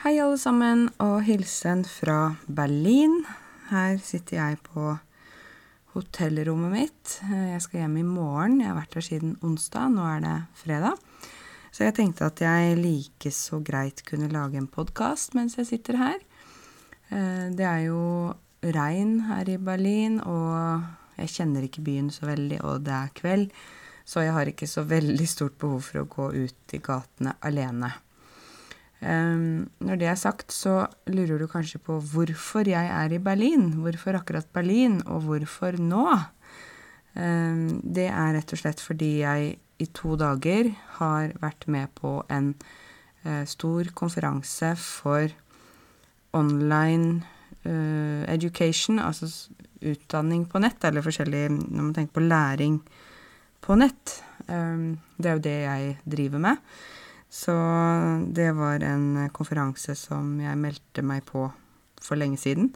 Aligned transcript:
Hei, 0.00 0.14
alle 0.16 0.38
sammen, 0.40 0.86
og 1.04 1.26
hilsen 1.26 1.82
fra 1.84 2.30
Berlin. 2.48 3.18
Her 3.68 3.98
sitter 4.00 4.38
jeg 4.38 4.56
på 4.64 4.94
hotellrommet 5.92 6.72
mitt. 6.72 7.12
Jeg 7.28 7.60
skal 7.60 7.82
hjem 7.82 7.98
i 8.00 8.04
morgen. 8.08 8.62
Jeg 8.62 8.70
har 8.70 8.78
vært 8.78 8.96
her 8.96 9.04
siden 9.04 9.36
onsdag. 9.44 9.92
Nå 9.92 10.08
er 10.08 10.24
det 10.24 10.32
fredag. 10.62 10.96
Så 11.68 11.84
jeg 11.84 11.98
tenkte 12.00 12.30
at 12.30 12.40
jeg 12.40 12.80
like 12.80 13.34
så 13.36 13.60
greit 13.60 14.00
kunne 14.08 14.32
lage 14.32 14.56
en 14.56 14.72
podkast 14.72 15.36
mens 15.36 15.60
jeg 15.60 15.68
sitter 15.68 16.00
her. 16.00 16.18
Eh, 17.12 17.52
det 17.52 17.68
er 17.68 17.84
jo 17.90 18.02
regn 18.64 19.18
her 19.28 19.52
i 19.52 19.60
Berlin, 19.60 20.22
og 20.24 20.80
jeg 21.20 21.36
kjenner 21.36 21.68
ikke 21.68 21.84
byen 21.84 22.08
så 22.08 22.32
veldig, 22.32 22.64
og 22.64 22.86
det 22.88 22.96
er 23.02 23.16
kveld, 23.20 23.50
så 24.08 24.24
jeg 24.24 24.32
har 24.32 24.48
ikke 24.48 24.76
så 24.78 24.88
veldig 24.88 25.28
stort 25.28 25.60
behov 25.60 25.90
for 25.92 26.00
å 26.00 26.08
gå 26.08 26.32
ut 26.46 26.72
i 26.72 26.80
gatene 26.88 27.36
alene. 27.44 27.98
Um, 29.00 29.70
når 29.80 29.96
det 29.96 30.08
er 30.10 30.18
sagt, 30.20 30.52
så 30.52 30.84
lurer 31.08 31.40
du 31.40 31.46
kanskje 31.48 31.80
på 31.80 31.96
hvorfor 32.12 32.68
jeg 32.68 32.90
er 32.92 33.14
i 33.16 33.22
Berlin. 33.22 33.72
Hvorfor 33.80 34.18
akkurat 34.18 34.48
Berlin, 34.52 35.00
og 35.06 35.24
hvorfor 35.24 35.78
nå? 35.80 36.04
Um, 37.16 37.80
det 37.80 38.10
er 38.12 38.34
rett 38.36 38.52
og 38.52 38.60
slett 38.60 38.82
fordi 38.84 39.22
jeg 39.22 39.54
i 39.80 39.86
to 39.96 40.18
dager 40.20 40.68
har 40.98 41.32
vært 41.40 41.64
med 41.72 41.88
på 41.96 42.18
en 42.28 42.52
uh, 43.24 43.44
stor 43.48 43.88
konferanse 43.96 44.74
for 44.76 45.32
online 46.36 47.24
uh, 47.64 48.22
education, 48.28 49.00
altså 49.00 49.30
utdanning 49.80 50.44
på 50.44 50.60
nett, 50.60 50.84
eller 50.84 51.04
forskjellig 51.04 51.46
når 51.56 51.82
man 51.82 51.94
tenker 51.96 52.20
på 52.20 52.28
læring 52.28 52.80
på 53.64 53.80
nett. 53.80 54.20
Um, 54.44 55.00
det 55.16 55.30
er 55.30 55.38
jo 55.38 55.46
det 55.48 55.58
jeg 55.64 55.94
driver 56.04 56.48
med. 56.50 56.66
Så 57.30 57.54
det 58.34 58.50
var 58.58 58.82
en 58.82 59.28
konferanse 59.30 59.94
som 59.94 60.32
jeg 60.42 60.58
meldte 60.58 61.04
meg 61.06 61.22
på 61.28 61.46
for 62.02 62.18
lenge 62.18 62.40
siden. 62.42 62.72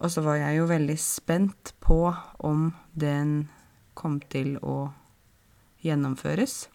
Og 0.00 0.10
så 0.10 0.24
var 0.24 0.40
jeg 0.40 0.58
jo 0.58 0.68
veldig 0.70 0.96
spent 0.98 1.74
på 1.84 2.00
om 2.42 2.70
den 2.96 3.50
kom 3.94 4.16
til 4.32 4.56
å 4.64 4.88
gjennomføres. 5.84 6.66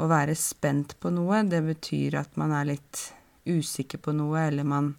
Å 0.00 0.08
være 0.10 0.34
spent 0.38 0.96
på 1.02 1.12
noe, 1.14 1.44
det 1.46 1.60
betyr 1.66 2.16
at 2.18 2.38
man 2.40 2.54
er 2.56 2.72
litt 2.72 3.04
usikker 3.46 4.00
på 4.02 4.14
noe, 4.16 4.48
eller 4.48 4.66
man 4.66 4.94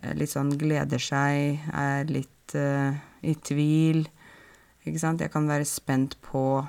eh, 0.00 0.14
litt 0.16 0.32
sånn 0.32 0.54
gleder 0.56 1.02
seg, 1.02 1.66
er 1.74 2.08
litt 2.08 2.54
uh, 2.56 2.94
i 3.20 3.34
tvil. 3.34 4.04
Ikke 4.84 5.00
sant? 5.02 5.20
Jeg 5.20 5.32
kan 5.34 5.48
være 5.50 5.68
spent 5.68 6.16
på 6.24 6.62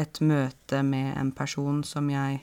et 0.00 0.20
møte 0.24 0.82
med 0.84 1.14
en 1.20 1.30
person 1.36 1.80
som 1.86 2.10
jeg 2.10 2.42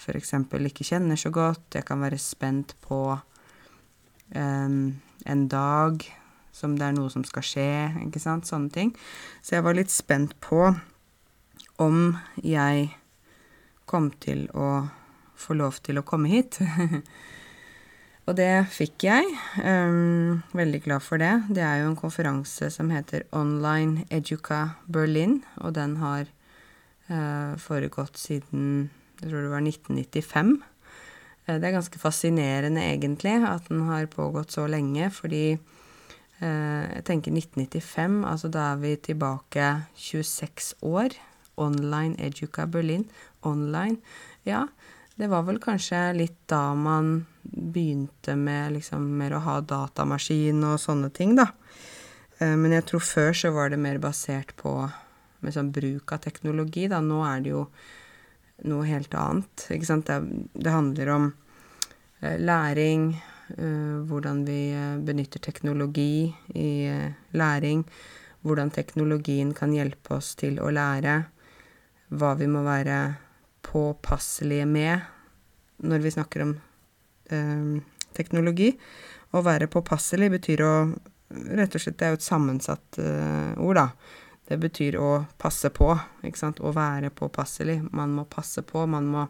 f.eks. 0.00 0.34
ikke 0.70 0.86
kjenner 0.86 1.18
så 1.20 1.30
godt. 1.30 1.74
Jeg 1.74 1.84
kan 1.88 2.00
være 2.00 2.18
spent 2.18 2.74
på 2.80 3.18
um, 4.34 5.00
en 5.26 5.48
dag 5.48 6.06
som 6.52 6.76
det 6.78 6.86
er 6.86 6.96
noe 6.96 7.10
som 7.12 7.24
skal 7.24 7.44
skje, 7.46 7.72
ikke 8.06 8.22
sant. 8.22 8.48
Sånne 8.48 8.72
ting. 8.72 8.94
Så 9.42 9.56
jeg 9.56 9.66
var 9.66 9.76
litt 9.76 9.92
spent 9.92 10.36
på 10.42 10.70
om 11.80 12.00
jeg 12.44 12.90
kom 13.88 14.10
til 14.22 14.46
å 14.54 14.88
få 15.40 15.56
lov 15.56 15.80
til 15.84 16.00
å 16.00 16.06
komme 16.06 16.30
hit. 16.30 16.60
og 18.26 18.36
det 18.38 18.52
fikk 18.74 19.06
jeg. 19.08 19.30
Um, 19.64 20.42
veldig 20.56 20.82
glad 20.84 21.04
for 21.06 21.22
det. 21.22 21.32
Det 21.48 21.64
er 21.64 21.82
jo 21.82 21.90
en 21.92 21.98
konferanse 21.98 22.70
som 22.72 22.92
heter 22.92 23.26
Online 23.36 24.04
Educa 24.12 24.76
Berlin, 24.86 25.40
og 25.64 25.74
den 25.78 25.96
har 26.02 26.28
uh, 27.08 27.56
foregått 27.60 28.20
siden 28.20 28.90
jeg 29.20 29.28
tror 29.28 29.44
det 29.44 29.52
var 29.52 29.64
1995. 29.64 30.52
Eh, 31.46 31.58
det 31.60 31.68
er 31.68 31.76
ganske 31.76 32.00
fascinerende, 32.00 32.82
egentlig, 32.82 33.36
at 33.44 33.68
den 33.68 33.84
har 33.88 34.08
pågått 34.12 34.56
så 34.56 34.66
lenge, 34.70 35.10
fordi 35.12 35.44
eh, 35.54 36.84
jeg 36.96 37.04
tenker 37.08 37.34
1995, 37.36 38.22
altså 38.24 38.48
da 38.52 38.70
er 38.72 38.80
vi 38.84 38.94
tilbake 38.96 39.72
26 39.96 40.74
år. 40.82 41.16
Online 41.60 42.16
Educa 42.18 42.64
Berlin. 42.66 43.04
Online. 43.44 43.98
Ja, 44.48 44.66
det 45.20 45.28
var 45.28 45.44
vel 45.44 45.60
kanskje 45.60 45.98
litt 46.16 46.38
da 46.48 46.72
man 46.74 47.26
begynte 47.42 48.36
med 48.40 48.78
liksom 48.78 49.04
mer 49.18 49.34
å 49.36 49.44
ha 49.44 49.58
datamaskin 49.60 50.64
og 50.64 50.80
sånne 50.80 51.10
ting, 51.12 51.36
da. 51.36 51.50
Eh, 52.38 52.56
men 52.56 52.72
jeg 52.78 52.88
tror 52.88 53.04
før 53.04 53.36
så 53.36 53.52
var 53.52 53.72
det 53.72 53.80
mer 53.82 54.00
basert 54.00 54.56
på 54.56 54.74
med 55.40 55.56
sånn 55.56 55.72
bruk 55.72 56.12
av 56.12 56.22
teknologi, 56.24 56.86
da. 56.88 57.00
Nå 57.04 57.20
er 57.28 57.44
det 57.44 57.52
jo 57.52 57.66
noe 58.68 58.86
helt 58.88 59.14
annet. 59.16 59.66
Ikke 59.72 59.88
sant? 59.88 60.08
Det, 60.08 60.46
det 60.54 60.74
handler 60.74 61.12
om 61.14 61.28
eh, 62.20 62.38
læring, 62.40 63.12
eh, 63.56 63.98
hvordan 64.08 64.44
vi 64.48 64.60
eh, 64.76 64.96
benytter 65.04 65.42
teknologi 65.44 66.30
i 66.54 66.70
læring, 67.36 67.84
hvordan 68.42 68.72
teknologien 68.72 69.54
kan 69.56 69.72
hjelpe 69.76 70.16
oss 70.16 70.34
til 70.40 70.60
å 70.60 70.72
lære, 70.72 71.20
hva 72.10 72.34
vi 72.38 72.48
må 72.50 72.64
være 72.66 73.00
påpasselige 73.66 74.66
med 74.66 75.84
når 75.86 76.04
vi 76.04 76.12
snakker 76.16 76.44
om 76.44 76.56
eh, 77.30 77.80
teknologi. 78.16 78.72
Å 79.30 79.44
være 79.46 79.70
påpasselig 79.70 80.32
betyr 80.38 80.66
å 80.66 80.74
Rett 81.30 81.76
og 81.78 81.78
slett, 81.78 81.94
det 82.00 82.06
er 82.08 82.10
jo 82.10 82.18
et 82.18 82.24
sammensatt 82.26 82.96
eh, 82.98 83.52
ord, 83.62 83.78
da. 83.78 83.84
Det 84.50 84.58
betyr 84.58 84.96
å 84.98 85.10
passe 85.38 85.70
på, 85.70 85.92
ikke 86.26 86.40
sant. 86.40 86.58
Å 86.58 86.72
være 86.74 87.12
påpasselig. 87.14 87.78
Man 87.94 88.16
må 88.16 88.24
passe 88.26 88.64
på, 88.66 88.82
man 88.90 89.06
må 89.06 89.26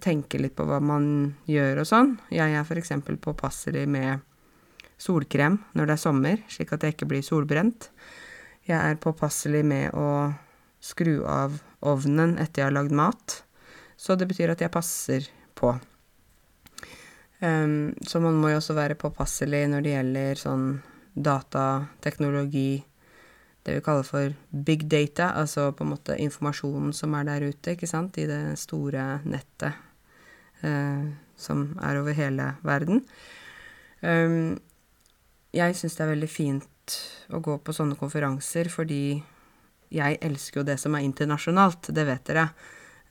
tenke 0.00 0.40
litt 0.40 0.54
på 0.56 0.64
hva 0.64 0.78
man 0.80 1.04
gjør 1.44 1.82
og 1.82 1.88
sånn. 1.90 2.14
Jeg 2.32 2.56
er 2.56 2.64
f.eks. 2.64 2.94
påpasselig 3.20 3.84
med 3.92 4.22
solkrem 5.02 5.58
når 5.76 5.90
det 5.90 5.96
er 5.96 6.00
sommer, 6.00 6.40
slik 6.48 6.72
at 6.72 6.86
jeg 6.86 6.96
ikke 6.96 7.10
blir 7.10 7.24
solbrent. 7.26 7.90
Jeg 8.64 8.78
er 8.78 9.00
påpasselig 9.02 9.60
med 9.68 9.92
å 9.98 10.32
skru 10.82 11.26
av 11.28 11.58
ovnen 11.84 12.38
etter 12.40 12.62
jeg 12.62 12.70
har 12.70 12.76
lagd 12.78 12.94
mat. 12.96 13.42
Så 14.00 14.16
det 14.16 14.30
betyr 14.30 14.54
at 14.54 14.62
jeg 14.64 14.72
passer 14.72 15.28
på. 15.58 15.74
Um, 17.42 17.92
så 18.06 18.22
man 18.22 18.38
må 18.38 18.52
jo 18.52 18.62
også 18.62 18.78
være 18.78 18.96
påpasselig 18.96 19.66
når 19.70 19.84
det 19.84 19.94
gjelder 19.96 20.40
sånn 20.40 20.66
datateknologi, 21.12 22.80
det 23.62 23.76
vi 23.76 23.84
kaller 23.84 24.06
for 24.06 24.34
big 24.50 24.88
data, 24.90 25.30
altså 25.38 25.70
på 25.72 25.84
en 25.84 25.92
måte 25.94 26.18
informasjonen 26.18 26.92
som 26.96 27.14
er 27.14 27.28
der 27.28 27.46
ute, 27.46 27.76
ikke 27.76 27.90
sant, 27.90 28.18
i 28.18 28.26
det 28.26 28.58
store 28.58 29.20
nettet 29.22 29.78
eh, 30.66 31.04
som 31.38 31.68
er 31.82 32.00
over 32.00 32.16
hele 32.16 32.48
verden. 32.66 33.04
Um, 34.02 34.58
jeg 35.54 35.76
syns 35.78 35.94
det 35.94 36.04
er 36.04 36.14
veldig 36.14 36.30
fint 36.30 36.96
å 37.30 37.38
gå 37.44 37.54
på 37.62 37.74
sånne 37.76 37.94
konferanser 38.00 38.70
fordi 38.72 39.20
jeg 39.92 40.18
elsker 40.24 40.62
jo 40.62 40.66
det 40.66 40.78
som 40.80 40.96
er 40.96 41.06
internasjonalt, 41.06 41.92
det 41.94 42.06
vet 42.08 42.26
dere. 42.26 42.48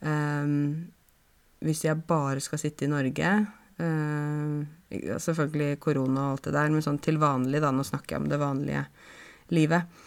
Um, 0.02 0.92
hvis 1.64 1.86
jeg 1.86 2.04
bare 2.10 2.42
skal 2.44 2.60
sitte 2.60 2.88
i 2.88 2.90
Norge 2.90 3.28
uh, 3.38 4.62
Selvfølgelig 4.92 5.76
korona 5.78 6.24
og 6.24 6.32
alt 6.34 6.48
det 6.48 6.56
der, 6.56 6.72
men 6.74 6.82
sånn 6.84 6.98
til 7.00 7.20
vanlig, 7.22 7.62
da, 7.64 7.70
nå 7.72 7.86
snakker 7.88 8.18
jeg 8.18 8.24
om 8.24 8.32
det 8.32 8.40
vanlige 8.42 8.82
livet 9.54 10.02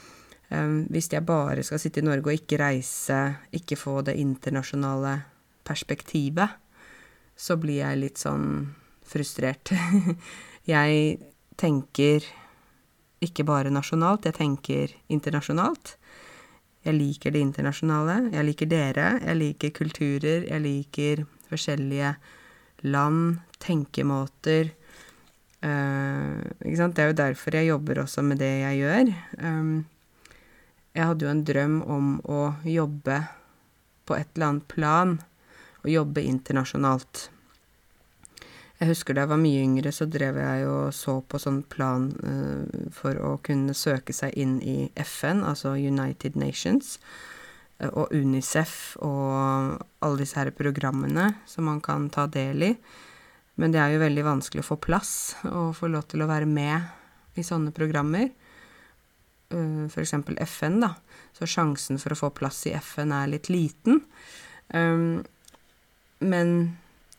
hvis 0.49 1.09
jeg 1.11 1.25
bare 1.27 1.65
skal 1.67 1.81
sitte 1.83 2.03
i 2.03 2.07
Norge 2.07 2.31
og 2.31 2.37
ikke 2.37 2.61
reise, 2.61 3.21
ikke 3.57 3.79
få 3.81 4.03
det 4.07 4.17
internasjonale 4.21 5.17
perspektivet, 5.67 6.61
så 7.35 7.57
blir 7.59 7.81
jeg 7.81 8.01
litt 8.03 8.21
sånn 8.21 8.75
frustrert. 9.09 9.73
jeg 10.75 11.19
tenker 11.59 12.27
ikke 13.25 13.47
bare 13.49 13.73
nasjonalt, 13.73 14.29
jeg 14.29 14.37
tenker 14.39 14.95
internasjonalt. 15.13 15.97
Jeg 16.85 16.99
liker 16.99 17.33
det 17.33 17.41
internasjonale. 17.41 18.17
Jeg 18.35 18.45
liker 18.45 18.69
dere. 18.69 19.07
Jeg 19.25 19.41
liker 19.41 19.73
kulturer. 19.73 20.45
Jeg 20.45 20.61
liker 20.61 21.23
forskjellige 21.49 22.13
land, 22.93 23.39
tenkemåter. 23.65 24.69
Uh? 25.65 26.45
Det 26.61 27.01
er 27.01 27.09
jo 27.09 27.17
derfor 27.17 27.57
jeg 27.57 27.71
jobber 27.71 28.03
også 28.05 28.23
med 28.23 28.43
det 28.45 28.53
jeg 28.61 28.83
gjør. 28.83 29.15
Um, 29.41 29.87
jeg 30.95 31.11
hadde 31.11 31.27
jo 31.27 31.31
en 31.33 31.45
drøm 31.47 31.79
om 31.91 32.11
å 32.31 32.41
jobbe 32.69 33.21
på 34.07 34.17
et 34.17 34.29
eller 34.35 34.53
annet 34.53 34.69
plan, 34.71 35.15
og 35.85 35.93
jobbe 35.93 36.25
internasjonalt. 36.25 37.29
Jeg 38.81 38.91
husker 38.91 39.15
da 39.15 39.25
jeg 39.25 39.31
var 39.31 39.41
mye 39.43 39.63
yngre, 39.65 39.93
så 39.95 40.07
drev 40.11 40.39
jeg 40.41 40.67
og 40.69 40.95
så 40.97 41.19
på 41.21 41.39
sånn 41.41 41.63
plan 41.71 42.09
uh, 42.25 42.89
for 42.95 43.19
å 43.21 43.37
kunne 43.45 43.77
søke 43.77 44.15
seg 44.17 44.35
inn 44.41 44.59
i 44.63 44.89
FN, 45.05 45.45
altså 45.47 45.77
United 45.79 46.39
Nations, 46.41 46.97
uh, 47.83 47.91
og 47.93 48.15
Unicef 48.15 48.97
og 49.05 49.79
alle 50.05 50.21
disse 50.23 50.41
her 50.41 50.51
programmene 50.57 51.31
som 51.49 51.69
man 51.71 51.83
kan 51.85 52.09
ta 52.13 52.27
del 52.27 52.71
i. 52.71 52.73
Men 53.61 53.75
det 53.75 53.83
er 53.83 53.95
jo 53.95 54.03
veldig 54.03 54.27
vanskelig 54.27 54.65
å 54.65 54.71
få 54.73 54.81
plass 54.83 55.15
og 55.47 55.77
få 55.79 55.93
lov 55.93 56.09
til 56.11 56.25
å 56.25 56.31
være 56.31 56.49
med 56.51 57.39
i 57.39 57.47
sånne 57.47 57.71
programmer. 57.75 58.33
Eh, 59.51 59.85
f.eks. 59.87 60.15
FN, 60.47 60.81
da. 60.81 60.95
Så 61.33 61.49
sjansen 61.51 61.99
for 61.99 62.15
å 62.15 62.19
få 62.19 62.31
plass 62.37 62.65
i 62.71 62.75
FN 62.79 63.13
er 63.13 63.33
litt 63.33 63.51
liten. 63.53 64.01
Um, 64.69 65.25
men 66.25 66.55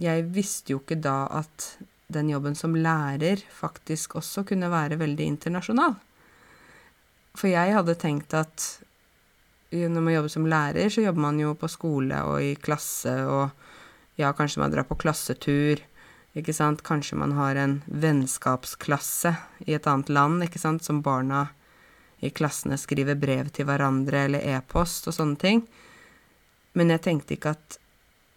jeg 0.02 0.26
visste 0.34 0.74
jo 0.74 0.82
ikke 0.82 0.98
da 1.00 1.26
at 1.42 1.76
den 2.08 2.30
jobben 2.30 2.56
som 2.58 2.76
lærer 2.78 3.42
faktisk 3.52 4.18
også 4.20 4.46
kunne 4.48 4.70
være 4.72 5.00
veldig 5.02 5.28
internasjonal. 5.36 5.96
For 7.36 7.52
jeg 7.52 7.76
hadde 7.76 7.98
tenkt 8.00 8.36
at 8.38 8.66
når 9.76 10.02
man 10.02 10.14
jobber 10.14 10.32
som 10.32 10.48
lærer, 10.48 10.90
så 10.90 11.04
jobber 11.04 11.26
man 11.26 11.40
jo 11.42 11.52
på 11.60 11.68
skole 11.68 12.22
og 12.30 12.44
i 12.44 12.54
klasse, 12.56 13.12
og 13.28 13.50
ja, 14.16 14.32
kanskje 14.32 14.62
man 14.62 14.72
drar 14.72 14.88
på 14.88 14.96
klassetur, 15.02 15.82
ikke 16.36 16.56
sant, 16.56 16.84
kanskje 16.86 17.18
man 17.20 17.34
har 17.36 17.60
en 17.60 17.82
vennskapsklasse 17.88 19.34
i 19.68 19.76
et 19.76 19.88
annet 19.88 20.12
land, 20.14 20.46
ikke 20.46 20.62
sant, 20.62 20.86
som 20.86 21.02
barna 21.04 21.50
i 22.24 22.32
klassene 22.34 22.78
skriver 22.80 23.18
brev 23.20 23.50
til 23.54 23.68
hverandre 23.68 24.26
eller 24.28 24.46
e-post 24.56 25.10
og 25.10 25.18
sånne 25.18 25.40
ting. 25.42 25.64
Men 26.76 26.92
jeg 26.94 27.04
tenkte 27.06 27.36
ikke 27.36 27.56
at 27.56 27.80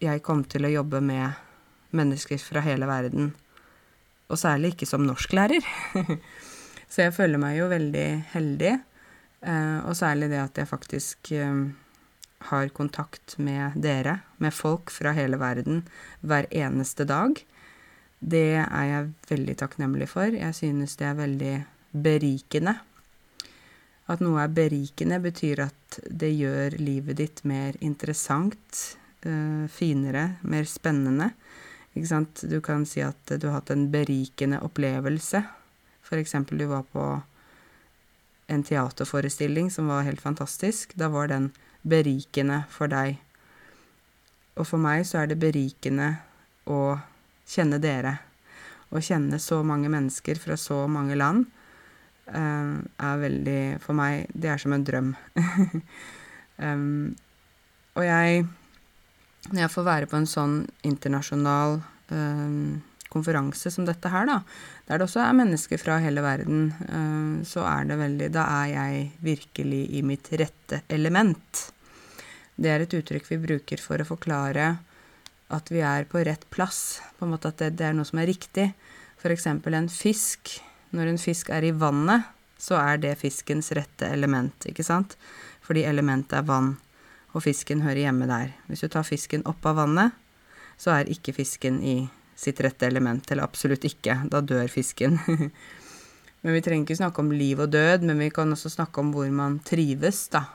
jeg 0.03 0.23
kom 0.23 0.45
til 0.47 0.67
å 0.67 0.71
jobbe 0.71 1.01
med 1.03 1.45
mennesker 1.95 2.39
fra 2.41 2.63
hele 2.63 2.87
verden, 2.87 3.33
og 4.29 4.39
særlig 4.39 4.75
ikke 4.75 4.87
som 4.87 5.03
norsklærer. 5.07 5.65
Så 6.89 7.05
jeg 7.05 7.13
føler 7.13 7.41
meg 7.41 7.57
jo 7.59 7.67
veldig 7.69 8.07
heldig, 8.31 8.73
eh, 9.45 9.77
og 9.85 9.97
særlig 9.97 10.29
det 10.31 10.39
at 10.41 10.57
jeg 10.57 10.69
faktisk 10.69 11.31
eh, 11.37 11.63
har 12.49 12.71
kontakt 12.73 13.35
med 13.37 13.77
dere, 13.81 14.19
med 14.37 14.55
folk 14.55 14.93
fra 14.93 15.13
hele 15.17 15.37
verden, 15.41 15.83
hver 16.21 16.47
eneste 16.49 17.05
dag. 17.09 17.35
Det 18.19 18.59
er 18.63 18.85
jeg 18.89 19.11
veldig 19.29 19.55
takknemlig 19.59 20.09
for. 20.11 20.33
Jeg 20.33 20.55
synes 20.55 20.95
det 20.99 21.07
er 21.07 21.19
veldig 21.19 21.55
berikende. 21.91 22.77
At 24.09 24.23
noe 24.25 24.41
er 24.41 24.53
berikende, 24.53 25.19
betyr 25.21 25.67
at 25.67 25.99
det 26.09 26.31
gjør 26.33 26.79
livet 26.81 27.19
ditt 27.19 27.43
mer 27.45 27.75
interessant, 27.85 28.79
uh, 29.25 29.65
finere, 29.69 30.39
mer 30.41 30.65
spennende. 30.69 31.29
Ikke 31.93 32.09
sant? 32.09 32.43
Du 32.49 32.57
kan 32.65 32.85
si 32.89 33.03
at 33.05 33.35
du 33.37 33.49
har 33.49 33.59
hatt 33.59 33.73
en 33.73 33.89
berikende 33.93 34.61
opplevelse. 34.65 35.43
Eksempel 36.09 36.57
du 36.57 36.65
var 36.71 36.87
på 36.89 37.03
en 38.49 38.63
teaterforestilling 38.65 39.67
som 39.69 39.91
var 39.91 40.07
helt 40.07 40.21
fantastisk. 40.21 40.95
Da 40.97 41.11
var 41.13 41.29
den 41.29 41.51
berikende 41.85 42.63
for 42.73 42.89
deg. 42.89 43.19
Og 44.57 44.65
for 44.65 44.81
meg 44.81 45.05
så 45.05 45.21
er 45.21 45.29
det 45.29 45.37
berikende 45.37 46.15
å 46.65 46.97
kjenne 47.45 47.77
dere. 47.77 48.15
Å 48.89 49.01
kjenne 49.05 49.37
så 49.37 49.61
mange 49.61 49.91
mennesker 49.93 50.41
fra 50.41 50.57
så 50.57 50.81
mange 50.89 51.17
land 51.19 51.45
er 52.37 53.21
veldig 53.23 53.61
For 53.83 53.97
meg, 53.97 54.29
det 54.33 54.51
er 54.51 54.61
som 54.61 54.75
en 54.75 54.85
drøm. 54.85 55.13
um, 56.65 57.15
og 57.97 58.05
jeg 58.05 58.45
Når 59.49 59.61
jeg 59.63 59.73
får 59.73 59.87
være 59.87 60.09
på 60.11 60.19
en 60.19 60.29
sånn 60.29 60.59
internasjonal 60.85 61.79
um, 62.11 62.81
konferanse 63.09 63.71
som 63.73 63.87
dette 63.87 64.11
her, 64.13 64.27
da, 64.29 64.35
der 64.85 64.99
det 64.99 65.07
også 65.07 65.23
er 65.23 65.37
mennesker 65.39 65.81
fra 65.81 65.97
hele 66.03 66.21
verden, 66.21 66.67
uh, 66.91 67.41
så 67.47 67.65
er 67.65 67.89
det 67.89 67.97
veldig 68.03 68.29
Da 68.35 68.45
er 68.61 68.69
jeg 68.75 69.09
virkelig 69.25 69.81
i 69.97 70.03
mitt 70.05 70.29
rette 70.37 70.83
element. 70.87 71.65
Det 72.59 72.69
er 72.69 72.83
et 72.83 72.93
uttrykk 72.93 73.31
vi 73.31 73.41
bruker 73.47 73.81
for 73.81 74.01
å 74.01 74.07
forklare 74.07 74.75
at 75.49 75.71
vi 75.73 75.81
er 75.81 76.05
på 76.05 76.21
rett 76.25 76.45
plass, 76.53 76.99
på 77.17 77.25
en 77.25 77.33
måte 77.33 77.49
at 77.49 77.61
det, 77.61 77.73
det 77.79 77.87
er 77.87 77.95
noe 77.97 78.07
som 78.07 78.21
er 78.21 78.29
riktig. 78.29 78.69
Eksempel 79.19 79.75
en 79.75 79.89
fisk. 79.91 80.59
Når 80.95 81.11
en 81.11 81.21
fisk 81.21 81.51
er 81.53 81.67
i 81.67 81.73
vannet, 81.75 82.25
så 82.59 82.79
er 82.81 82.99
det 82.99 83.17
fiskens 83.21 83.71
rette 83.77 84.07
element, 84.09 84.65
ikke 84.67 84.83
sant? 84.83 85.15
Fordi 85.63 85.85
elementet 85.87 86.39
er 86.39 86.47
vann, 86.47 86.73
og 87.31 87.45
fisken 87.45 87.83
hører 87.85 88.07
hjemme 88.07 88.27
der. 88.29 88.55
Hvis 88.67 88.83
du 88.83 88.89
tar 88.91 89.05
fisken 89.07 89.45
opp 89.47 89.65
av 89.69 89.77
vannet, 89.83 90.15
så 90.79 90.95
er 90.95 91.11
ikke 91.11 91.35
fisken 91.37 91.79
i 91.85 92.01
sitt 92.39 92.59
rette 92.63 92.87
element, 92.87 93.27
eller 93.29 93.45
absolutt 93.45 93.85
ikke. 93.87 94.15
Da 94.31 94.41
dør 94.41 94.67
fisken. 94.71 95.19
men 96.41 96.55
vi 96.55 96.63
trenger 96.65 96.87
ikke 96.87 96.99
snakke 97.01 97.23
om 97.23 97.31
liv 97.35 97.61
og 97.61 97.71
død, 97.75 98.07
men 98.07 98.23
vi 98.25 98.31
kan 98.33 98.51
også 98.55 98.71
snakke 98.73 99.03
om 99.03 99.13
hvor 99.15 99.29
man 99.31 99.59
trives, 99.67 100.25
da. 100.33 100.45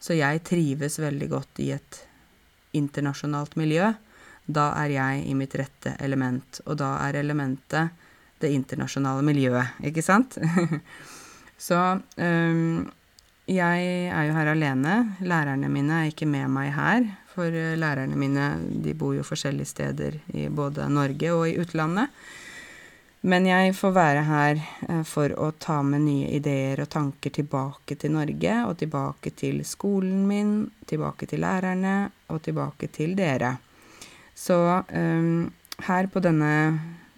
Så 0.00 0.14
jeg 0.14 0.44
trives 0.46 1.00
veldig 1.02 1.28
godt 1.30 1.62
i 1.62 1.72
et 1.74 2.02
internasjonalt 2.78 3.58
miljø. 3.58 3.90
Da 4.46 4.70
er 4.80 4.94
jeg 4.94 5.24
i 5.28 5.34
mitt 5.36 5.54
rette 5.58 5.96
element, 6.00 6.62
og 6.64 6.78
da 6.80 6.94
er 7.04 7.18
elementet 7.20 8.06
det 8.42 8.52
internasjonale 8.54 9.24
miljøet, 9.26 9.78
ikke 9.84 10.04
sant? 10.04 10.38
Så 11.68 11.78
um, 11.98 12.86
jeg 13.48 13.86
er 14.12 14.26
jo 14.28 14.34
her 14.36 14.50
alene. 14.52 14.96
Lærerne 15.24 15.70
mine 15.72 16.02
er 16.02 16.10
ikke 16.12 16.28
med 16.28 16.50
meg 16.52 16.74
her, 16.76 17.06
for 17.32 17.48
eh, 17.48 17.78
lærerne 17.80 18.18
mine 18.18 18.50
de 18.84 18.92
bor 18.98 19.14
jo 19.16 19.24
forskjellige 19.26 19.72
steder 19.72 20.18
i 20.36 20.48
både 20.52 20.88
Norge 20.92 21.32
og 21.32 21.46
i 21.48 21.56
utlandet. 21.60 22.12
Men 23.26 23.48
jeg 23.48 23.72
får 23.74 23.94
være 23.96 24.24
her 24.28 24.60
eh, 24.60 25.00
for 25.08 25.32
å 25.34 25.48
ta 25.58 25.80
med 25.82 26.04
nye 26.04 26.28
ideer 26.36 26.84
og 26.84 26.90
tanker 26.92 27.32
tilbake 27.34 27.96
til 27.98 28.12
Norge, 28.14 28.58
og 28.68 28.76
tilbake 28.78 29.32
til 29.34 29.64
skolen 29.66 30.26
min, 30.28 30.52
tilbake 30.86 31.26
til 31.26 31.42
lærerne, 31.42 31.96
og 32.28 32.42
tilbake 32.44 32.92
til 32.92 33.16
dere. 33.18 33.56
Så 34.38 34.60
um, 34.92 35.48
her 35.88 36.06
på 36.12 36.20
denne 36.22 36.52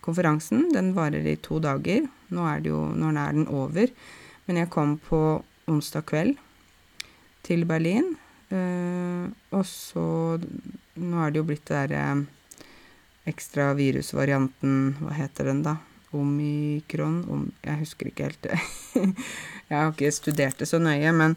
konferansen, 0.05 0.69
den 0.75 0.93
varer 0.97 1.27
i 1.27 1.37
to 1.43 1.61
dager. 1.63 2.07
Nå 2.31 2.47
er, 2.47 2.65
jo, 2.67 2.87
nå 2.95 3.13
er 3.13 3.37
den 3.37 3.49
over. 3.49 3.93
Men 4.47 4.63
jeg 4.63 4.73
kom 4.73 4.97
på 5.03 5.21
onsdag 5.71 6.07
kveld 6.11 6.39
til 7.47 7.65
Berlin. 7.69 8.17
Uh, 8.51 9.31
og 9.55 9.63
så 9.63 10.03
Nå 10.99 11.21
er 11.23 11.31
det 11.31 11.39
jo 11.39 11.45
blitt 11.47 11.69
det 11.69 11.85
derre 11.85 12.17
uh, 12.19 12.65
ekstra 13.31 13.69
virusvarianten 13.79 14.97
Hva 14.99 15.13
heter 15.15 15.53
den, 15.53 15.61
da? 15.63 15.77
Omikron? 16.19 17.21
Om, 17.31 17.45
jeg 17.63 17.83
husker 17.85 18.11
ikke 18.11 18.27
helt. 18.27 18.43
det. 18.43 18.59
jeg 19.71 19.77
har 19.77 19.93
ikke 19.93 20.11
studert 20.11 20.59
det 20.59 20.67
så 20.67 20.81
nøye, 20.83 21.13
men 21.15 21.37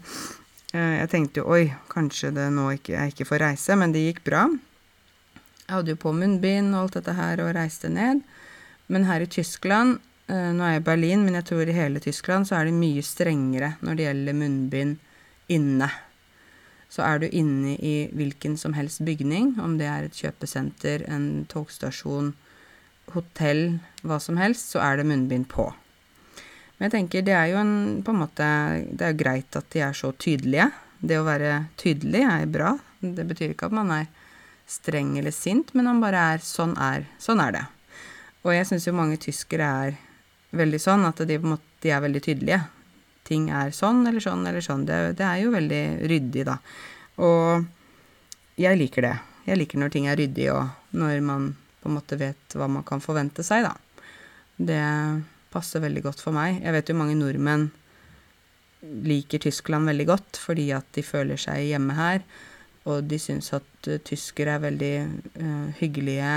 uh, 0.73 0.93
jeg 1.03 1.11
tenkte 1.13 1.43
jo 1.43 1.53
oi, 1.53 1.67
kanskje 1.93 2.33
det 2.33 2.49
nå 2.55 2.71
ikke, 2.79 2.95
jeg 2.97 3.13
ikke 3.13 3.29
får 3.29 3.45
reise. 3.45 3.77
Men 3.77 3.93
det 3.93 4.07
gikk 4.07 4.23
bra. 4.25 4.47
Jeg 5.63 5.75
hadde 5.77 5.93
jo 5.93 6.01
på 6.01 6.15
munnbind 6.17 6.73
og 6.73 6.87
alt 6.87 6.97
dette 6.97 7.13
her 7.17 7.45
og 7.45 7.53
reiste 7.55 7.93
ned. 7.93 8.25
Men 8.93 9.07
her 9.09 9.25
i 9.25 9.29
Tyskland 9.29 9.97
eh, 10.29 10.51
Nå 10.53 10.63
er 10.63 10.75
jeg 10.75 10.83
i 10.83 10.87
Berlin, 10.87 11.25
men 11.25 11.39
jeg 11.39 11.49
tror 11.49 11.69
i 11.69 11.75
hele 11.75 12.01
Tyskland 12.03 12.49
så 12.49 12.59
er 12.59 12.69
det 12.69 12.77
mye 12.77 13.03
strengere 13.05 13.73
når 13.81 13.97
det 13.97 14.07
gjelder 14.07 14.37
munnbind 14.37 14.97
inne. 15.51 15.89
Så 16.93 17.01
er 17.01 17.23
du 17.23 17.27
inne 17.33 17.73
i 17.81 17.95
hvilken 18.13 18.55
som 18.61 18.75
helst 18.77 19.01
bygning, 19.05 19.55
om 19.61 19.79
det 19.79 19.89
er 19.89 20.05
et 20.05 20.19
kjøpesenter, 20.19 21.07
en 21.09 21.47
togstasjon, 21.49 22.35
hotell, 23.15 23.79
hva 24.05 24.19
som 24.21 24.37
helst, 24.37 24.75
så 24.75 24.83
er 24.85 25.01
det 25.01 25.07
munnbind 25.09 25.49
på. 25.49 25.65
Men 26.77 26.87
jeg 26.87 26.93
tenker 26.93 27.25
det 27.25 27.33
er 27.37 27.49
jo 27.51 27.59
en, 27.61 27.75
på 28.05 28.13
en 28.13 28.21
måte 28.21 28.45
Det 28.91 29.05
er 29.05 29.13
jo 29.13 29.21
greit 29.23 29.57
at 29.57 29.69
de 29.73 29.81
er 29.85 29.97
så 29.97 30.13
tydelige. 30.13 30.69
Det 31.01 31.17
å 31.19 31.25
være 31.25 31.63
tydelig 31.81 32.23
er 32.29 32.49
bra. 32.51 32.75
Det 33.01 33.25
betyr 33.27 33.53
ikke 33.53 33.71
at 33.71 33.75
man 33.81 33.91
er 33.97 34.09
streng 34.69 35.17
eller 35.19 35.33
sint, 35.35 35.73
men 35.73 35.89
man 35.89 36.01
bare 36.03 36.27
er 36.35 36.45
sånn 36.45 36.77
er, 36.79 37.09
sånn 37.21 37.41
er 37.43 37.57
det. 37.57 37.63
Og 38.43 38.51
jeg 38.55 38.67
syns 38.67 38.87
jo 38.87 38.95
mange 38.95 39.19
tyskere 39.21 39.67
er 39.87 39.99
veldig 40.53 40.79
sånn 40.81 41.05
at 41.07 41.21
de, 41.27 41.37
måte, 41.39 41.65
de, 41.83 41.91
er 41.95 42.03
veldig 42.03 42.21
tydelige. 42.23 42.61
Ting 43.27 43.47
er 43.55 43.71
sånn 43.75 44.03
eller 44.09 44.23
sånn 44.23 44.43
eller 44.49 44.63
sånn. 44.63 44.85
Det, 44.87 44.99
det, 45.19 45.27
er 45.27 45.43
jo 45.45 45.53
veldig 45.53 45.83
ryddig, 46.11 46.45
da. 46.49 46.57
Og 47.23 47.63
jeg 48.59 48.79
liker 48.79 49.07
det. 49.07 49.13
Jeg 49.47 49.59
liker 49.59 49.79
når 49.79 49.93
ting 49.93 50.09
er 50.11 50.19
ryddig, 50.19 50.49
og 50.53 50.97
når 50.99 51.23
man 51.25 51.53
på 51.83 51.91
en 51.91 51.97
måte 51.97 52.19
vet 52.19 52.55
hva 52.55 52.67
man 52.71 52.85
kan 52.87 53.03
forvente 53.03 53.43
seg, 53.47 53.65
da. 53.67 53.73
Det 54.57 54.83
passer 55.53 55.83
veldig 55.83 56.03
godt 56.05 56.21
for 56.23 56.35
meg. 56.35 56.59
Jeg 56.63 56.75
vet 56.75 56.91
jo 56.91 56.99
mange 56.99 57.17
nordmenn 57.17 57.69
liker 58.83 59.39
Tyskland 59.39 59.87
veldig 59.87 60.05
godt 60.09 60.39
fordi 60.41 60.67
at 60.75 60.87
de 60.95 61.03
føler 61.05 61.39
seg 61.39 61.69
hjemme 61.69 61.95
her. 61.97 62.23
Og 62.89 63.05
de 63.07 63.19
syns 63.21 63.53
at 63.55 63.87
uh, 63.87 63.99
tyskere 64.03 64.57
er 64.57 64.63
veldig 64.65 64.95
uh, 65.39 65.67
hyggelige, 65.79 66.33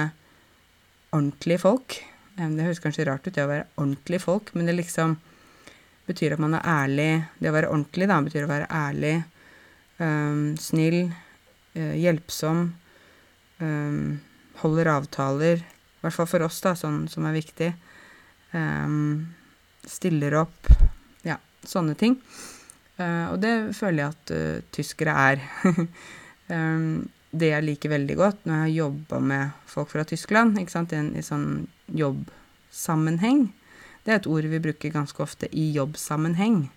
ordentlige 1.14 1.62
folk. 1.62 1.98
Um, 2.36 2.56
det 2.56 2.66
høres 2.66 2.82
kanskje 2.82 3.06
rart 3.08 3.26
ut, 3.26 3.34
det 3.34 3.44
å 3.44 3.50
være 3.50 3.68
ordentlige 3.76 4.24
folk, 4.24 4.52
men 4.54 4.68
det 4.68 4.76
liksom 4.78 5.16
betyr 6.06 6.36
at 6.36 6.42
man 6.42 6.56
er 6.58 6.68
ærlig. 6.70 7.10
Det 7.40 7.50
å 7.50 7.56
være 7.56 7.70
ordentlig, 7.72 8.08
da, 8.10 8.18
betyr 8.24 8.46
å 8.46 8.50
være 8.50 8.68
ærlig, 8.70 9.14
um, 9.98 10.42
snill, 10.60 11.00
uh, 11.76 11.94
hjelpsom, 11.96 12.66
um, 13.62 14.02
holder 14.62 14.92
avtaler. 14.94 15.64
I 15.64 16.04
hvert 16.04 16.18
fall 16.18 16.30
for 16.30 16.46
oss, 16.46 16.60
da, 16.64 16.76
sånn 16.78 17.06
som 17.10 17.26
er 17.26 17.36
viktig. 17.36 17.72
stiller 19.86 20.34
opp. 20.38 20.68
Ja, 21.26 21.34
sånne 21.66 21.96
ting. 21.98 22.14
Uh, 22.96 23.34
og 23.34 23.40
det 23.42 23.52
føler 23.76 24.00
jeg 24.00 24.14
at 24.14 24.30
uh, 24.32 24.62
tyskere 24.72 25.18
er. 25.26 25.42
Um, 26.46 27.08
det 27.38 27.52
jeg 27.52 27.66
liker 27.66 27.92
veldig 27.92 28.16
godt 28.18 28.44
når 28.44 28.54
jeg 28.54 28.64
har 28.64 28.74
jobba 28.76 29.20
med 29.32 29.60
folk 29.70 29.92
fra 29.92 30.04
Tyskland, 30.08 30.58
ikke 30.60 30.74
sant, 30.74 30.92
i 30.92 31.00
en 31.00 31.12
i 31.16 31.24
sånn 31.24 31.66
jobbsammenheng 31.94 33.48
Det 34.06 34.12
er 34.12 34.20
et 34.20 34.28
ord 34.30 34.46
vi 34.46 34.62
bruker 34.62 34.94
ganske 34.94 35.18
ofte 35.22 35.48
i 35.50 35.64
jobbsammenheng. 35.74 36.68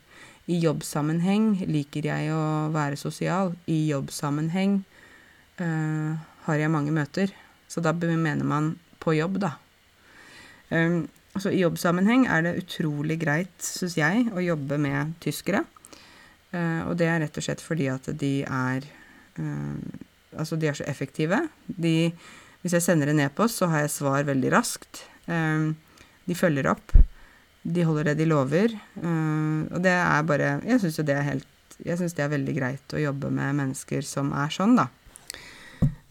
I 0.50 0.56
jobbsammenheng 0.63 1.60
liker 1.70 2.08
jeg 2.10 2.32
å 2.34 2.72
være 2.74 2.98
sosial. 2.98 3.51
I 3.70 3.84
jobbsammenheng 3.92 4.80
øh, 5.62 6.16
har 6.48 6.58
jeg 6.58 6.72
mange 6.74 6.96
møter. 6.96 7.30
Så 7.70 7.84
da 7.86 7.94
mener 7.94 8.42
man 8.42 8.72
på 8.98 9.13
jobb, 9.13 9.38
da. 9.46 9.51
Um, 10.74 11.06
så 11.38 11.54
i 11.54 11.62
jobbsammenheng 11.62 12.25
er 12.25 12.42
det 12.46 12.58
utrolig 12.63 13.20
greit, 13.22 13.54
syns 13.62 13.98
jeg, 14.00 14.25
å 14.34 14.42
jobbe 14.42 14.80
med 14.82 15.13
tyskere. 15.22 15.62
Uh, 16.50 16.89
og 16.89 16.98
det 16.98 17.12
er 17.12 17.22
rett 17.22 17.38
og 17.38 17.46
slett 17.46 17.62
fordi 17.62 17.92
at 17.94 18.10
de 18.18 18.34
er 18.42 18.89
uh, 19.38 19.78
Altså, 20.38 20.57
de 20.59 20.69
er 20.69 20.77
så 20.77 20.86
effektive. 20.89 21.48
De 21.67 22.12
Hvis 22.62 22.74
jeg 22.75 22.83
sender 22.83 23.07
en 23.07 23.21
e-post, 23.24 23.57
så 23.57 23.69
har 23.71 23.86
jeg 23.86 23.93
svar 23.93 24.25
veldig 24.27 24.51
raskt. 24.51 25.05
Uh, 25.29 25.71
de 26.27 26.36
følger 26.36 26.67
opp. 26.69 26.91
De 27.63 27.83
holder 27.83 28.12
det 28.12 28.17
de 28.19 28.25
lover. 28.25 28.75
og 29.03 29.79
det 29.83 29.91
er 29.91 30.24
bare 30.24 30.62
Jeg 30.65 30.79
syns 30.79 30.98
jo 30.98 31.03
det 31.03 31.15
er 31.15 31.27
helt 31.27 31.48
Jeg 31.86 31.98
syns 31.98 32.13
det 32.13 32.24
er 32.24 32.31
veldig 32.31 32.55
greit 32.55 32.93
å 32.93 33.00
jobbe 33.00 33.29
med 33.31 33.55
mennesker 33.55 34.01
som 34.01 34.31
er 34.33 34.50
sånn, 34.50 34.75
da. 34.75 34.88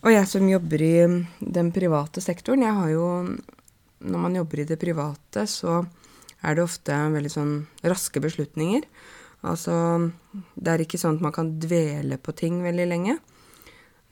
Og 0.05 0.13
jeg 0.13 0.27
som 0.31 0.49
jobber 0.49 0.83
i 0.83 0.97
den 1.41 1.73
private 1.75 2.23
sektoren, 2.23 2.63
jeg 2.63 2.75
har 2.75 2.91
jo 2.91 3.07
Når 3.99 4.19
man 4.19 4.37
jobber 4.37 4.61
i 4.61 4.69
det 4.69 4.79
private, 4.79 5.47
så 5.47 5.85
er 6.43 6.55
det 6.55 6.63
ofte 6.63 6.95
veldig 6.95 7.31
sånn 7.33 7.55
raske 7.83 8.21
beslutninger. 8.23 8.85
Altså 9.43 9.75
Det 10.55 10.71
er 10.71 10.85
ikke 10.85 11.01
sånn 11.01 11.19
at 11.19 11.25
man 11.25 11.35
kan 11.35 11.59
dvele 11.59 12.19
på 12.19 12.35
ting 12.37 12.63
veldig 12.63 12.87
lenge. 12.87 13.19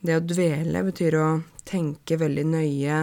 Det 0.06 0.14
å 0.20 0.22
dvele 0.22 0.84
betyr 0.86 1.16
å 1.18 1.28
tenke 1.66 2.18
veldig 2.20 2.44
nøye 2.46 2.98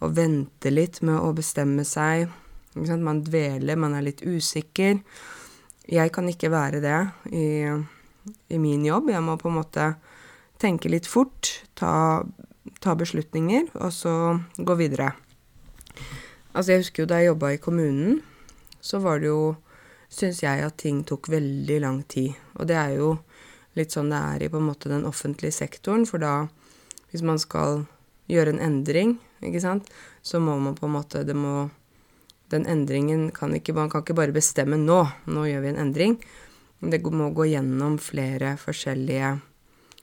og 0.00 0.14
vente 0.16 0.70
litt 0.72 1.02
med 1.04 1.18
å 1.20 1.34
bestemme 1.36 1.84
seg. 1.84 2.30
Man 2.78 3.20
dveler, 3.26 3.76
man 3.76 3.96
er 3.98 4.06
litt 4.06 4.22
usikker. 4.24 5.02
Jeg 5.88 6.12
kan 6.14 6.28
ikke 6.30 6.52
være 6.52 6.80
det 6.80 6.98
i, 7.34 7.44
i 8.48 8.60
min 8.62 8.86
jobb. 8.86 9.10
Jeg 9.12 9.24
må 9.26 9.36
på 9.40 9.50
en 9.50 9.58
måte 9.58 9.90
tenke 10.62 10.88
litt 10.88 11.08
fort, 11.10 11.50
ta, 11.76 12.24
ta 12.80 12.96
beslutninger, 12.96 13.68
og 13.76 13.92
så 13.92 14.14
gå 14.56 14.78
videre. 14.80 15.10
Altså, 16.54 16.72
jeg 16.72 16.86
husker 16.86 17.04
jo 17.04 17.10
da 17.10 17.20
jeg 17.20 17.32
jobba 17.34 17.52
i 17.52 17.62
kommunen, 17.62 18.20
så 18.80 19.02
var 19.04 19.20
det 19.20 19.32
jo 19.32 19.56
Syns 20.08 20.38
jeg 20.40 20.62
at 20.64 20.78
ting 20.80 21.02
tok 21.04 21.26
veldig 21.28 21.74
lang 21.84 21.98
tid. 22.08 22.32
Og 22.56 22.64
det 22.70 22.78
er 22.80 22.94
jo 22.96 23.10
litt 23.76 23.94
sånn 23.94 24.10
det 24.12 24.18
er 24.18 24.44
i 24.44 24.50
på 24.52 24.60
en 24.60 24.68
måte 24.70 24.90
den 24.90 25.06
offentlige 25.08 25.54
sektoren, 25.54 26.06
for 26.08 26.22
da, 26.22 26.48
hvis 27.12 27.24
man 27.26 27.40
skal 27.42 27.84
gjøre 28.28 28.54
en 28.54 28.62
endring, 28.64 29.16
ikke 29.44 29.62
sant, 29.62 29.88
så 30.22 30.40
må 30.42 30.56
man 30.60 30.74
på 30.74 30.88
en 30.88 30.96
måte 30.96 31.22
Det 31.22 31.36
må 31.36 31.68
Den 32.50 32.64
endringen 32.66 33.28
kan 33.30 33.52
ikke 33.54 33.74
Man 33.76 33.90
kan 33.90 34.02
ikke 34.02 34.16
bare 34.16 34.34
bestemme 34.34 34.76
nå. 34.80 35.02
Nå 35.28 35.44
gjør 35.46 35.60
vi 35.62 35.68
en 35.68 35.82
endring. 35.82 36.16
Det 36.80 36.98
må 37.04 37.28
gå 37.30 37.44
gjennom 37.50 37.98
flere 38.00 38.56
forskjellige 38.56 39.34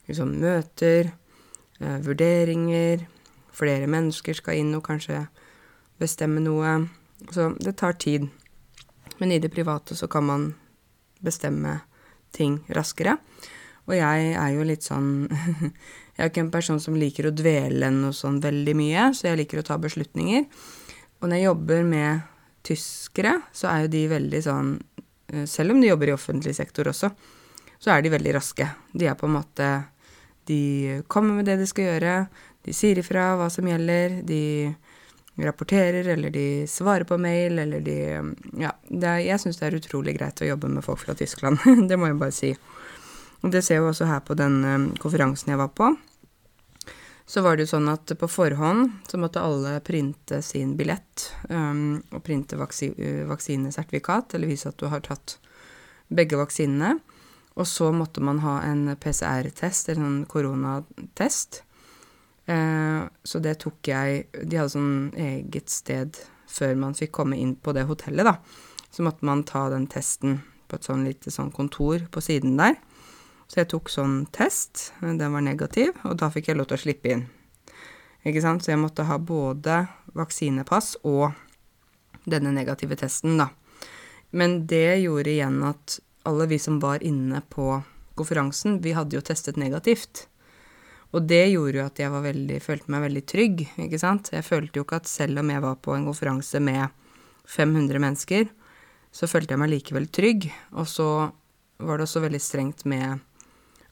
liksom, 0.08 0.36
møter, 0.40 1.12
eh, 1.80 1.98
vurderinger. 2.06 3.08
Flere 3.52 3.88
mennesker 3.88 4.38
skal 4.38 4.62
inn 4.62 4.76
og 4.78 4.86
kanskje 4.86 5.26
bestemme 6.00 6.40
noe. 6.40 6.88
Så 7.32 7.56
det 7.60 7.78
tar 7.78 7.94
tid. 7.94 8.30
Men 9.18 9.32
i 9.32 9.40
det 9.40 9.50
private 9.50 9.96
så 9.96 10.08
kan 10.08 10.26
man 10.26 10.56
bestemme 11.24 11.80
ting 12.32 12.60
raskere. 12.70 13.18
Og 13.86 13.94
jeg 13.98 14.32
er 14.34 14.52
jo 14.56 14.66
litt 14.66 14.86
sånn 14.86 15.28
Jeg 16.16 16.24
er 16.24 16.30
ikke 16.32 16.46
en 16.46 16.54
person 16.54 16.80
som 16.80 16.96
liker 16.96 17.28
å 17.28 17.34
dvele 17.36 17.90
noe 17.92 18.16
sånn 18.16 18.38
veldig 18.40 18.76
mye, 18.80 19.10
så 19.12 19.28
jeg 19.28 19.40
liker 19.42 19.60
å 19.60 19.66
ta 19.68 19.76
beslutninger. 19.84 20.46
Og 21.20 21.28
når 21.28 21.42
jeg 21.42 21.48
jobber 21.50 21.82
med 21.90 22.22
tyskere, 22.64 23.34
så 23.52 23.68
er 23.68 23.84
jo 23.84 23.90
de 23.98 24.04
veldig 24.14 24.42
sånn 24.46 24.70
eh, 25.34 25.44
Selv 25.44 25.76
om 25.76 25.82
de 25.84 25.90
jobber 25.90 26.14
i 26.14 26.16
offentlig 26.16 26.56
sektor 26.56 26.88
også, 26.88 27.12
så 27.84 27.92
er 27.92 28.06
de 28.06 28.14
veldig 28.16 28.36
raske. 28.38 28.70
De 28.96 29.10
er 29.12 29.20
på 29.20 29.28
en 29.28 29.36
måte 29.36 29.68
de 30.48 31.02
kommer 31.08 31.36
med 31.36 31.50
det 31.50 31.58
de 31.60 31.68
skal 31.68 31.90
gjøre, 31.90 32.16
de 32.66 32.74
sier 32.74 33.00
ifra 33.02 33.32
hva 33.38 33.50
som 33.54 33.66
gjelder, 33.68 34.22
de 34.26 34.72
rapporterer, 35.42 36.08
eller 36.14 36.32
de 36.32 36.48
svarer 36.70 37.04
på 37.10 37.18
mail, 37.20 37.60
eller 37.60 37.82
de 37.84 37.98
Ja, 38.62 38.72
er, 38.90 39.20
jeg 39.26 39.42
syns 39.42 39.60
det 39.60 39.68
er 39.68 39.78
utrolig 39.80 40.16
greit 40.18 40.42
å 40.42 40.48
jobbe 40.48 40.70
med 40.72 40.86
folk 40.86 41.02
fra 41.02 41.16
Tyskland. 41.18 41.60
det 41.90 41.98
må 42.00 42.08
jeg 42.08 42.20
bare 42.22 42.36
si. 42.36 42.54
Og 43.46 43.54
det 43.54 43.62
ser 43.66 43.84
vi 43.84 43.92
også 43.92 44.10
her 44.10 44.24
på 44.26 44.34
den 44.38 44.60
um, 44.66 44.86
konferansen 44.98 45.54
jeg 45.54 45.62
var 45.62 45.70
på. 45.78 45.92
Så 47.30 47.42
var 47.46 47.58
det 47.58 47.66
jo 47.66 47.76
sånn 47.76 47.90
at 47.90 48.12
på 48.18 48.30
forhånd 48.30 48.90
så 49.10 49.20
måtte 49.22 49.42
alle 49.42 49.78
printe 49.86 50.42
sin 50.46 50.76
billett 50.78 51.28
um, 51.50 52.02
og 52.10 52.24
printe 52.26 52.58
uh, 52.58 53.26
vaksinesertifikat, 53.30 54.34
eller 54.34 54.50
vise 54.50 54.70
at 54.70 54.82
du 54.82 54.90
har 54.90 55.06
tatt 55.06 55.38
begge 56.10 56.42
vaksinene. 56.42 56.98
Og 57.56 57.70
så 57.70 57.92
måtte 57.96 58.22
man 58.26 58.42
ha 58.44 58.58
en 58.68 58.90
PCR-test, 59.00 59.94
eller 59.94 60.04
en 60.04 60.26
koronatest. 60.28 61.62
Eh, 62.46 63.04
så 63.24 63.40
det 63.42 63.56
tok 63.64 63.88
jeg 63.90 64.28
De 64.46 64.60
hadde 64.60 64.70
sånn 64.70 64.98
eget 65.18 65.72
sted 65.74 66.20
før 66.46 66.76
man 66.78 66.94
fikk 66.94 67.16
komme 67.18 67.40
inn 67.42 67.56
på 67.58 67.74
det 67.74 67.88
hotellet, 67.90 68.28
da. 68.28 68.36
Så 68.94 69.04
måtte 69.08 69.26
man 69.26 69.42
ta 69.48 69.66
den 69.72 69.88
testen 69.92 70.42
på 70.70 70.78
et 70.78 70.86
sånn 70.86 71.08
lite 71.08 71.34
sånn 71.34 71.50
kontor 71.56 72.06
på 72.12 72.22
siden 72.24 72.60
der. 72.60 72.78
Så 73.48 73.62
jeg 73.62 73.70
tok 73.72 73.92
sånn 73.94 74.26
test, 74.34 74.92
den 75.02 75.22
var 75.22 75.44
negativ, 75.46 75.94
og 76.04 76.18
da 76.22 76.32
fikk 76.34 76.50
jeg 76.50 76.58
lov 76.58 76.70
til 76.72 76.80
å 76.80 76.84
slippe 76.86 77.12
inn. 77.14 77.26
Ikke 78.26 78.42
sant? 78.42 78.66
Så 78.66 78.74
jeg 78.74 78.82
måtte 78.82 79.06
ha 79.06 79.20
både 79.22 79.84
vaksinepass 80.18 80.96
og 81.06 81.36
denne 82.26 82.54
negative 82.56 82.98
testen, 82.98 83.38
da. 83.38 83.52
Men 84.36 84.64
det 84.68 85.06
gjorde 85.06 85.32
igjen 85.32 85.62
at 85.64 86.00
alle 86.26 86.48
vi 86.50 86.58
som 86.60 86.80
var 86.82 87.04
inne 87.06 87.44
på 87.54 87.70
konferansen, 88.18 88.80
vi 88.82 88.96
hadde 88.98 89.20
jo 89.20 89.24
testet 89.24 89.60
negativt. 89.62 90.26
Og 91.14 91.24
det 91.30 91.46
gjorde 91.54 91.80
jo 91.80 91.86
at 91.86 92.02
jeg 92.02 92.12
veldig, 92.12 92.58
følte 92.64 92.92
meg 92.92 93.06
veldig 93.06 93.24
trygg, 93.30 93.62
ikke 93.86 94.02
sant. 94.02 94.34
Jeg 94.34 94.48
følte 94.48 94.82
jo 94.82 94.88
ikke 94.88 95.00
at 95.04 95.08
selv 95.12 95.40
om 95.44 95.52
jeg 95.54 95.64
var 95.64 95.78
på 95.86 95.94
en 95.96 96.08
konferanse 96.10 96.60
med 96.64 96.90
500 97.46 98.02
mennesker, 98.02 98.50
så 99.16 99.30
følte 99.32 99.54
jeg 99.54 99.62
meg 99.62 99.72
likevel 99.72 100.10
trygg. 100.12 100.50
Og 100.76 100.90
så 100.92 101.08
var 101.78 102.00
det 102.00 102.08
også 102.08 102.24
veldig 102.26 102.42
strengt 102.42 102.84
med 102.90 103.22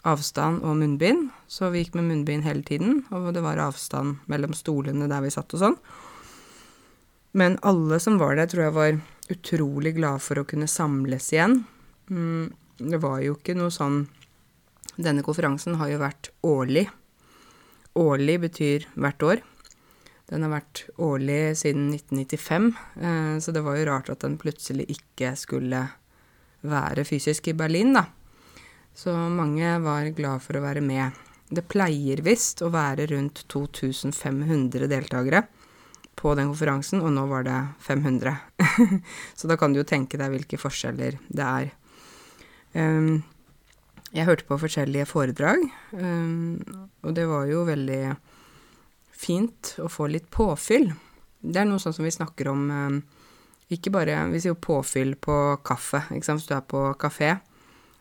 avstand 0.07 0.63
og 0.67 0.75
munnbind, 0.79 1.29
så 1.47 1.69
vi 1.71 1.83
gikk 1.83 1.95
med 1.97 2.09
munnbind 2.09 2.43
hele 2.43 2.63
tiden, 2.67 3.03
og 3.15 3.31
det 3.35 3.43
var 3.45 3.61
avstand 3.63 4.19
mellom 4.31 4.55
stolene 4.57 5.07
der 5.11 5.23
vi 5.23 5.31
satt 5.33 5.55
og 5.55 5.61
sånn. 5.61 5.77
Men 7.33 7.55
alle 7.65 7.97
som 8.03 8.19
var 8.21 8.35
der, 8.37 8.49
tror 8.49 8.67
jeg 8.67 8.75
var 8.75 8.99
utrolig 9.33 9.95
glad 9.97 10.21
for 10.21 10.41
å 10.41 10.45
kunne 10.47 10.69
samles 10.69 11.31
igjen. 11.33 11.63
Mm, 12.11 12.51
det 12.83 12.99
var 13.01 13.23
jo 13.23 13.37
ikke 13.37 13.57
noe 13.57 13.73
sånn 13.73 14.05
Denne 14.93 15.23
konferansen 15.25 15.79
har 15.79 15.87
jo 15.89 15.95
vært 15.97 16.27
årlig. 16.45 16.83
Årlig 17.97 18.35
betyr 18.43 18.83
hvert 18.93 19.23
år. 19.25 19.39
Den 20.29 20.45
har 20.45 20.51
vært 20.51 20.83
årlig 21.01 21.55
siden 21.57 21.87
1995, 21.95 22.67
eh, 23.01 23.31
så 23.41 23.55
det 23.55 23.63
var 23.65 23.79
jo 23.79 23.87
rart 23.89 24.11
at 24.13 24.21
den 24.21 24.37
plutselig 24.37 24.85
ikke 24.93 25.31
skulle 25.39 25.81
være 26.61 27.07
fysisk 27.09 27.49
i 27.49 27.55
Berlin, 27.57 27.95
da. 27.97 28.05
Så 28.93 29.13
mange 29.13 29.79
var 29.81 30.05
glad 30.13 30.41
for 30.45 30.57
å 30.57 30.63
være 30.63 30.81
med. 30.85 31.17
Det 31.53 31.65
pleier 31.69 32.21
visst 32.25 32.61
å 32.61 32.71
være 32.73 33.07
rundt 33.09 33.43
2500 33.51 34.87
deltakere 34.89 35.43
på 36.15 36.33
den 36.37 36.51
konferansen, 36.51 37.01
og 37.01 37.13
nå 37.15 37.25
var 37.29 37.45
det 37.47 37.59
500. 37.81 38.35
så 39.37 39.49
da 39.49 39.57
kan 39.57 39.73
du 39.73 39.81
jo 39.81 39.87
tenke 39.87 40.19
deg 40.21 40.33
hvilke 40.33 40.59
forskjeller 40.61 41.17
det 41.27 41.47
er. 41.47 41.71
Um, 42.73 43.23
jeg 44.13 44.27
hørte 44.29 44.45
på 44.45 44.59
forskjellige 44.61 45.09
foredrag, 45.09 45.65
um, 45.97 46.61
og 47.01 47.17
det 47.17 47.25
var 47.29 47.49
jo 47.49 47.65
veldig 47.65 48.03
fint 49.23 49.73
å 49.81 49.89
få 49.89 50.07
litt 50.13 50.29
påfyll. 50.33 50.91
Det 51.41 51.61
er 51.61 51.67
noe 51.69 51.81
sånn 51.81 51.95
som 51.97 52.05
vi 52.05 52.13
snakker 52.13 52.47
om 52.53 52.69
um, 52.71 53.01
Ikke 53.73 53.91
bare 53.91 54.15
Vi 54.31 54.39
sier 54.39 54.53
jo 54.53 54.59
påfyll 54.63 55.15
på 55.19 55.35
kaffe, 55.65 56.05
ikke 56.13 56.27
sant, 56.27 56.43
hvis 56.43 56.51
du 56.51 56.55
er 56.55 56.63
på 56.69 56.85
kafé. 57.01 57.33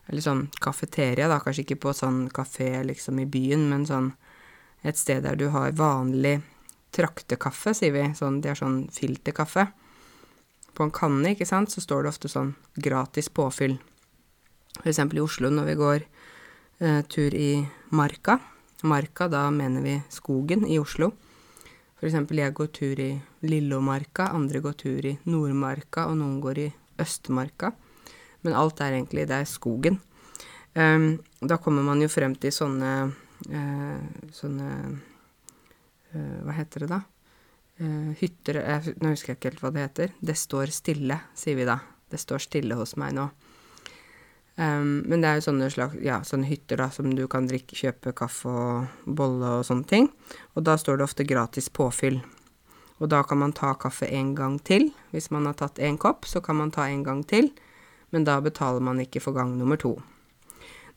Eller 0.09 0.23
sånn 0.23 0.47
kafeteria, 0.61 1.29
da, 1.31 1.39
kanskje 1.39 1.63
ikke 1.63 1.79
på 1.85 1.93
sånn 1.95 2.25
kafé 2.33 2.83
liksom 2.83 3.21
i 3.23 3.27
byen, 3.29 3.69
men 3.71 3.85
sånn 3.87 4.11
et 4.83 4.99
sted 4.99 5.23
der 5.23 5.37
du 5.39 5.47
har 5.53 5.75
vanlig 5.79 6.41
traktekaffe, 6.93 7.73
sier 7.77 7.93
vi. 7.95 8.03
Sånn, 8.17 8.41
det 8.43 8.51
er 8.51 8.59
sånn 8.59 8.83
filterkaffe. 8.93 9.69
På 10.73 10.85
en 10.85 10.93
kanne, 10.93 11.33
ikke 11.33 11.47
sant, 11.47 11.71
så 11.71 11.81
står 11.81 12.03
det 12.03 12.13
ofte 12.13 12.31
sånn 12.31 12.53
gratis 12.75 13.29
påfyll. 13.31 13.77
For 14.79 14.89
eksempel 14.91 15.21
i 15.21 15.23
Oslo 15.23 15.51
når 15.53 15.69
vi 15.69 15.75
går 15.79 15.99
eh, 16.03 17.01
tur 17.07 17.35
i 17.37 17.63
Marka. 17.93 18.39
Marka, 18.83 19.29
da 19.31 19.45
mener 19.53 19.85
vi 19.85 19.99
skogen 20.11 20.65
i 20.67 20.79
Oslo. 20.81 21.13
For 21.99 22.09
eksempel 22.09 22.41
jeg 22.41 22.55
går 22.57 22.71
tur 22.75 22.99
i 22.99 23.11
Lillomarka, 23.47 24.27
andre 24.35 24.59
går 24.59 24.73
tur 24.81 25.05
i 25.07 25.13
Nordmarka, 25.29 26.09
og 26.09 26.17
noen 26.19 26.41
går 26.43 26.59
i 26.65 26.69
Østmarka. 26.99 27.71
Men 28.43 28.57
alt 28.59 28.81
er 28.83 28.97
egentlig 28.97 29.27
det 29.29 29.39
er 29.39 29.49
skogen. 29.49 29.99
Um, 30.73 31.17
da 31.41 31.59
kommer 31.61 31.85
man 31.85 32.01
jo 32.01 32.09
frem 32.09 32.33
til 32.41 32.53
sånne 32.53 32.91
uh, 33.45 34.05
sånne 34.33 34.69
uh, 34.89 36.39
Hva 36.41 36.55
heter 36.57 36.85
det 36.85 36.89
da? 36.89 37.03
Uh, 37.77 38.09
hytter 38.17 38.57
Nå 38.97 39.11
husker 39.11 39.33
jeg 39.33 39.37
ikke 39.37 39.51
helt 39.51 39.63
hva 39.65 39.73
det 39.75 39.87
heter. 39.87 40.15
Det 40.19 40.37
står 40.39 40.73
stille, 40.73 41.19
sier 41.37 41.59
vi 41.59 41.67
da. 41.69 41.77
Det 42.09 42.21
står 42.21 42.45
stille 42.47 42.77
hos 42.79 42.95
meg 43.01 43.13
nå. 43.17 43.29
Um, 44.53 45.01
men 45.09 45.23
det 45.23 45.29
er 45.29 45.39
jo 45.39 45.47
sånne, 45.47 45.67
slags, 45.73 45.97
ja, 46.05 46.19
sånne 46.25 46.45
hytter 46.45 46.77
da, 46.77 46.91
som 46.93 47.09
du 47.17 47.23
kan 47.29 47.47
drikke, 47.49 47.77
kjøpe 47.77 48.13
kaffe 48.17 48.51
og 48.51 49.09
bolle 49.17 49.57
og 49.59 49.65
sånne 49.65 49.89
ting. 49.89 50.09
Og 50.53 50.65
da 50.67 50.77
står 50.77 50.99
det 50.99 51.07
ofte 51.07 51.25
gratis 51.25 51.71
påfyll. 51.73 52.19
Og 53.01 53.09
da 53.09 53.23
kan 53.25 53.41
man 53.41 53.55
ta 53.57 53.73
kaffe 53.81 54.07
en 54.13 54.35
gang 54.37 54.59
til. 54.61 54.91
Hvis 55.11 55.31
man 55.33 55.49
har 55.49 55.57
tatt 55.57 55.81
én 55.81 55.97
kopp, 55.97 56.29
så 56.29 56.41
kan 56.45 56.59
man 56.61 56.71
ta 56.71 56.85
en 56.87 57.01
gang 57.05 57.23
til, 57.27 57.49
men 58.13 58.25
da 58.27 58.37
betaler 58.45 58.83
man 58.85 59.01
ikke 59.01 59.21
for 59.23 59.35
gang 59.35 59.55
nummer 59.57 59.79
to. 59.81 59.95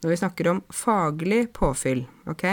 Når 0.03 0.13
vi 0.13 0.19
snakker 0.21 0.49
om 0.53 0.63
faglig 0.69 1.47
påfyll, 1.57 2.05
ok, 2.29 2.45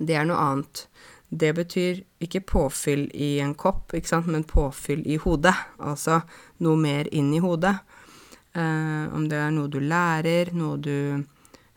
det 0.00 0.16
er 0.16 0.24
noe 0.28 0.40
annet. 0.40 0.86
Det 1.30 1.52
betyr 1.54 2.00
ikke 2.24 2.40
påfyll 2.42 3.04
i 3.14 3.36
en 3.44 3.52
kopp, 3.54 3.92
ikke 3.94 4.08
sant, 4.08 4.26
men 4.26 4.46
påfyll 4.48 5.04
i 5.06 5.18
hodet. 5.20 5.54
Altså 5.78 6.22
noe 6.64 6.80
mer 6.80 7.10
inn 7.14 7.28
i 7.36 7.42
hodet. 7.44 7.76
Eh, 8.56 9.04
om 9.14 9.28
det 9.30 9.38
er 9.38 9.52
noe 9.54 9.70
du 9.70 9.78
lærer, 9.84 10.50
noe 10.56 10.80
du 10.80 11.22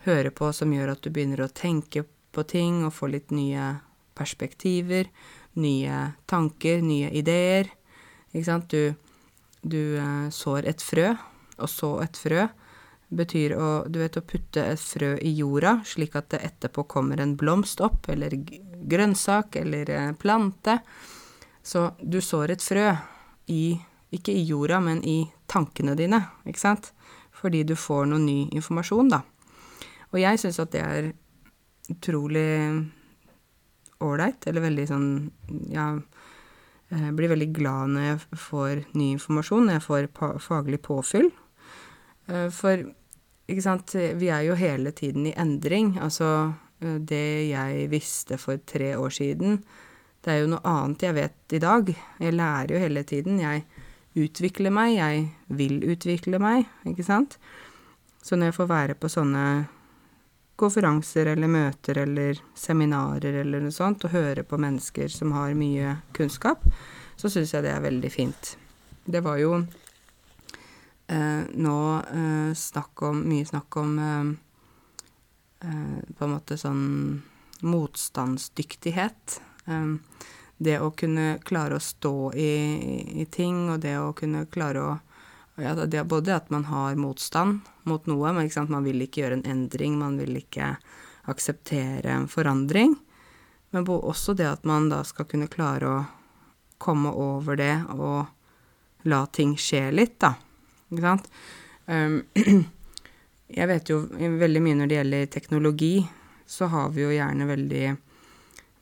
hører 0.08 0.32
på 0.34 0.50
som 0.56 0.74
gjør 0.74 0.96
at 0.96 1.04
du 1.04 1.12
begynner 1.14 1.44
å 1.46 1.52
tenke 1.54 2.06
på 2.34 2.46
ting 2.50 2.82
og 2.88 2.96
få 2.96 3.12
litt 3.12 3.30
nye 3.36 3.76
perspektiver, 4.18 5.12
nye 5.60 6.00
tanker, 6.26 6.82
nye 6.82 7.12
ideer. 7.14 7.70
Ikke 8.32 8.48
sant? 8.48 8.74
Du, 8.74 8.96
du 9.62 10.00
uh, 10.00 10.32
sår 10.34 10.72
et 10.72 10.82
frø, 10.82 11.12
og 11.60 11.70
så 11.70 11.96
et 12.04 12.18
frø 12.20 12.48
betyr 13.14 13.56
å, 13.58 13.70
du 13.86 14.00
vet, 14.02 14.18
å 14.18 14.26
putte 14.26 14.64
et 14.74 14.82
frø 14.82 15.14
i 15.22 15.34
jorda, 15.38 15.78
slik 15.86 16.16
at 16.18 16.32
det 16.34 16.42
etterpå 16.48 16.86
kommer 16.90 17.22
en 17.22 17.36
blomst 17.38 17.82
opp, 17.86 18.10
eller 18.10 18.34
grønnsak, 18.90 19.60
eller 19.62 20.16
plante. 20.20 20.80
Så 21.64 21.92
du 22.02 22.20
sår 22.22 22.56
et 22.56 22.64
frø 22.64 22.92
i 23.54 23.64
Ikke 24.14 24.30
i 24.30 24.44
jorda, 24.46 24.78
men 24.78 25.00
i 25.10 25.24
tankene 25.50 25.96
dine, 25.98 26.20
ikke 26.46 26.62
sant? 26.62 26.92
Fordi 27.34 27.64
du 27.66 27.74
får 27.74 28.06
noe 28.12 28.22
ny 28.22 28.44
informasjon, 28.54 29.08
da. 29.10 29.24
Og 30.14 30.20
jeg 30.22 30.38
syns 30.38 30.60
at 30.62 30.70
det 30.76 30.84
er 30.86 31.08
utrolig 31.90 32.44
ålreit, 34.06 34.46
eller 34.46 34.68
veldig 34.68 34.86
sånn 34.92 35.08
Ja, 35.74 35.88
jeg 36.94 37.16
blir 37.18 37.32
veldig 37.34 37.50
glad 37.58 37.96
når 37.96 38.06
jeg 38.06 38.40
får 38.44 38.84
ny 38.94 39.08
informasjon, 39.16 39.66
når 39.66 39.80
jeg 39.80 39.86
får 39.88 40.10
faglig 40.46 40.82
påfyll. 40.86 41.32
Eh, 42.28 42.50
for, 42.54 42.84
ikke 43.50 43.66
sant, 43.66 43.96
vi 44.20 44.30
er 44.32 44.46
jo 44.48 44.58
hele 44.60 44.94
tiden 44.96 45.28
i 45.30 45.36
endring. 45.38 45.98
Altså, 46.02 46.54
eh, 46.82 47.00
det 47.00 47.50
jeg 47.50 47.90
visste 47.92 48.40
for 48.42 48.62
tre 48.66 48.96
år 48.98 49.10
siden, 49.14 49.60
det 50.24 50.32
er 50.32 50.44
jo 50.44 50.54
noe 50.54 50.64
annet 50.64 51.04
jeg 51.04 51.18
vet 51.18 51.58
i 51.58 51.60
dag. 51.60 51.90
Jeg 52.20 52.34
lærer 52.38 52.76
jo 52.76 52.80
hele 52.80 53.04
tiden. 53.04 53.42
Jeg 53.44 53.66
utvikler 54.16 54.72
meg, 54.72 54.96
jeg 54.96 55.30
vil 55.48 55.82
utvikle 55.92 56.40
meg, 56.40 56.68
ikke 56.88 57.04
sant. 57.04 57.38
Så 58.24 58.38
når 58.38 58.52
jeg 58.52 58.60
får 58.60 58.70
være 58.70 58.96
på 58.96 59.12
sånne 59.12 59.46
konferanser 60.56 61.28
eller 61.34 61.50
møter 61.52 61.98
eller 62.04 62.40
seminarer 62.56 63.42
eller 63.42 63.64
noe 63.64 63.74
sånt, 63.74 64.06
og 64.06 64.14
høre 64.14 64.46
på 64.48 64.60
mennesker 64.62 65.12
som 65.12 65.34
har 65.36 65.58
mye 65.58 65.98
kunnskap, 66.16 66.64
så 67.20 67.30
syns 67.30 67.52
jeg 67.56 67.66
det 67.66 67.74
er 67.74 67.84
veldig 67.84 68.12
fint. 68.14 68.54
Det 69.04 69.20
var 69.26 69.42
jo 69.42 69.58
nå 71.08 71.78
eh, 72.00 72.54
snakk 72.56 73.02
om 73.02 73.24
Mye 73.28 73.46
snakk 73.46 73.78
om 73.78 74.00
eh, 74.00 74.30
eh 75.68 76.00
på 76.18 76.26
en 76.26 76.32
måte 76.32 76.58
sånn 76.58 77.22
motstandsdyktighet. 77.64 79.42
Eh, 79.66 79.96
det 80.64 80.80
å 80.80 80.92
kunne 80.96 81.40
klare 81.44 81.76
å 81.76 81.84
stå 81.84 82.34
i, 82.34 82.52
i 83.22 83.26
ting, 83.26 83.70
og 83.70 83.82
det 83.84 83.98
å 84.00 84.14
kunne 84.16 84.46
klare 84.46 84.84
å 84.84 84.94
ja, 85.62 85.76
det 85.76 86.00
er 86.00 86.08
både 86.10 86.34
at 86.34 86.50
man 86.50 86.64
har 86.66 86.96
motstand 86.98 87.60
mot 87.86 88.08
noe, 88.10 88.32
men 88.34 88.50
man 88.74 88.88
vil 88.88 89.04
ikke 89.06 89.22
gjøre 89.22 89.36
en 89.38 89.50
endring, 89.52 90.00
man 90.00 90.18
vil 90.18 90.40
ikke 90.40 90.72
akseptere 91.30 92.10
en 92.10 92.26
forandring. 92.28 92.96
Men 93.70 93.86
også 93.86 94.34
det 94.34 94.48
at 94.50 94.66
man 94.66 94.90
da 94.90 95.04
skal 95.06 95.28
kunne 95.30 95.52
klare 95.52 95.90
å 95.90 96.00
komme 96.82 97.12
over 97.14 97.56
det 97.56 97.76
og 97.94 98.26
la 99.10 99.26
ting 99.30 99.54
skje 99.58 99.92
litt, 99.94 100.18
da. 100.24 100.34
Ikke 100.94 101.06
sant? 101.06 101.30
Um, 101.90 102.22
jeg 103.60 103.70
vet 103.70 103.92
jo 103.92 104.04
veldig 104.14 104.64
mye 104.64 104.80
når 104.80 104.90
det 104.90 105.00
gjelder 105.00 105.32
teknologi, 105.34 105.96
så 106.48 106.70
har 106.72 106.94
vi 106.94 107.06
jo 107.06 107.14
gjerne 107.14 107.50
veldig 107.50 107.86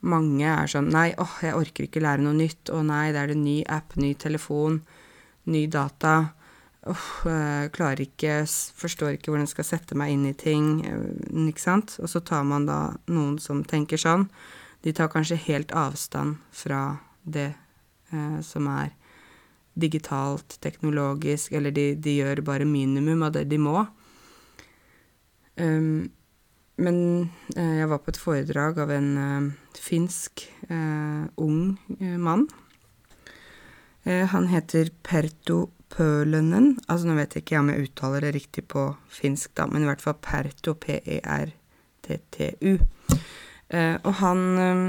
Mange 0.02 0.48
er 0.50 0.66
sånn 0.66 0.88
Nei, 0.90 1.12
åh, 1.22 1.34
jeg 1.46 1.54
orker 1.54 1.86
ikke 1.86 2.00
lære 2.02 2.24
noe 2.24 2.34
nytt. 2.34 2.72
Å 2.74 2.80
nei, 2.82 3.12
det 3.14 3.20
er 3.20 3.28
det 3.30 3.36
ny 3.38 3.60
app, 3.70 3.94
ny 3.94 4.16
telefon, 4.18 4.80
ny 5.46 5.68
data 5.70 6.32
Åh, 6.90 7.04
klarer 7.70 8.02
ikke 8.02 8.40
Forstår 8.74 9.14
ikke 9.14 9.30
hvordan 9.30 9.46
jeg 9.46 9.52
skal 9.52 9.68
sette 9.68 9.98
meg 9.98 10.16
inn 10.16 10.24
i 10.26 10.34
ting, 10.34 10.80
eh, 10.82 11.46
ikke 11.46 11.62
sant. 11.62 11.94
Og 12.02 12.10
så 12.10 12.22
tar 12.26 12.42
man 12.42 12.66
da 12.66 12.96
noen 13.06 13.38
som 13.38 13.62
tenker 13.62 14.00
sånn. 14.00 14.26
De 14.82 14.90
tar 14.90 15.12
kanskje 15.12 15.38
helt 15.46 15.70
avstand 15.70 16.40
fra 16.50 16.98
det 17.22 17.52
eh, 18.10 18.40
som 18.42 18.66
er 18.66 18.90
digitalt, 19.74 20.58
teknologisk, 20.64 21.52
eller 21.56 21.74
de, 21.74 21.94
de, 21.96 22.18
gjør 22.20 22.42
bare 22.46 22.68
minimum 22.68 23.22
av 23.26 23.32
det 23.36 23.46
de 23.50 23.58
må. 23.60 23.86
Um, 25.60 26.10
men 26.82 26.96
eh, 27.54 27.78
jeg 27.82 27.88
var 27.90 28.00
på 28.02 28.10
et 28.10 28.18
foredrag 28.18 28.80
av 28.82 28.90
en 28.94 29.10
uh, 29.20 29.50
finsk 29.76 30.46
uh, 30.70 31.28
ung 31.36 31.76
uh, 32.00 32.18
mann. 32.18 32.48
han 34.02 34.48
heter 34.50 34.88
Perto 35.06 35.68
Pølönen. 35.94 36.72
Altså, 36.88 37.06
nå 37.06 37.14
vet 37.14 37.36
jeg 37.36 37.44
ikke 37.44 37.60
om 37.60 37.68
jeg 37.70 37.84
uttaler 37.86 38.24
det 38.24 38.32
riktig 38.34 38.64
på 38.72 38.88
finsk, 39.12 39.52
da, 39.54 39.68
men 39.70 39.84
i 39.84 39.86
hvert 39.86 40.02
fall 40.02 40.16
Perto, 40.18 40.74
P-e-r-t-t-u. 40.82 42.72
Eh, 43.72 43.96
og 44.04 44.14
han 44.20 44.40
eh, 44.60 44.80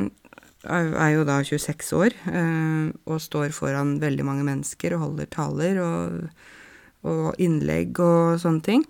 er 0.63 1.09
jo 1.13 1.25
da 1.27 1.39
26 1.43 1.95
år 1.97 2.15
eh, 2.31 2.91
og 3.09 3.21
står 3.21 3.51
foran 3.55 3.97
veldig 4.01 4.25
mange 4.27 4.45
mennesker 4.47 4.95
og 4.95 5.03
holder 5.07 5.29
taler 5.33 5.81
og, 5.83 6.29
og 7.07 7.41
innlegg 7.41 7.99
og 7.99 8.39
sånne 8.43 8.63
ting. 8.63 8.85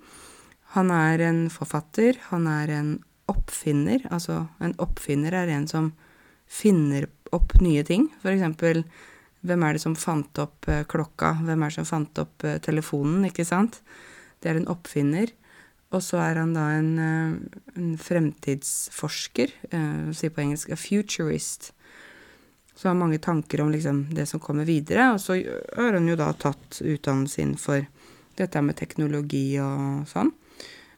Han 0.78 0.92
er 0.94 1.22
en 1.28 1.42
forfatter, 1.54 2.18
han 2.30 2.48
er 2.50 2.74
en 2.74 2.94
oppfinner. 3.30 4.06
Altså, 4.14 4.48
en 4.62 4.74
oppfinner 4.82 5.36
er 5.38 5.52
en 5.54 5.68
som 5.70 5.92
finner 6.50 7.08
opp 7.34 7.56
nye 7.62 7.84
ting. 7.86 8.10
For 8.22 8.34
eksempel 8.34 8.84
hvem 9.44 9.64
er 9.66 9.76
det 9.76 9.84
som 9.84 9.96
fant 10.00 10.40
opp 10.40 10.70
eh, 10.72 10.86
klokka? 10.90 11.36
Hvem 11.44 11.64
er 11.64 11.72
det 11.72 11.78
som 11.82 11.90
fant 11.90 12.22
opp 12.22 12.46
eh, 12.48 12.60
telefonen, 12.64 13.26
ikke 13.28 13.46
sant? 13.48 13.82
Det 14.42 14.52
er 14.52 14.60
en 14.60 14.70
oppfinner. 14.72 15.34
Og 15.93 16.01
så 16.01 16.17
er 16.23 16.39
han 16.41 16.56
da 16.56 16.67
en, 16.73 16.91
eh, 16.99 17.62
en 17.77 17.93
fremtidsforsker, 17.97 19.53
eh, 19.69 20.12
sier 20.12 20.34
på 20.34 20.41
engelsk 20.41 20.71
a 20.73 20.75
futurist. 20.75 21.71
Så 22.75 22.89
har 22.89 22.95
mange 22.95 23.19
tanker 23.21 23.62
om 23.62 23.71
liksom 23.71 24.13
det 24.13 24.27
som 24.27 24.39
kommer 24.39 24.65
videre. 24.65 25.13
Og 25.13 25.19
så 25.21 25.38
har 25.75 25.93
han 25.93 26.08
jo 26.08 26.15
da 26.15 26.34
tatt 26.34 26.82
utdannelsen 26.82 27.58
for 27.60 27.86
dette 28.36 28.62
med 28.62 28.75
teknologi 28.75 29.60
og 29.62 30.08
sånn. 30.10 30.34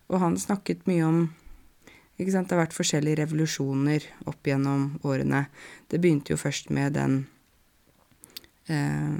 Og 0.10 0.20
han 0.20 0.38
snakket 0.38 0.88
mye 0.88 1.04
om 1.04 1.34
ikke 2.18 2.32
sant, 2.32 2.48
Det 2.48 2.56
har 2.56 2.66
vært 2.66 2.78
forskjellige 2.78 3.18
revolusjoner 3.26 4.04
opp 4.26 4.48
gjennom 4.48 5.02
årene. 5.04 5.48
Det 5.90 6.00
begynte 6.00 6.32
jo 6.32 6.38
først 6.40 6.70
med 6.70 6.94
den 6.94 7.28
eh, 8.72 9.20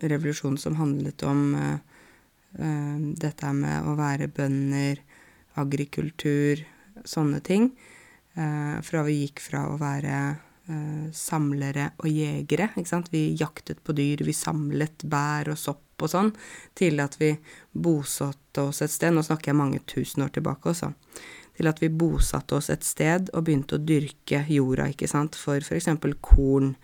revolusjonen 0.00 0.56
som 0.58 0.78
handlet 0.80 1.22
om 1.28 1.54
eh, 1.54 1.78
dette 2.56 3.52
med 3.52 3.84
å 3.88 3.96
være 3.98 4.30
bønder, 4.32 5.02
agrikultur, 5.60 6.62
sånne 7.04 7.40
ting. 7.44 7.70
Eh, 8.36 8.76
fra 8.84 9.04
vi 9.06 9.20
gikk 9.22 9.40
fra 9.40 9.62
å 9.70 9.78
være 9.80 10.16
eh, 10.68 11.06
samlere 11.16 11.90
og 12.02 12.10
jegere, 12.10 12.70
ikke 12.76 12.90
sant. 12.90 13.08
Vi 13.12 13.30
jaktet 13.38 13.80
på 13.84 13.96
dyr, 13.96 14.24
vi 14.26 14.36
samlet 14.36 15.06
bær 15.08 15.52
og 15.52 15.60
sopp 15.60 16.04
og 16.04 16.12
sånn, 16.12 16.34
til 16.76 17.00
at 17.00 17.16
vi 17.20 17.32
bosatte 17.72 18.66
oss 18.68 18.82
et 18.84 18.92
sted. 18.92 19.16
Nå 19.16 19.24
snakker 19.24 19.52
jeg 19.52 19.60
mange 19.62 19.80
tusen 19.88 20.26
år 20.26 20.36
tilbake 20.36 20.72
også 20.72 20.92
til 21.56 21.70
at 21.70 21.78
vi 21.80 21.88
bosatte 21.88 22.58
oss 22.58 22.66
et 22.68 22.84
sted 22.84 23.30
og 23.32 23.46
begynte 23.46 23.78
å 23.78 23.80
dyrke 23.80 24.42
jorda, 24.52 24.90
ikke 24.92 25.08
sant, 25.08 25.38
for 25.40 25.56
eksempel 25.56 26.12
korn. 26.20 26.74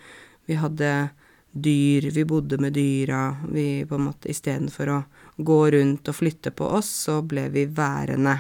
Vi 0.48 0.56
hadde 0.56 1.12
dyr, 1.52 2.10
vi 2.10 2.24
bodde 2.24 2.58
med 2.58 2.72
dyra, 2.72 3.36
vi 3.48 3.84
på 3.88 3.94
en 3.94 4.08
måte 4.08 4.30
istedenfor 4.32 4.88
å 4.88 5.02
gå 5.36 5.58
rundt 5.74 6.08
og 6.08 6.16
flytte 6.16 6.52
på 6.56 6.68
oss, 6.78 6.88
så 7.06 7.20
ble 7.22 7.48
vi 7.52 7.66
værende. 7.68 8.38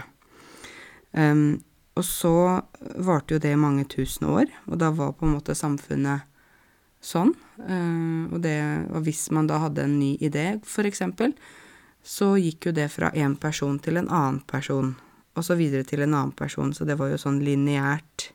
Um, 1.12 1.60
og 1.92 2.04
så 2.08 2.34
varte 3.04 3.36
jo 3.36 3.42
det 3.42 3.52
i 3.52 3.60
mange 3.60 3.84
tusen 3.84 4.30
år, 4.32 4.48
og 4.66 4.80
da 4.80 4.90
var 4.96 5.12
på 5.12 5.28
en 5.28 5.34
måte 5.36 5.56
samfunnet 5.56 6.24
sånn. 7.04 7.34
Uh, 7.60 8.32
og, 8.32 8.38
det, 8.44 8.56
og 8.88 9.04
hvis 9.04 9.26
man 9.34 9.50
da 9.50 9.60
hadde 9.66 9.84
en 9.84 9.98
ny 10.00 10.14
idé, 10.24 10.56
for 10.64 10.88
eksempel, 10.88 11.36
så 12.02 12.32
gikk 12.40 12.70
jo 12.70 12.76
det 12.80 12.88
fra 12.90 13.12
én 13.12 13.36
person 13.38 13.76
til 13.78 14.00
en 14.00 14.08
annen 14.08 14.40
person, 14.48 14.94
og 15.36 15.44
så 15.44 15.56
videre 15.56 15.84
til 15.88 16.02
en 16.04 16.14
annen 16.14 16.36
person, 16.36 16.72
så 16.72 16.88
det 16.88 16.96
var 17.00 17.12
jo 17.12 17.20
sånn 17.20 17.42
lineært 17.44 18.32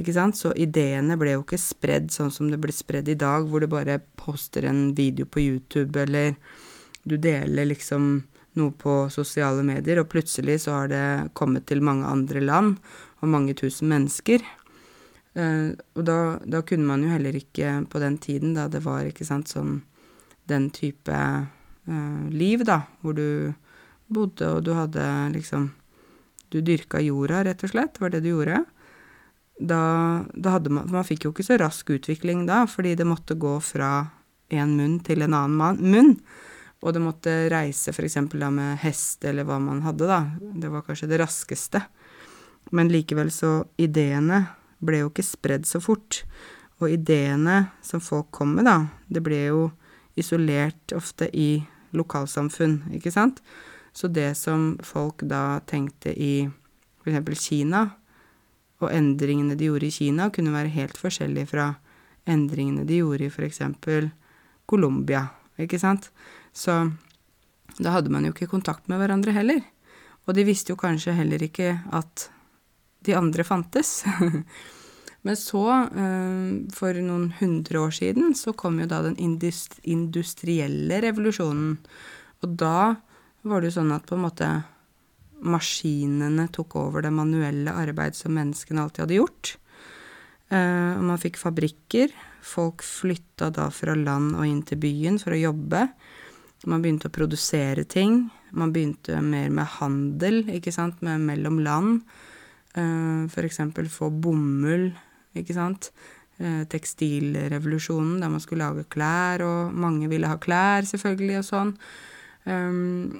ikke 0.00 0.14
sant? 0.16 0.38
Så 0.38 0.54
ideene 0.56 1.16
ble 1.20 1.36
jo 1.36 1.44
ikke 1.44 1.60
spredd 1.60 2.12
sånn 2.14 2.32
som 2.34 2.50
det 2.52 2.60
ble 2.62 2.74
spredd 2.74 3.08
i 3.10 3.18
dag, 3.18 3.46
hvor 3.48 3.62
du 3.62 3.68
bare 3.70 4.00
poster 4.20 4.68
en 4.68 4.92
video 4.98 5.28
på 5.28 5.42
YouTube, 5.44 5.98
eller 6.00 6.36
du 7.08 7.16
deler 7.16 7.70
liksom 7.70 8.10
noe 8.58 8.74
på 8.74 8.94
sosiale 9.12 9.62
medier, 9.66 10.00
og 10.00 10.10
plutselig 10.12 10.62
så 10.64 10.80
har 10.80 10.90
det 10.90 11.04
kommet 11.38 11.68
til 11.68 11.84
mange 11.84 12.08
andre 12.08 12.42
land 12.42 12.78
og 13.22 13.30
mange 13.30 13.54
tusen 13.58 13.90
mennesker. 13.92 14.42
Uh, 15.38 15.76
og 15.94 16.02
da, 16.08 16.18
da, 16.42 16.64
kunne 16.66 16.88
man 16.88 17.04
jo 17.04 17.12
heller 17.12 17.36
ikke 17.38 17.84
på 17.90 18.00
den 18.02 18.16
tiden, 18.18 18.56
da 18.56 18.66
det 18.72 18.82
var 18.86 19.06
ikke 19.06 19.26
sant 19.28 19.50
sånn 19.52 19.82
den 20.50 20.70
type 20.74 21.14
uh, 21.14 22.22
liv, 22.32 22.64
da, 22.66 22.80
hvor 23.02 23.14
du 23.14 23.52
bodde 24.08 24.48
og 24.56 24.64
du 24.64 24.72
hadde 24.76 25.04
liksom 25.34 25.74
Du 26.48 26.62
dyrka 26.64 26.96
jorda, 27.04 27.42
rett 27.44 27.60
og 27.60 27.68
slett, 27.74 27.98
var 28.00 28.08
det 28.08 28.22
du 28.24 28.30
gjorde. 28.30 28.62
Da, 29.58 30.24
da 30.38 30.52
hadde 30.54 30.70
man 30.70 30.86
Man 30.92 31.02
fikk 31.02 31.24
jo 31.26 31.32
ikke 31.32 31.46
så 31.46 31.56
rask 31.58 31.88
utvikling 31.90 32.44
da, 32.46 32.62
fordi 32.70 32.94
det 32.94 33.06
måtte 33.08 33.34
gå 33.34 33.56
fra 33.64 34.06
en 34.54 34.76
munn 34.78 35.00
til 35.04 35.24
en 35.26 35.34
annen 35.34 35.80
munn. 35.82 36.14
Og 36.78 36.94
det 36.94 37.02
måtte 37.02 37.32
reise 37.50 37.90
f.eks. 37.90 38.20
da 38.38 38.50
med 38.54 38.78
hest, 38.84 39.24
eller 39.26 39.46
hva 39.48 39.58
man 39.58 39.82
hadde, 39.82 40.06
da. 40.06 40.20
Det 40.38 40.70
var 40.70 40.86
kanskje 40.86 41.10
det 41.10 41.18
raskeste. 41.18 41.82
Men 42.70 42.92
likevel 42.92 43.32
så 43.34 43.64
Ideene 43.80 44.44
ble 44.78 45.02
jo 45.02 45.10
ikke 45.10 45.26
spredd 45.26 45.66
så 45.66 45.80
fort. 45.82 46.22
Og 46.78 46.92
ideene 46.94 47.72
som 47.82 48.02
folk 48.02 48.30
kom 48.34 48.54
med, 48.54 48.68
da, 48.68 48.86
det 49.10 49.22
ble 49.26 49.40
jo 49.48 49.64
isolert 50.18 50.94
ofte 50.94 51.26
i 51.34 51.58
lokalsamfunn, 51.96 52.84
ikke 52.94 53.10
sant? 53.10 53.40
Så 53.90 54.10
det 54.12 54.36
som 54.38 54.76
folk 54.86 55.24
da 55.26 55.58
tenkte 55.66 56.12
i 56.14 56.46
eksempel 57.02 57.34
Kina, 57.40 57.88
og 58.78 58.92
endringene 58.94 59.56
de 59.58 59.68
gjorde 59.68 59.88
i 59.88 59.94
Kina, 59.94 60.28
kunne 60.30 60.54
være 60.54 60.72
helt 60.74 60.98
forskjellige 61.00 61.50
fra 61.50 61.72
endringene 62.28 62.86
de 62.86 63.00
gjorde 63.00 63.26
i 63.26 63.32
for 63.32 63.46
eksempel 63.46 64.10
Colombia, 64.68 65.24
ikke 65.58 65.80
sant? 65.80 66.10
Så 66.52 66.84
da 67.78 67.94
hadde 67.94 68.12
man 68.12 68.26
jo 68.26 68.34
ikke 68.34 68.50
kontakt 68.50 68.88
med 68.90 69.00
hverandre 69.00 69.34
heller. 69.36 69.62
Og 70.28 70.36
de 70.36 70.44
visste 70.44 70.74
jo 70.74 70.80
kanskje 70.80 71.16
heller 71.16 71.42
ikke 71.42 71.72
at 71.96 72.28
de 73.06 73.14
andre 73.16 73.44
fantes. 73.46 74.02
Men 75.26 75.36
så, 75.36 75.64
eh, 75.88 76.50
for 76.74 76.98
noen 77.02 77.30
hundre 77.40 77.80
år 77.86 77.94
siden, 77.96 78.34
så 78.38 78.54
kom 78.56 78.78
jo 78.80 78.86
da 78.90 79.00
den 79.06 79.16
industrielle 79.18 81.00
revolusjonen. 81.04 81.78
Og 82.44 82.54
da 82.60 82.96
var 83.48 83.60
det 83.60 83.70
jo 83.70 83.78
sånn 83.80 83.94
at 83.94 84.06
på 84.06 84.18
en 84.18 84.24
måte 84.26 84.50
maskinene 85.44 86.48
tok 86.54 86.76
over 86.80 87.04
det 87.04 87.12
manuelle 87.14 87.74
arbeid 87.74 88.16
som 88.18 88.34
menneskene 88.36 88.82
alltid 88.82 89.04
hadde 89.04 89.18
gjort. 89.18 89.54
Uh, 90.48 90.98
man 91.04 91.20
fikk 91.20 91.38
fabrikker. 91.40 92.14
Folk 92.44 92.82
flytta 92.86 93.50
da 93.54 93.68
fra 93.74 93.94
land 93.98 94.36
og 94.38 94.46
inn 94.48 94.62
til 94.66 94.80
byen 94.80 95.18
for 95.20 95.36
å 95.36 95.40
jobbe. 95.40 95.84
Man 96.66 96.82
begynte 96.82 97.10
å 97.10 97.14
produsere 97.14 97.84
ting. 97.86 98.24
Man 98.50 98.72
begynte 98.74 99.20
mer 99.22 99.50
med 99.52 99.68
handel, 99.78 100.42
ikke 100.56 100.72
sant, 100.74 101.02
med 101.04 101.22
mellom 101.28 101.60
land. 101.62 102.00
Uh, 102.76 103.26
eksempel 103.42 103.88
få 103.90 104.10
bomull 104.10 104.90
ikke 105.38 105.56
sant. 105.56 105.90
Uh, 106.38 106.62
tekstilrevolusjonen, 106.70 108.20
der 108.22 108.30
man 108.32 108.42
skulle 108.42 108.66
lage 108.66 108.86
klær, 108.90 109.42
og 109.44 109.74
mange 109.74 110.08
ville 110.10 110.30
ha 110.30 110.38
klær, 110.40 110.86
selvfølgelig, 110.86 111.40
og 111.42 111.48
sånn. 111.48 111.74
Um, 112.48 113.18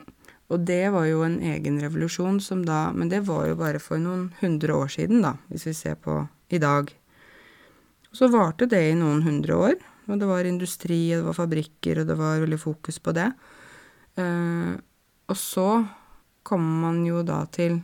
og 0.48 0.64
det 0.64 0.88
var 0.94 1.04
jo 1.08 1.20
en 1.26 1.36
egen 1.44 1.76
revolusjon 1.82 2.38
som 2.40 2.62
da 2.64 2.88
Men 2.96 3.10
det 3.12 3.20
var 3.26 3.46
jo 3.50 3.58
bare 3.58 3.80
for 3.82 4.00
noen 4.00 4.30
hundre 4.40 4.74
år 4.74 4.88
siden, 4.88 5.20
da, 5.22 5.36
hvis 5.52 5.66
vi 5.68 5.74
ser 5.76 5.98
på 6.00 6.22
i 6.48 6.58
dag. 6.58 6.88
Så 8.12 8.30
varte 8.32 8.66
det 8.66 8.80
i 8.90 8.96
noen 8.96 9.22
hundre 9.26 9.54
år, 9.54 9.76
og 10.08 10.18
det 10.18 10.28
var 10.28 10.48
industri, 10.48 11.12
og 11.12 11.20
det 11.20 11.28
var 11.28 11.36
fabrikker, 11.42 12.00
og 12.00 12.08
det 12.08 12.16
var 12.16 12.40
veldig 12.40 12.60
fokus 12.60 12.96
på 12.98 13.12
det. 13.12 13.28
Uh, 14.16 14.80
og 15.28 15.36
så 15.36 15.68
kommer 16.42 16.88
man 16.88 17.04
jo 17.04 17.20
da 17.22 17.42
til 17.52 17.82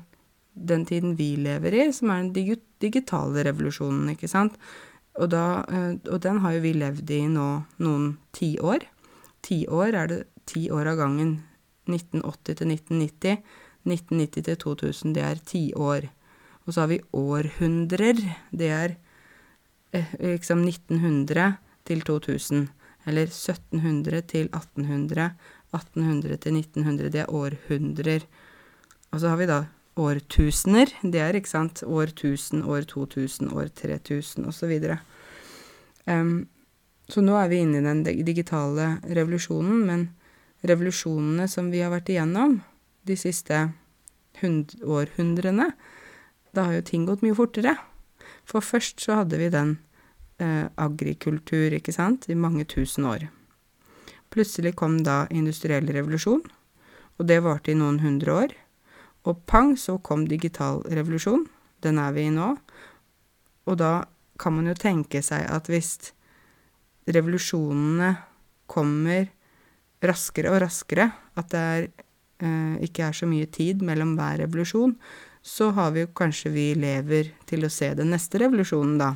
den 0.55 0.87
tiden 0.88 1.18
vi 1.18 1.35
lever 1.37 1.77
i, 1.77 1.87
som 1.92 2.11
er 2.11 2.22
den 2.22 2.33
dig 2.33 2.57
digitale 2.81 3.44
revolusjonen, 3.44 4.09
ikke 4.14 4.31
sant. 4.31 4.57
Og, 5.14 5.29
da, 5.31 5.64
eh, 5.70 5.94
og 6.11 6.20
den 6.24 6.40
har 6.42 6.57
jo 6.57 6.62
vi 6.64 6.72
levd 6.74 7.11
i 7.14 7.20
nå 7.31 7.48
noen 7.83 8.07
tiår. 8.35 8.87
Ti 9.46 9.64
år 9.70 9.98
er 10.00 10.11
det 10.11 10.20
ti 10.50 10.66
år 10.74 10.90
av 10.92 10.98
gangen. 11.00 11.37
1980 11.88 12.59
til 12.61 12.73
1990. 12.73 13.38
1990 13.85 14.44
til 14.44 14.57
2000, 14.57 15.14
det 15.14 15.23
er 15.23 15.42
tiår. 15.44 16.09
Og 16.64 16.75
så 16.75 16.81
har 16.81 16.88
vi 16.92 17.01
århundrer. 17.12 18.23
Det 18.51 18.70
er 18.73 18.97
eh, 19.92 20.14
liksom 20.20 20.64
1900 20.64 21.57
til 21.85 22.01
2000. 22.01 22.68
Eller 23.07 23.29
1700 23.29 24.23
til 24.33 24.49
1800. 24.49 25.31
1800 25.75 26.37
til 26.37 26.57
1900. 26.57 27.12
Det 27.12 27.20
er 27.20 27.31
århundrer. 27.31 28.25
Og 29.12 29.20
så 29.20 29.29
har 29.29 29.37
vi 29.37 29.47
da 29.47 29.64
årtusener. 29.97 30.90
Det 31.03 31.20
er, 31.20 31.37
ikke 31.37 31.51
sant, 31.51 31.83
år 31.87 32.11
1000, 32.14 32.64
år 32.64 32.83
2000, 32.88 33.53
år 33.53 33.68
3000 33.68 34.49
osv. 34.49 34.73
Um, 36.07 36.47
så 37.09 37.20
nå 37.20 37.37
er 37.37 37.49
vi 37.49 37.61
inne 37.62 37.81
i 37.81 37.85
den 37.85 38.03
digitale 38.27 38.99
revolusjonen, 39.05 39.85
men 39.87 40.09
revolusjonene 40.64 41.46
som 41.50 41.70
vi 41.72 41.83
har 41.85 41.92
vært 41.92 42.11
igjennom 42.12 42.59
de 43.05 43.16
siste 43.20 43.66
århundrene, 44.42 45.68
da 46.55 46.68
har 46.68 46.79
jo 46.79 46.87
ting 46.87 47.05
gått 47.09 47.22
mye 47.24 47.37
fortere. 47.37 47.77
For 48.48 48.64
først 48.64 49.03
så 49.05 49.20
hadde 49.20 49.38
vi 49.40 49.50
den 49.53 49.77
eh, 50.42 50.66
agrikultur, 50.81 51.74
ikke 51.77 51.94
sant, 51.94 52.29
i 52.29 52.38
mange 52.38 52.66
tusen 52.68 53.07
år. 53.09 53.29
Plutselig 54.35 54.74
kom 54.79 54.98
da 55.07 55.24
industriell 55.31 55.87
revolusjon, 55.94 56.42
og 57.18 57.29
det 57.29 57.42
varte 57.44 57.72
i 57.72 57.79
noen 57.79 58.00
hundre 58.03 58.35
år. 58.35 58.57
Og 59.24 59.44
pang, 59.48 59.72
så 59.79 59.96
kom 60.03 60.27
digital 60.29 60.83
revolusjon. 60.85 61.46
Den 61.85 62.00
er 62.00 62.12
vi 62.16 62.27
i 62.29 62.35
nå. 62.35 62.55
Og 63.64 63.79
da 63.81 64.05
kan 64.40 64.57
man 64.57 64.68
jo 64.68 64.74
tenke 64.77 65.22
seg 65.24 65.46
at 65.48 65.70
hvis 65.70 66.12
revolusjonene 67.09 68.11
kommer 68.70 69.31
raskere 70.09 70.53
og 70.53 70.62
raskere, 70.64 71.11
at 71.38 71.51
det 71.53 71.61
er, 71.61 71.87
eh, 72.40 72.77
ikke 72.87 73.09
er 73.09 73.17
så 73.17 73.29
mye 73.31 73.47
tid 73.47 73.83
mellom 73.83 74.17
hver 74.19 74.43
revolusjon, 74.45 74.97
så 75.43 75.71
har 75.77 75.93
vi 75.93 76.05
jo 76.05 76.12
kanskje 76.17 76.53
vi 76.55 76.67
lever 76.75 77.33
til 77.47 77.64
å 77.64 77.73
se 77.73 77.93
den 77.95 78.11
neste 78.14 78.40
revolusjonen, 78.40 78.99
da. 78.99 79.14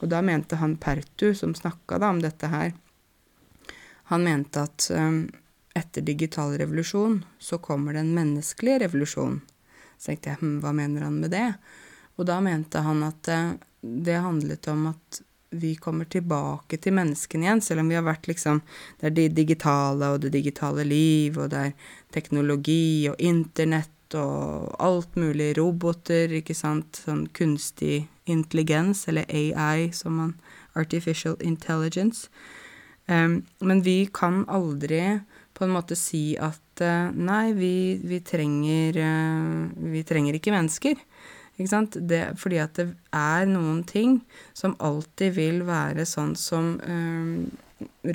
Og 0.00 0.08
da 0.08 0.22
mente 0.24 0.56
han 0.56 0.76
Pertu, 0.76 1.34
som 1.34 1.54
snakka 1.54 1.98
da 1.98 2.10
om 2.10 2.20
dette 2.22 2.48
her, 2.50 2.72
han 4.10 4.24
mente 4.24 4.64
at 4.64 4.90
eh, 4.90 5.22
etter 5.74 6.04
digital 6.04 6.56
revolusjon 6.58 7.24
så 7.38 7.58
kommer 7.58 7.92
det 7.92 8.00
en 8.04 8.14
menneskelig 8.14 8.80
revolusjon. 8.82 9.40
Så 9.98 10.10
tenkte 10.10 10.32
jeg 10.32 10.40
hm, 10.42 10.56
hva 10.64 10.72
mener 10.76 11.06
han 11.06 11.20
med 11.22 11.32
det? 11.32 11.46
Og 12.18 12.26
da 12.28 12.40
mente 12.44 12.82
han 12.84 13.04
at 13.06 13.28
eh, 13.32 13.54
det 13.80 14.18
handlet 14.24 14.68
om 14.72 14.90
at 14.90 15.22
vi 15.52 15.74
kommer 15.76 16.08
tilbake 16.10 16.78
til 16.80 16.96
menneskene 16.96 17.46
igjen, 17.46 17.62
selv 17.64 17.82
om 17.82 17.90
vi 17.92 17.98
har 17.98 18.06
vært 18.06 18.28
liksom 18.30 18.62
Det 19.00 19.10
er 19.10 19.16
det 19.16 19.28
digitale 19.36 20.12
og 20.14 20.22
det 20.24 20.32
digitale 20.32 20.84
liv, 20.84 21.38
og 21.38 21.50
det 21.52 21.58
er 21.58 21.72
teknologi 22.12 23.08
og 23.10 23.20
internett 23.20 23.90
og 24.14 24.74
alt 24.82 25.16
mulig, 25.16 25.54
roboter, 25.56 26.32
ikke 26.36 26.54
sant, 26.54 27.00
sånn 27.04 27.26
kunstig 27.32 28.06
intelligens, 28.28 29.06
eller 29.08 29.24
AI, 29.28 29.90
som 29.92 30.18
man 30.20 30.34
Artificial 30.74 31.36
intelligence. 31.44 32.30
Um, 33.06 33.42
men 33.60 33.82
vi 33.82 34.06
kan 34.14 34.46
aldri 34.48 35.20
på 35.52 35.66
en 35.66 35.74
måte 35.74 35.96
si 35.98 36.32
at 36.40 36.80
uh, 36.80 37.10
nei, 37.12 37.52
vi, 37.52 37.74
vi 38.00 38.22
trenger 38.24 38.96
uh, 38.96 39.68
Vi 39.92 40.04
trenger 40.08 40.38
ikke 40.38 40.54
mennesker. 40.54 40.96
Det, 41.56 42.22
fordi 42.40 42.58
at 42.58 42.74
det 42.74 42.88
er 43.14 43.46
noen 43.46 43.82
ting 43.86 44.20
som 44.56 44.74
alltid 44.82 45.36
vil 45.36 45.60
være 45.68 46.06
sånn 46.08 46.32
som 46.34 46.74
øh, 46.80 47.44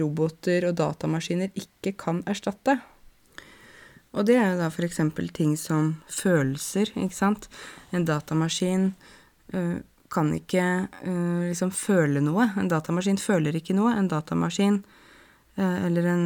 roboter 0.02 0.67
og 0.67 0.76
datamaskiner 0.80 1.54
ikke 1.56 1.93
kan 2.02 2.23
erstatte. 2.28 2.80
Og 4.17 4.26
det 4.26 4.38
er 4.39 4.52
jo 4.52 4.60
da 4.60 4.69
eksempel 4.84 5.30
ting 5.30 5.56
som 5.60 5.97
følelser, 6.10 6.91
ikke 6.95 7.15
sant. 7.15 7.47
En 7.93 8.06
datamaskin 8.08 8.93
kan 10.12 10.32
ikke 10.34 10.63
liksom 11.52 11.71
føle 11.76 12.23
noe. 12.23 12.47
En 12.58 12.71
datamaskin 12.71 13.19
føler 13.21 13.60
ikke 13.60 13.76
noe. 13.78 13.93
En 13.93 14.10
datamaskin 14.10 14.80
eller 15.58 16.08
en 16.13 16.26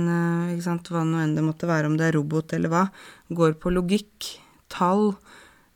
ikke 0.54 0.66
sant, 0.66 0.92
hva 0.92 1.04
nå 1.08 1.20
enn 1.24 1.36
det 1.36 1.44
måtte 1.46 1.70
være, 1.70 1.90
om 1.90 1.98
det 2.00 2.10
er 2.10 2.18
robot 2.18 2.54
eller 2.56 2.72
hva, 2.72 2.86
går 3.32 3.58
på 3.60 3.72
logikk, 3.74 4.30
tall, 4.72 5.14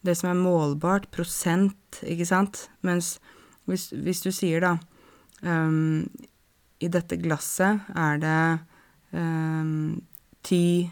det 0.05 0.15
som 0.19 0.29
er 0.31 0.39
målbart, 0.39 1.09
prosent, 1.13 2.01
ikke 2.05 2.27
sant, 2.29 2.67
mens 2.85 3.15
hvis, 3.69 3.89
hvis 3.91 4.21
du 4.21 4.29
sier 4.35 4.61
da 4.61 4.75
um, 5.41 6.05
I 6.83 6.89
dette 6.91 7.17
glasset 7.21 7.87
er 7.97 8.19
det 8.21 8.41
um, 9.17 9.97
ti 10.45 10.85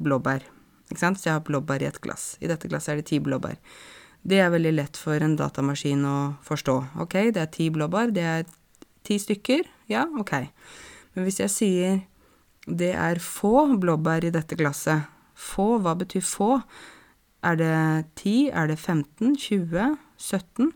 blåbær, 0.00 0.46
ikke 0.88 1.00
sant, 1.00 1.20
så 1.20 1.28
jeg 1.28 1.38
har 1.38 1.46
blåbær 1.46 1.84
i 1.84 1.90
et 1.90 2.00
glass. 2.04 2.34
I 2.40 2.48
dette 2.50 2.70
glasset 2.70 2.94
er 2.94 3.02
det 3.02 3.08
ti 3.10 3.20
blåbær. 3.22 3.58
Det 4.24 4.40
er 4.40 4.52
veldig 4.52 4.72
lett 4.72 4.96
for 4.96 5.20
en 5.20 5.36
datamaskin 5.36 6.04
å 6.08 6.18
forstå. 6.44 6.76
Ok, 7.04 7.18
det 7.36 7.42
er 7.42 7.52
ti 7.52 7.68
blåbær, 7.72 8.12
det 8.16 8.24
er 8.24 8.44
ti 9.04 9.18
stykker, 9.20 9.68
ja, 9.92 10.06
ok. 10.20 10.36
Men 11.14 11.28
hvis 11.28 11.42
jeg 11.42 11.52
sier 11.52 11.98
det 12.64 12.94
er 12.96 13.20
få 13.20 13.66
blåbær 13.76 14.24
i 14.24 14.32
dette 14.32 14.56
glasset, 14.56 15.10
Få, 15.34 15.78
hva 15.82 15.94
betyr 15.98 16.22
få? 16.24 16.60
Er 17.44 17.58
det 17.60 17.76
10? 18.16 18.50
Er 18.56 18.68
det 18.70 18.78
15? 18.78 19.34
20? 19.36 19.96
17? 20.16 20.72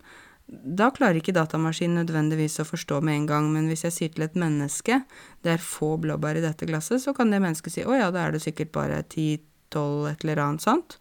Da 0.48 0.88
klarer 0.96 1.18
ikke 1.20 1.34
datamaskinen 1.36 2.00
nødvendigvis 2.00 2.56
å 2.62 2.66
forstå 2.68 3.02
med 3.04 3.18
en 3.18 3.26
gang, 3.28 3.48
men 3.52 3.68
hvis 3.68 3.84
jeg 3.84 3.94
sier 3.94 4.12
til 4.14 4.24
et 4.24 4.36
menneske 4.38 5.02
det 5.44 5.54
er 5.54 5.64
få 5.64 5.96
blåbær 6.00 6.40
i 6.40 6.44
dette 6.44 6.68
glasset, 6.68 7.02
så 7.04 7.12
kan 7.16 7.32
det 7.32 7.42
mennesket 7.44 7.74
si 7.74 7.84
å 7.84 7.96
ja, 7.96 8.08
da 8.12 8.24
er 8.24 8.36
det 8.36 8.42
sikkert 8.44 8.72
bare 8.72 9.02
10-12 9.02 10.08
et 10.12 10.24
eller 10.24 10.42
annet 10.44 10.64
sånt. 10.64 10.96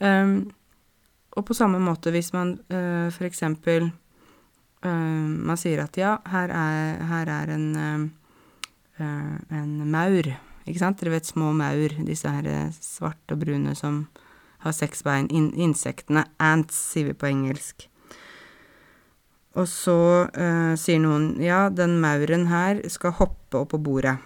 Um, 0.00 0.52
og 1.36 1.46
på 1.48 1.56
samme 1.56 1.80
måte 1.80 2.12
hvis 2.12 2.32
man 2.36 2.54
uh, 2.72 3.08
for 3.12 3.26
eksempel 3.28 3.84
uh, 3.84 4.88
Man 4.88 5.58
sier 5.60 5.82
at 5.84 5.98
ja, 6.00 6.14
her 6.32 6.48
er, 6.56 7.02
her 7.10 7.32
er 7.34 7.52
en, 7.52 7.66
uh, 8.96 9.36
en 9.60 9.74
maur, 9.92 10.32
ikke 10.64 10.80
sant? 10.80 11.00
Dere 11.00 11.18
vet 11.18 11.28
små 11.28 11.52
maur, 11.56 11.96
disse 12.04 12.32
her 12.32 12.72
svarte 12.80 13.36
og 13.36 13.44
brune 13.44 13.76
som 13.76 14.04
har 14.64 14.74
seks 14.76 15.04
bein. 15.06 15.28
In 15.30 15.50
insektene. 15.54 16.26
Ants, 16.38 16.76
sier 16.92 17.10
vi 17.10 17.16
på 17.16 17.30
engelsk. 17.30 17.86
Og 19.58 19.66
så 19.66 19.96
uh, 20.30 20.74
sier 20.78 21.00
noen 21.02 21.32
ja, 21.42 21.64
den 21.74 21.98
mauren 22.02 22.46
her 22.50 22.82
skal 22.92 23.16
hoppe 23.18 23.64
opp 23.64 23.72
på 23.74 23.80
bordet. 23.82 24.16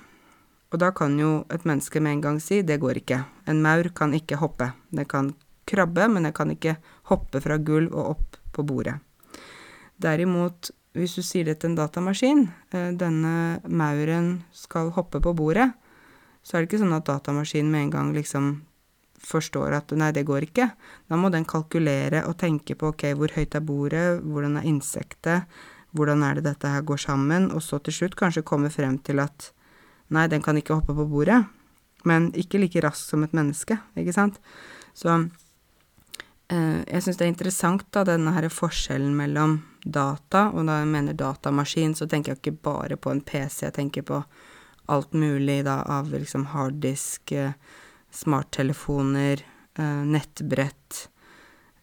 Og 0.74 0.80
da 0.82 0.90
kan 0.96 1.14
jo 1.18 1.44
et 1.54 1.64
menneske 1.68 2.02
med 2.02 2.16
en 2.16 2.24
gang 2.24 2.40
si 2.42 2.60
det 2.66 2.80
går 2.82 3.00
ikke. 3.00 3.22
En 3.48 3.62
maur 3.64 3.88
kan 3.94 4.14
ikke 4.16 4.40
hoppe. 4.40 4.72
Den 4.90 5.08
kan 5.08 5.32
krabbe, 5.70 6.08
men 6.10 6.26
den 6.26 6.34
kan 6.36 6.50
ikke 6.52 6.76
hoppe 7.08 7.40
fra 7.40 7.56
gulv 7.56 7.94
og 7.94 8.16
opp 8.16 8.40
på 8.52 8.66
bordet. 8.66 8.98
Derimot, 10.02 10.72
hvis 10.98 11.14
du 11.16 11.22
sier 11.22 11.46
det 11.46 11.60
til 11.62 11.72
en 11.72 11.78
datamaskin, 11.78 12.44
uh, 12.74 12.90
denne 12.92 13.62
mauren 13.64 14.36
skal 14.52 14.92
hoppe 14.92 15.22
på 15.24 15.32
bordet, 15.32 15.70
så 16.44 16.58
er 16.58 16.62
det 16.62 16.68
ikke 16.68 16.82
sånn 16.82 16.92
at 16.92 17.06
datamaskinen 17.08 17.70
med 17.72 17.86
en 17.86 17.92
gang 17.94 18.12
liksom 18.12 18.50
forstår 19.24 19.76
at 19.78 19.94
nei, 19.96 20.10
det 20.14 20.26
går 20.28 20.48
ikke, 20.48 20.68
da 21.08 21.18
må 21.18 21.30
den 21.32 21.46
kalkulere 21.48 22.24
og 22.28 22.36
tenke 22.40 22.76
på 22.78 22.92
ok, 22.92 23.10
hvor 23.18 23.32
høyt 23.34 23.56
er 23.56 23.64
bordet, 23.64 24.06
hvordan 24.22 24.58
er 24.60 24.68
insektet, 24.68 25.48
hvordan 25.94 26.24
er 26.26 26.38
det 26.38 26.48
dette 26.48 26.70
her 26.70 26.84
går 26.86 27.00
sammen, 27.04 27.50
og 27.54 27.62
så 27.62 27.78
til 27.82 27.94
slutt 27.94 28.16
kanskje 28.18 28.46
komme 28.46 28.70
frem 28.72 28.98
til 29.06 29.22
at 29.22 29.52
nei, 30.14 30.26
den 30.28 30.42
kan 30.44 30.58
ikke 30.58 30.76
hoppe 30.76 30.96
på 30.96 31.06
bordet, 31.08 31.44
men 32.04 32.28
ikke 32.36 32.60
like 32.60 32.82
raskt 32.84 33.14
som 33.14 33.24
et 33.24 33.34
menneske, 33.36 33.78
ikke 33.96 34.14
sant? 34.14 34.40
Så 34.94 35.12
eh, 35.14 36.80
jeg 36.82 37.04
syns 37.04 37.20
det 37.20 37.26
er 37.26 37.32
interessant, 37.32 37.86
da, 37.94 38.04
denne 38.08 38.34
her 38.36 38.50
forskjellen 38.52 39.14
mellom 39.16 39.60
data, 39.84 40.48
og 40.52 40.66
da 40.68 40.80
jeg 40.82 40.90
mener 40.92 41.16
datamaskin, 41.18 41.96
så 41.96 42.08
tenker 42.10 42.34
jeg 42.34 42.42
ikke 42.42 42.58
bare 42.70 42.98
på 43.00 43.14
en 43.14 43.22
PC, 43.24 43.64
jeg 43.66 43.76
tenker 43.78 44.06
på 44.06 44.20
alt 44.92 45.14
mulig 45.16 45.62
da 45.64 45.80
av 45.88 46.10
liksom 46.12 46.48
harddisk, 46.52 47.32
eh, 47.32 47.56
smarttelefoner, 48.14 49.42
eh, 49.78 50.02
nettbrett, 50.06 51.08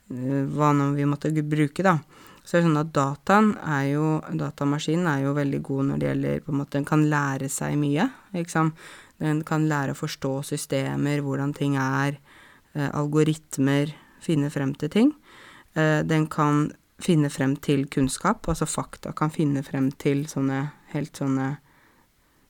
eh, 0.10 0.44
hva 0.48 0.72
nå 0.74 0.94
vi 0.96 1.06
måtte 1.06 1.32
bruke, 1.44 1.84
da. 1.84 2.00
Så 2.44 2.58
det 2.58 2.62
er 2.62 2.68
sånn 2.68 2.80
at 2.80 2.94
dataen 2.96 3.52
er 3.70 3.84
jo 3.92 4.06
Datamaskinen 4.34 5.06
er 5.08 5.20
jo 5.28 5.36
veldig 5.38 5.62
god 5.62 5.86
når 5.86 6.00
det 6.00 6.08
gjelder 6.08 6.40
på 6.42 6.50
en 6.52 6.58
måte 6.58 6.72
Den 6.72 6.86
kan 6.86 7.04
lære 7.06 7.50
seg 7.54 7.78
mye, 7.78 8.10
liksom. 8.34 8.74
Den 9.20 9.44
kan 9.44 9.68
lære 9.70 9.94
å 9.94 10.00
forstå 10.00 10.32
systemer, 10.44 11.22
hvordan 11.22 11.54
ting 11.54 11.76
er, 11.78 12.18
eh, 12.74 12.90
algoritmer, 12.90 13.94
finne 14.20 14.50
frem 14.50 14.74
til 14.76 14.90
ting. 14.90 15.16
Den 15.74 16.28
kan 16.28 16.74
finne 17.00 17.30
frem 17.30 17.56
til 17.56 17.86
kunnskap, 17.86 18.42
altså 18.48 18.68
fakta 18.68 19.16
kan 19.16 19.30
finne 19.30 19.64
frem 19.64 19.90
til 19.92 20.26
sånne 20.26 20.72
helt 20.94 21.14
sånne 21.14 21.58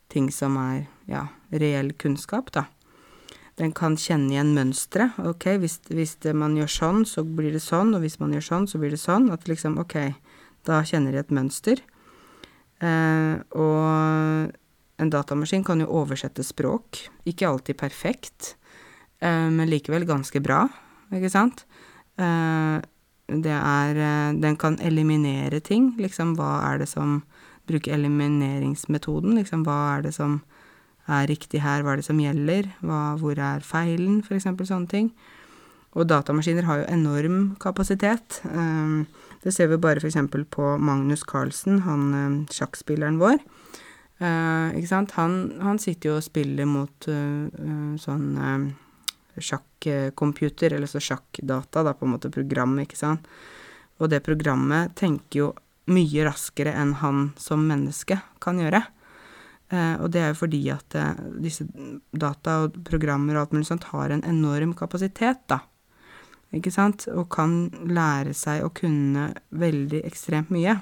ting 0.10 0.32
som 0.32 0.58
er, 0.58 0.88
ja, 1.08 1.28
reell 1.52 1.94
kunnskap, 1.94 2.52
da. 2.52 2.66
Den 3.62 3.74
kan 3.78 3.94
kjenne 4.00 4.34
igjen 4.34 4.56
mønstre. 4.56 5.12
Ok, 5.22 5.46
hvis, 5.62 5.78
hvis 5.94 6.16
man 6.34 6.56
gjør 6.58 6.72
sånn, 6.74 7.04
så 7.06 7.22
blir 7.22 7.54
det 7.54 7.62
sånn, 7.62 7.94
og 7.94 8.02
hvis 8.02 8.18
man 8.22 8.34
gjør 8.34 8.48
sånn, 8.48 8.66
så 8.72 8.82
blir 8.82 8.96
det 8.96 9.02
sånn. 9.02 9.30
At 9.34 9.46
liksom, 9.50 9.78
ok, 9.82 9.98
da 10.66 10.82
kjenner 10.88 11.14
de 11.14 11.22
et 11.22 11.36
mønster. 11.36 11.84
Eh, 12.82 13.36
og 13.54 14.50
en 15.02 15.14
datamaskin 15.14 15.66
kan 15.68 15.84
jo 15.84 15.92
oversette 16.02 16.46
språk. 16.46 17.04
Ikke 17.30 17.52
alltid 17.52 17.78
perfekt, 17.78 18.56
eh, 19.22 19.50
men 19.54 19.70
likevel 19.70 20.10
ganske 20.10 20.42
bra, 20.42 20.64
ikke 21.14 21.30
sant? 21.30 21.68
Eh, 22.18 22.82
det 23.32 23.54
er 23.56 23.96
eh, 23.96 24.34
Den 24.42 24.58
kan 24.58 24.80
eliminere 24.82 25.62
ting. 25.62 25.94
Liksom, 26.02 26.34
hva 26.36 26.58
er 26.72 26.82
det 26.82 26.90
som 26.90 27.22
Bruke 27.70 27.94
elimineringsmetoden. 27.94 29.36
Liksom, 29.38 29.64
hva 29.64 29.78
er 29.96 30.08
det 30.08 30.16
som 30.16 30.40
er 31.10 31.30
riktig 31.30 31.62
her, 31.64 31.84
hva 31.84 31.96
er 31.96 32.02
det 32.02 32.08
som 32.08 32.20
gjelder, 32.22 32.70
hva, 32.86 33.02
hvor 33.20 33.40
er 33.40 33.64
feilen, 33.66 34.22
eksempel 34.30 34.68
sånne 34.70 34.92
ting. 34.92 35.12
Og 35.92 36.08
datamaskiner 36.08 36.68
har 36.68 36.82
jo 36.82 36.92
enorm 36.94 37.40
kapasitet. 37.60 38.40
Um, 38.48 39.08
det 39.44 39.54
ser 39.56 39.68
vi 39.72 39.80
bare 39.82 40.04
eksempel 40.08 40.46
på 40.48 40.78
Magnus 40.80 41.26
Carlsen, 41.28 41.82
han 41.88 42.06
um, 42.14 42.38
sjakkspilleren 42.52 43.20
vår. 43.20 43.42
Uh, 44.22 44.72
ikke 44.78 44.92
sant? 44.92 45.16
Han, 45.18 45.58
han, 45.60 45.82
sitter 45.82 46.12
jo 46.12 46.20
og 46.20 46.24
spiller 46.24 46.70
mot 46.70 47.10
uh, 47.10 47.98
sånn 48.00 48.30
sjakkcomputer, 49.42 50.78
eller 50.78 50.88
så 50.88 51.02
sjakkdata, 51.04 51.84
da, 51.84 51.96
på 51.98 52.08
en 52.08 52.16
måte 52.16 52.32
program, 52.32 52.78
ikke 52.84 53.00
sant. 53.00 53.28
Og 54.00 54.12
det 54.14 54.24
programmet 54.26 54.96
tenker 55.00 55.42
jo 55.42 55.52
mye 55.92 56.24
raskere 56.26 56.72
enn 56.78 56.96
han 57.02 57.32
som 57.42 57.64
menneske 57.68 58.20
kan 58.44 58.62
gjøre. 58.62 58.84
Eh, 59.72 59.96
og 60.04 60.12
det 60.12 60.22
er 60.22 60.32
jo 60.34 60.42
fordi 60.42 60.62
at 60.74 60.96
eh, 61.00 61.20
disse 61.44 61.66
data 62.12 62.58
og 62.66 62.82
programmer 62.88 63.38
og 63.38 63.46
alt 63.46 63.56
mulig 63.56 63.70
sånt 63.70 63.88
har 63.94 64.12
en 64.12 64.24
enorm 64.28 64.74
kapasitet, 64.78 65.46
da. 65.48 65.62
Ikke 66.52 66.74
sant? 66.74 67.08
Og 67.16 67.30
kan 67.32 67.70
lære 67.88 68.36
seg 68.36 68.66
å 68.66 68.74
kunne 68.76 69.30
veldig 69.56 70.04
ekstremt 70.08 70.52
mye. 70.52 70.76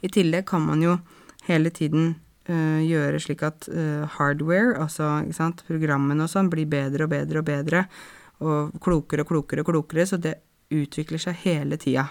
I 0.00 0.08
tillegg 0.08 0.46
kan 0.48 0.64
man 0.64 0.80
jo 0.80 0.96
hele 1.44 1.68
tiden 1.76 2.14
uh, 2.48 2.80
gjøre 2.80 3.20
slik 3.20 3.44
at 3.44 3.68
uh, 3.68 4.08
hardware, 4.16 4.78
altså 4.80 5.10
ikke 5.26 5.36
sant, 5.36 5.60
programmene 5.68 6.24
og 6.24 6.32
sånn, 6.32 6.48
blir 6.52 6.70
bedre 6.72 7.04
og 7.04 7.12
bedre 7.12 7.42
og 7.42 7.46
bedre, 7.50 7.84
og 8.40 8.80
klokere 8.80 9.26
og 9.26 9.34
klokere 9.34 9.60
og 9.60 9.68
klokere, 9.68 10.08
så 10.08 10.16
det 10.16 10.38
utvikler 10.72 11.20
seg 11.20 11.36
hele 11.44 11.76
tida. 11.80 12.06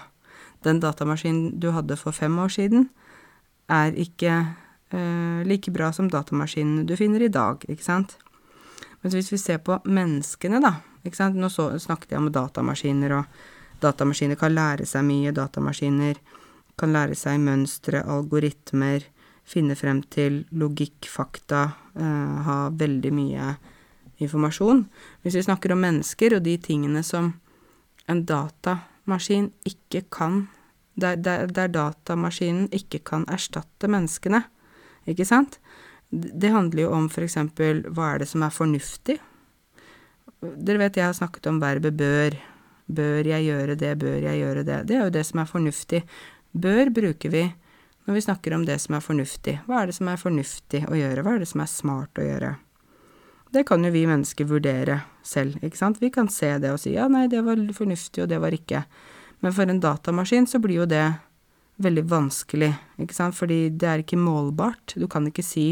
Den 0.62 0.78
datamaskinen 0.78 1.58
du 1.58 1.72
hadde 1.74 1.98
for 1.98 2.14
fem 2.14 2.38
år 2.38 2.54
siden, 2.54 2.88
er 3.66 3.98
ikke 3.98 4.38
eh, 4.90 5.46
like 5.46 5.72
bra 5.72 5.92
som 5.92 6.10
datamaskinene 6.10 6.84
du 6.86 6.96
finner 6.98 7.22
i 7.22 7.32
dag, 7.32 7.64
ikke 7.68 7.84
sant. 7.84 8.16
Men 9.00 9.14
hvis 9.14 9.32
vi 9.32 9.38
ser 9.40 9.62
på 9.64 9.78
menneskene, 9.84 10.60
da, 10.62 10.74
ikke 11.06 11.16
sant. 11.16 11.38
Nå 11.40 11.48
så, 11.52 11.70
snakket 11.80 12.14
jeg 12.14 12.20
om 12.20 12.28
datamaskiner, 12.32 13.16
og 13.16 13.80
datamaskiner 13.80 14.38
kan 14.40 14.54
lære 14.54 14.86
seg 14.88 15.06
mye. 15.08 15.32
Datamaskiner 15.36 16.20
kan 16.80 16.92
lære 16.92 17.16
seg 17.18 17.40
mønstre, 17.40 18.04
algoritmer, 18.04 19.06
finne 19.50 19.74
frem 19.76 20.02
til 20.12 20.44
logikk, 20.52 21.08
fakta, 21.10 21.64
eh, 21.96 22.36
ha 22.46 22.58
veldig 22.70 23.12
mye 23.14 23.54
informasjon. 24.20 24.84
Hvis 25.22 25.38
vi 25.38 25.46
snakker 25.48 25.72
om 25.72 25.80
mennesker 25.80 26.36
og 26.36 26.44
de 26.44 26.56
tingene 26.60 27.02
som 27.02 27.32
en 28.10 28.24
datamaskin 28.28 29.50
ikke 29.64 30.04
kan 30.12 30.48
der, 31.00 31.16
der, 31.16 31.46
der 31.46 31.70
datamaskinen 31.72 32.68
ikke 32.74 33.00
kan 33.06 33.24
erstatte 33.32 33.88
menneskene, 33.88 34.42
ikke 35.12 35.28
sant? 35.28 35.58
Det 36.10 36.50
handler 36.50 36.84
jo 36.84 36.94
om 36.96 37.08
eksempel 37.22 37.84
hva 37.94 38.14
er 38.14 38.22
det 38.22 38.30
som 38.30 38.42
er 38.42 38.54
fornuftig? 38.54 39.18
Dere 40.40 40.80
vet 40.80 40.96
jeg 40.96 41.06
har 41.06 41.16
snakket 41.16 41.46
om 41.50 41.60
verbet 41.62 41.98
bør. 41.98 42.36
Bør 42.90 43.26
jeg 43.28 43.46
gjøre 43.46 43.76
det, 43.78 43.92
bør 44.00 44.18
jeg 44.24 44.40
gjøre 44.40 44.64
det? 44.66 44.78
Det 44.88 44.96
er 44.96 45.04
jo 45.04 45.14
det 45.14 45.26
som 45.28 45.42
er 45.42 45.50
fornuftig. 45.50 46.00
Bør 46.50 46.90
bruker 46.90 47.30
vi 47.30 47.44
når 48.08 48.16
vi 48.16 48.24
snakker 48.24 48.56
om 48.56 48.64
det 48.66 48.80
som 48.82 48.96
er 48.96 49.04
fornuftig. 49.04 49.60
Hva 49.68 49.82
er 49.82 49.90
det 49.90 49.94
som 49.94 50.08
er 50.10 50.18
fornuftig 50.18 50.82
å 50.88 50.96
gjøre? 50.98 51.22
Hva 51.22 51.36
er 51.36 51.44
det 51.44 51.50
som 51.52 51.62
er 51.62 51.70
smart 51.70 52.18
å 52.18 52.26
gjøre? 52.26 52.56
Det 53.50 53.62
kan 53.66 53.84
jo 53.84 53.90
vi 53.94 54.02
mennesker 54.06 54.46
vurdere 54.46 55.00
selv, 55.26 55.58
ikke 55.62 55.78
sant? 55.78 55.98
Vi 56.02 56.10
kan 56.14 56.30
se 56.30 56.52
det 56.62 56.70
og 56.70 56.78
si 56.82 56.94
ja, 56.94 57.08
nei, 57.10 57.26
det 57.30 57.42
var 57.46 57.60
fornuftig, 57.74 58.24
og 58.24 58.30
det 58.30 58.38
var 58.42 58.54
ikke. 58.54 58.84
Men 59.42 59.54
for 59.54 59.70
en 59.70 59.82
datamaskin 59.82 60.46
så 60.46 60.60
blir 60.62 60.82
jo 60.82 60.88
det 60.90 61.06
veldig 61.80 62.04
vanskelig, 62.10 62.70
ikke 63.00 63.16
sant, 63.16 63.36
fordi 63.36 63.68
det 63.72 63.88
er 63.88 64.02
ikke 64.02 64.18
målbart. 64.20 64.94
Du 64.96 65.06
kan 65.10 65.26
ikke 65.28 65.44
si 65.44 65.66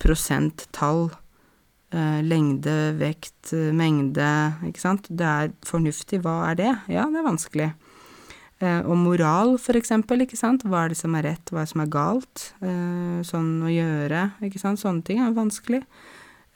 prosenttall, 0.00 1.10
eh, 1.92 2.20
lengde, 2.22 2.96
vekt, 2.98 3.52
eh, 3.52 3.72
mengde, 3.72 4.30
ikke 4.68 4.80
sant. 4.80 5.08
Det 5.10 5.26
er 5.26 5.52
fornuftig, 5.66 6.22
hva 6.22 6.50
er 6.50 6.54
det? 6.54 6.72
Ja, 6.88 7.06
det 7.06 7.20
er 7.20 7.28
vanskelig. 7.28 7.74
Eh, 8.60 8.80
og 8.82 8.96
moral, 8.98 9.56
for 9.62 9.78
eksempel, 9.78 10.24
ikke 10.24 10.38
sant. 10.38 10.64
Hva 10.66 10.84
er 10.84 10.88
det 10.88 10.98
som 10.98 11.14
er 11.14 11.22
rett, 11.22 11.50
hva 11.52 11.62
er 11.62 11.66
det 11.66 11.72
som 11.72 11.82
er 11.84 11.92
galt? 11.94 12.52
Eh, 12.60 13.20
sånn 13.22 13.62
å 13.62 13.70
gjøre, 13.70 14.32
ikke 14.42 14.58
sant. 14.58 14.80
Sånne 14.80 15.04
ting 15.04 15.20
er 15.22 15.36
vanskelig. 15.36 15.84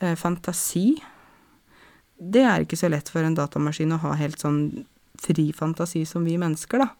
Eh, 0.01 0.17
fantasi. 0.19 0.97
Det 2.19 2.43
er 2.43 2.65
ikke 2.65 2.79
så 2.79 2.91
lett 2.91 3.09
for 3.09 3.23
en 3.23 3.37
datamaskin 3.39 3.95
å 3.95 4.01
ha 4.03 4.17
helt 4.19 4.39
sånn 4.39 4.85
fri 5.23 5.53
fantasi 5.55 6.03
som 6.07 6.25
vi 6.27 6.35
mennesker, 6.41 6.83
da. 6.83 6.91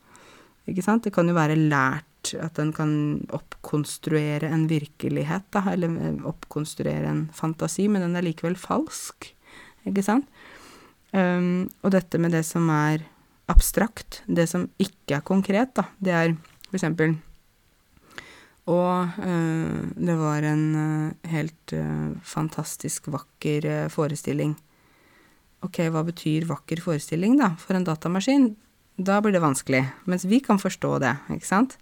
Ikke 0.71 0.85
sant? 0.85 1.05
Det 1.05 1.13
kan 1.15 1.29
jo 1.29 1.37
være 1.37 1.59
lært 1.59 2.07
at 2.39 2.55
den 2.59 2.71
kan 2.75 2.93
oppkonstruere 3.35 4.51
en 4.53 4.69
virkelighet, 4.71 5.49
da, 5.55 5.65
eller 5.73 5.97
eh, 5.99 6.21
oppkonstruere 6.29 7.11
en 7.11 7.25
fantasi, 7.35 7.89
men 7.91 8.05
den 8.05 8.17
er 8.19 8.27
likevel 8.27 8.57
falsk. 8.59 9.33
ikke 9.89 10.05
sant? 10.07 10.29
Um, 11.13 11.69
og 11.85 11.93
dette 11.93 12.17
med 12.23 12.33
det 12.33 12.45
som 12.49 12.71
er 12.73 13.03
abstrakt, 13.53 14.23
det 14.25 14.47
som 14.49 14.69
ikke 14.81 15.19
er 15.19 15.27
konkret, 15.27 15.75
da, 15.77 15.85
det 16.01 16.15
er 16.17 16.33
for 16.71 16.79
eksempel 16.79 17.19
Og 18.73 19.19
uh, 19.19 19.81
det 19.93 20.15
var 20.17 20.47
en 20.49 20.65
uh, 20.73 21.29
helt 21.29 21.75
uh, 21.75 22.15
fantastisk 22.23 23.11
vakker 23.13 23.91
forestilling. 23.93 24.55
Ok, 25.67 25.83
hva 25.91 26.05
betyr 26.07 26.47
vakker 26.49 26.81
forestilling, 26.81 27.37
da, 27.43 27.53
for 27.59 27.77
en 27.77 27.85
datamaskin? 27.85 28.53
Da 28.97 29.21
blir 29.23 29.33
det 29.33 29.43
vanskelig. 29.43 29.85
Mens 30.05 30.25
vi 30.29 30.41
kan 30.45 30.61
forstå 30.61 30.99
det, 31.03 31.15
ikke 31.37 31.49
sant? 31.49 31.79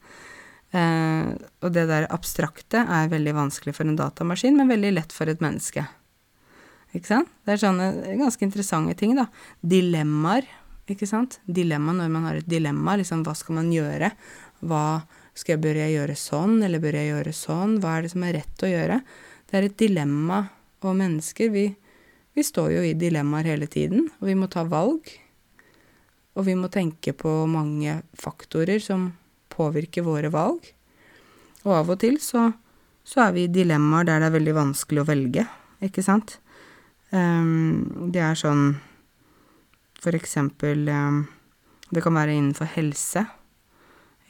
Eh, 0.71 1.31
og 1.65 1.73
det 1.75 1.89
der 1.91 2.07
abstrakte 2.15 2.85
er 2.85 3.11
veldig 3.11 3.35
vanskelig 3.35 3.75
for 3.75 3.89
en 3.89 3.99
datamaskin, 3.99 4.57
men 4.59 4.71
veldig 4.71 4.93
lett 4.95 5.15
for 5.15 5.31
et 5.31 5.43
menneske. 5.43 5.87
Ikke 6.95 7.09
sant? 7.09 7.31
Det 7.47 7.55
er 7.55 7.63
sånne 7.63 7.91
ganske 8.19 8.47
interessante 8.47 8.97
ting, 8.99 9.17
da. 9.19 9.27
Dilemmaer, 9.63 10.47
ikke 10.91 11.07
sant. 11.07 11.39
Dilemma 11.47 11.95
når 11.99 12.13
man 12.15 12.29
har 12.29 12.39
et 12.39 12.51
dilemma, 12.51 12.97
liksom 12.99 13.25
hva 13.27 13.35
skal 13.39 13.61
man 13.61 13.73
gjøre? 13.75 14.13
Hva 14.67 15.03
skal 15.35 15.55
jeg, 15.55 15.63
bør 15.65 15.79
jeg 15.79 15.95
gjøre 15.97 16.17
sånn, 16.19 16.57
eller 16.67 16.83
bør 16.83 16.99
jeg 16.99 17.11
gjøre 17.13 17.35
sånn? 17.35 17.77
Hva 17.83 17.97
er 17.97 18.07
det 18.07 18.13
som 18.15 18.27
er 18.27 18.37
rett 18.41 18.67
å 18.67 18.71
gjøre? 18.71 19.01
Det 19.51 19.59
er 19.59 19.67
et 19.67 19.79
dilemma, 19.79 20.45
og 20.81 20.97
mennesker, 20.97 21.51
vi, 21.55 21.67
vi 22.37 22.47
står 22.47 22.75
jo 22.77 22.85
i 22.87 22.95
dilemmaer 22.99 23.51
hele 23.53 23.69
tiden, 23.71 24.07
og 24.21 24.31
vi 24.31 24.39
må 24.39 24.51
ta 24.51 24.65
valg. 24.69 25.11
Og 26.39 26.47
vi 26.47 26.55
må 26.59 26.71
tenke 26.73 27.15
på 27.17 27.31
mange 27.51 28.01
faktorer 28.19 28.83
som 28.83 29.11
påvirker 29.51 30.07
våre 30.07 30.31
valg. 30.33 30.63
Og 31.67 31.75
av 31.77 31.91
og 31.93 31.99
til 32.01 32.21
så, 32.23 32.49
så 33.05 33.27
er 33.27 33.35
vi 33.37 33.45
i 33.45 33.53
dilemmaer 33.53 34.07
der 34.09 34.23
det 34.23 34.31
er 34.31 34.37
veldig 34.39 34.57
vanskelig 34.57 35.03
å 35.03 35.09
velge, 35.09 35.45
ikke 35.85 36.05
sant? 36.05 36.39
Um, 37.11 38.09
det 38.15 38.23
er 38.23 38.39
sånn 38.39 38.77
for 40.01 40.15
eksempel 40.15 40.85
um, 40.87 41.25
Det 41.91 42.05
kan 42.05 42.15
være 42.15 42.37
innenfor 42.39 42.69
helse. 42.77 43.25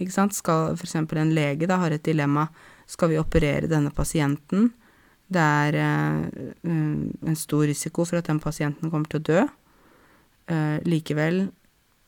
Ikke 0.00 0.14
sant? 0.14 0.32
Skal 0.32 0.72
for 0.78 0.88
eksempel 0.88 1.20
en 1.20 1.34
lege 1.36 1.68
da 1.68 1.76
har 1.82 1.92
et 1.92 2.06
dilemma. 2.06 2.46
Skal 2.88 3.12
vi 3.12 3.20
operere 3.20 3.68
denne 3.68 3.92
pasienten? 3.92 4.70
Det 5.30 5.44
er 5.44 5.76
uh, 5.76 6.24
en 6.64 7.36
stor 7.36 7.68
risiko 7.68 8.08
for 8.08 8.18
at 8.18 8.30
den 8.32 8.40
pasienten 8.40 8.90
kommer 8.90 9.12
til 9.12 9.20
å 9.20 9.26
dø. 9.28 9.44
Uh, 10.50 10.80
likevel 10.88 11.50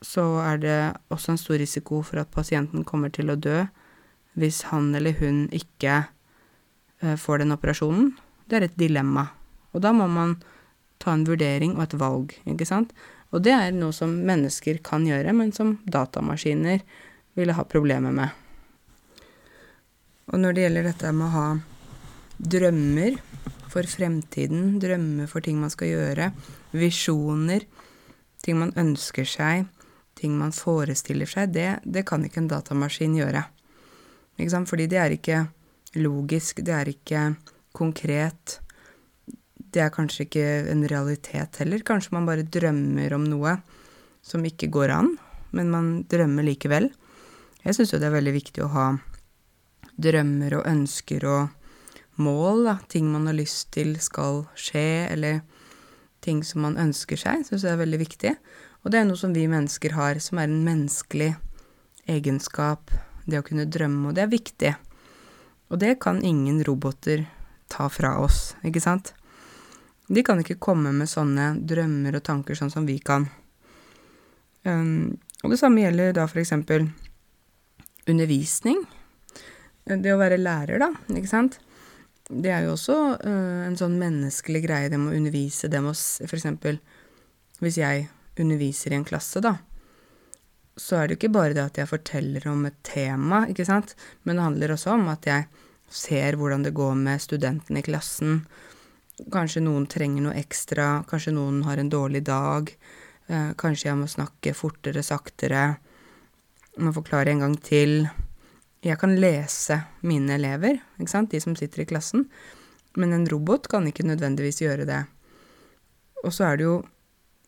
så 0.03 0.25
er 0.43 0.59
det 0.63 0.79
også 1.15 1.33
en 1.33 1.41
stor 1.41 1.61
risiko 1.63 2.03
for 2.07 2.21
at 2.23 2.33
pasienten 2.35 2.85
kommer 2.85 3.13
til 3.15 3.31
å 3.31 3.39
dø 3.39 3.63
hvis 4.39 4.63
han 4.71 4.91
eller 4.97 5.15
hun 5.21 5.45
ikke 5.55 6.05
eh, 7.03 7.17
får 7.21 7.43
den 7.43 7.55
operasjonen. 7.55 8.13
Det 8.49 8.59
er 8.59 8.67
et 8.67 8.79
dilemma. 8.81 9.29
Og 9.73 9.85
da 9.85 9.93
må 9.97 10.09
man 10.11 10.39
ta 11.03 11.15
en 11.15 11.27
vurdering 11.29 11.77
og 11.77 11.85
et 11.87 11.99
valg, 12.01 12.33
ikke 12.49 12.69
sant. 12.69 12.93
Og 13.33 13.45
det 13.45 13.53
er 13.57 13.75
noe 13.77 13.95
som 13.97 14.13
mennesker 14.27 14.81
kan 14.85 15.07
gjøre, 15.09 15.33
men 15.37 15.53
som 15.57 15.77
datamaskiner 15.89 16.83
ville 17.39 17.57
ha 17.57 17.65
problemer 17.69 18.13
med. 18.15 18.33
Og 20.33 20.41
når 20.41 20.57
det 20.57 20.65
gjelder 20.67 20.89
dette 20.89 21.13
med 21.17 21.29
å 21.29 21.37
ha 21.37 21.47
drømmer 22.43 23.17
for 23.73 23.89
fremtiden, 23.89 24.77
drømmer 24.81 25.29
for 25.31 25.45
ting 25.45 25.61
man 25.61 25.73
skal 25.73 25.93
gjøre, 25.93 26.31
visjoner, 26.77 27.65
ting 28.45 28.59
man 28.61 28.75
ønsker 28.81 29.29
seg, 29.29 29.69
ting 30.23 30.39
man 30.39 30.55
forestiller 30.55 31.29
seg, 31.29 31.53
det, 31.55 31.69
det 31.83 32.07
kan 32.09 32.23
ikke 32.25 32.45
en 32.45 32.51
datamaskin 32.51 33.19
gjøre. 33.19 33.43
Fordi 34.39 34.89
det 34.91 34.99
er 34.99 35.15
ikke 35.17 35.41
logisk, 36.03 36.63
det 36.65 36.75
er 36.75 36.89
ikke 36.89 37.23
konkret. 37.77 38.59
Det 39.73 39.83
er 39.83 39.93
kanskje 39.93 40.27
ikke 40.27 40.47
en 40.73 40.87
realitet 40.89 41.61
heller. 41.61 41.85
Kanskje 41.85 42.15
man 42.17 42.27
bare 42.29 42.47
drømmer 42.47 43.15
om 43.17 43.27
noe 43.29 43.57
som 44.23 44.45
ikke 44.47 44.71
går 44.73 44.95
an, 44.95 45.15
men 45.53 45.71
man 45.73 45.95
drømmer 46.11 46.47
likevel. 46.47 46.91
Jeg 47.63 47.77
syns 47.77 47.93
jo 47.93 48.01
det 48.03 48.09
er 48.09 48.17
veldig 48.17 48.35
viktig 48.35 48.65
å 48.65 48.73
ha 48.73 48.87
drømmer 50.03 50.59
og 50.59 50.69
ønsker 50.69 51.27
og 51.29 52.23
mål, 52.23 52.67
da. 52.69 52.77
Ting 52.91 53.11
man 53.13 53.29
har 53.29 53.37
lyst 53.37 53.71
til 53.75 53.95
skal 54.03 54.45
skje, 54.59 55.09
eller 55.13 55.43
ting 56.23 56.43
som 56.47 56.65
man 56.67 56.79
ønsker 56.81 57.19
seg, 57.19 57.45
syns 57.47 57.67
jeg 57.67 57.75
er 57.75 57.83
veldig 57.83 58.01
viktig. 58.03 58.35
Og 58.83 58.91
det 58.91 59.01
er 59.01 59.07
noe 59.07 59.19
som 59.19 59.35
vi 59.35 59.47
mennesker 59.51 59.95
har, 59.95 60.19
som 60.19 60.41
er 60.43 60.51
en 60.51 60.63
menneskelig 60.67 61.33
egenskap, 62.11 62.91
det 63.25 63.39
å 63.39 63.47
kunne 63.47 63.69
drømme, 63.71 64.11
og 64.11 64.17
det 64.17 64.25
er 64.25 64.33
viktig. 64.33 64.73
Og 65.71 65.79
det 65.81 65.97
kan 66.03 66.19
ingen 66.27 66.59
roboter 66.67 67.25
ta 67.71 67.87
fra 67.89 68.17
oss, 68.21 68.53
ikke 68.67 68.83
sant? 68.83 69.15
De 70.13 70.25
kan 70.27 70.41
ikke 70.43 70.61
komme 70.61 70.91
med 70.93 71.09
sånne 71.09 71.55
drømmer 71.63 72.19
og 72.19 72.25
tanker 72.27 72.59
sånn 72.59 72.73
som 72.75 72.89
vi 72.89 72.99
kan. 73.01 73.29
Um, 74.67 75.15
og 75.43 75.55
det 75.55 75.61
samme 75.63 75.83
gjelder 75.83 76.13
da 76.19 76.27
for 76.31 76.43
eksempel 76.43 76.89
undervisning. 78.11 78.83
Det 79.87 80.13
å 80.13 80.19
være 80.21 80.41
lærer, 80.43 80.83
da, 80.83 80.91
ikke 81.15 81.31
sant. 81.31 81.61
Det 82.29 82.51
er 82.53 82.67
jo 82.67 82.75
også 82.75 82.99
uh, 83.23 83.63
en 83.67 83.79
sånn 83.79 83.95
menneskelig 84.01 84.63
greie, 84.67 84.91
det 84.91 84.99
med 84.99 85.15
å 85.15 85.23
undervise, 85.23 85.71
det 85.71 85.81
med 85.83 85.95
å 85.95 86.27
eksempel 86.27 86.79
Hvis 87.63 87.79
jeg 87.79 88.09
underviser 88.41 88.93
i 88.93 88.99
en 89.01 89.05
klasse, 89.09 89.43
da, 89.45 89.57
så 90.77 90.97
er 90.97 91.09
det 91.09 91.17
jo 91.17 91.21
ikke 91.21 91.35
bare 91.35 91.57
det 91.57 91.65
at 91.67 91.79
jeg 91.83 91.91
forteller 91.91 92.47
om 92.49 92.65
et 92.69 92.79
tema, 92.87 93.45
ikke 93.51 93.67
sant, 93.69 93.95
men 94.25 94.39
det 94.39 94.47
handler 94.47 94.75
også 94.75 94.95
om 94.97 95.09
at 95.13 95.29
jeg 95.29 95.49
ser 95.93 96.39
hvordan 96.41 96.65
det 96.65 96.73
går 96.77 96.95
med 96.97 97.21
studentene 97.21 97.83
i 97.83 97.85
klassen. 97.85 98.41
Kanskje 99.33 99.61
noen 99.67 99.85
trenger 99.91 100.25
noe 100.25 100.39
ekstra, 100.41 101.05
kanskje 101.09 101.35
noen 101.37 101.61
har 101.67 101.81
en 101.81 101.93
dårlig 101.93 102.25
dag, 102.25 102.73
eh, 103.29 103.53
kanskje 103.61 103.91
jeg 103.91 104.01
må 104.01 104.09
snakke 104.09 104.55
fortere, 104.57 105.05
saktere, 105.05 105.77
må 106.81 106.95
forklare 106.97 107.35
en 107.35 107.45
gang 107.45 107.59
til. 107.61 108.09
Jeg 108.83 108.99
kan 108.99 109.13
lese 109.21 109.83
mine 110.09 110.39
elever, 110.39 110.81
ikke 110.97 111.13
sant, 111.13 111.31
de 111.31 111.41
som 111.45 111.55
sitter 111.59 111.85
i 111.85 111.91
klassen, 111.93 112.31
men 112.97 113.13
en 113.13 113.29
robot 113.29 113.69
kan 113.69 113.85
ikke 113.89 114.09
nødvendigvis 114.09 114.65
gjøre 114.65 114.89
det. 114.89 115.05
Og 116.25 116.33
så 116.33 116.49
er 116.49 116.57
det 116.57 116.65
jo 116.65 116.81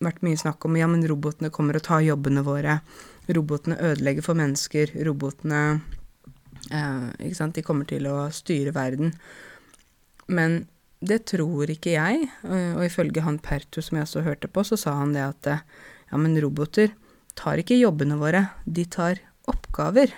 vært 0.06 0.22
mye 0.26 0.38
snakk 0.40 0.64
om 0.68 0.76
ja, 0.78 0.88
men 0.90 1.04
robotene 1.08 1.52
kommer 1.54 1.78
og 1.78 1.86
tar 1.86 2.04
jobbene 2.04 2.44
våre. 2.46 2.78
Robotene 3.28 3.78
ødelegger 3.80 4.26
for 4.26 4.38
mennesker. 4.38 4.92
Robotene 5.06 5.62
eh, 6.70 7.08
Ikke 7.26 7.38
sant, 7.38 7.56
de 7.56 7.64
kommer 7.66 7.88
til 7.88 8.08
å 8.10 8.28
styre 8.34 8.74
verden. 8.76 9.14
Men 10.26 10.64
det 11.04 11.26
tror 11.28 11.68
ikke 11.68 11.98
jeg, 11.98 12.28
og 12.48 12.80
ifølge 12.86 13.20
han 13.26 13.36
Pertu 13.44 13.82
som 13.84 13.98
jeg 13.98 14.06
også 14.06 14.22
hørte 14.24 14.48
på, 14.48 14.62
så 14.64 14.78
sa 14.80 14.94
han 14.96 15.12
det 15.12 15.24
at 15.26 15.48
ja, 15.50 16.16
men 16.16 16.38
roboter 16.40 16.94
tar 17.36 17.60
ikke 17.60 17.76
jobbene 17.76 18.16
våre, 18.16 18.46
de 18.64 18.86
tar 18.88 19.20
oppgaver. 19.50 20.14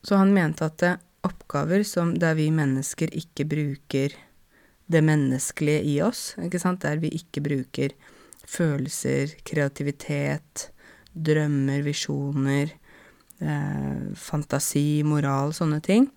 Så 0.00 0.16
han 0.16 0.32
mente 0.32 0.64
at 0.64 0.84
oppgaver 1.26 1.82
som 1.84 2.14
der 2.18 2.38
vi 2.38 2.48
mennesker 2.54 3.12
ikke 3.12 3.46
bruker 3.48 4.14
det 4.88 5.02
menneskelige 5.04 5.82
i 5.84 5.98
oss, 6.04 6.32
ikke 6.40 6.60
sant, 6.62 6.84
der 6.86 7.00
vi 7.02 7.10
ikke 7.12 7.42
bruker 7.44 7.92
følelser, 8.48 9.34
kreativitet, 9.46 10.68
drømmer, 11.12 11.82
visjoner, 11.86 12.72
eh, 13.40 14.08
fantasi, 14.16 15.02
moral, 15.04 15.52
sånne 15.52 15.80
ting, 15.84 16.08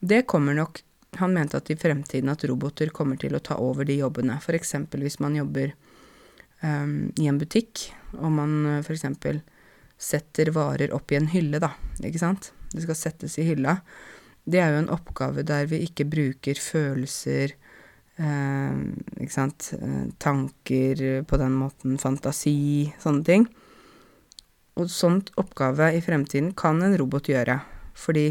det 0.00 0.26
kommer 0.26 0.54
nok 0.54 0.84
Han 1.18 1.32
mente 1.34 1.58
at 1.58 1.66
i 1.72 1.74
fremtiden 1.74 2.30
at 2.30 2.44
roboter 2.46 2.92
kommer 2.94 3.16
til 3.18 3.34
å 3.34 3.40
ta 3.42 3.56
over 3.58 3.82
de 3.84 3.96
jobbene. 3.98 4.36
Eksempel 4.54 5.02
hvis 5.02 5.18
man 5.18 5.34
jobber 5.34 5.72
um, 6.62 7.10
i 7.18 7.26
en 7.26 7.40
butikk, 7.40 7.88
og 8.14 8.30
man 8.30 8.52
f.eks. 8.76 8.86
for 8.86 8.94
eksempel 8.94 9.40
setter 9.98 10.52
varer 10.54 10.94
opp 10.94 11.10
i 11.10 11.18
en 11.18 11.26
hylle, 11.26 11.58
da, 11.58 11.72
ikke 11.98 12.22
sant. 12.22 12.52
Det 12.70 12.84
skal 12.84 12.94
settes 12.94 13.34
i 13.42 13.48
hylla. 13.48 13.80
Det 14.46 14.62
er 14.62 14.70
jo 14.70 14.84
en 14.84 14.94
oppgave 14.94 15.42
der 15.42 15.66
vi 15.66 15.82
ikke 15.82 16.06
bruker 16.06 16.62
følelser, 16.62 17.58
Eh, 17.58 17.69
ikke 18.20 19.32
sant? 19.32 19.72
Eh, 19.76 20.06
Tanker 20.20 21.22
på 21.24 21.40
den 21.40 21.56
måten, 21.56 21.98
fantasi, 22.00 22.92
sånne 23.00 23.24
ting. 23.24 23.48
Og 24.80 24.90
sånt 24.92 25.32
oppgave 25.40 25.92
i 25.96 26.02
fremtiden 26.04 26.52
kan 26.56 26.82
en 26.82 26.96
robot 27.00 27.28
gjøre, 27.32 27.60
fordi 27.96 28.30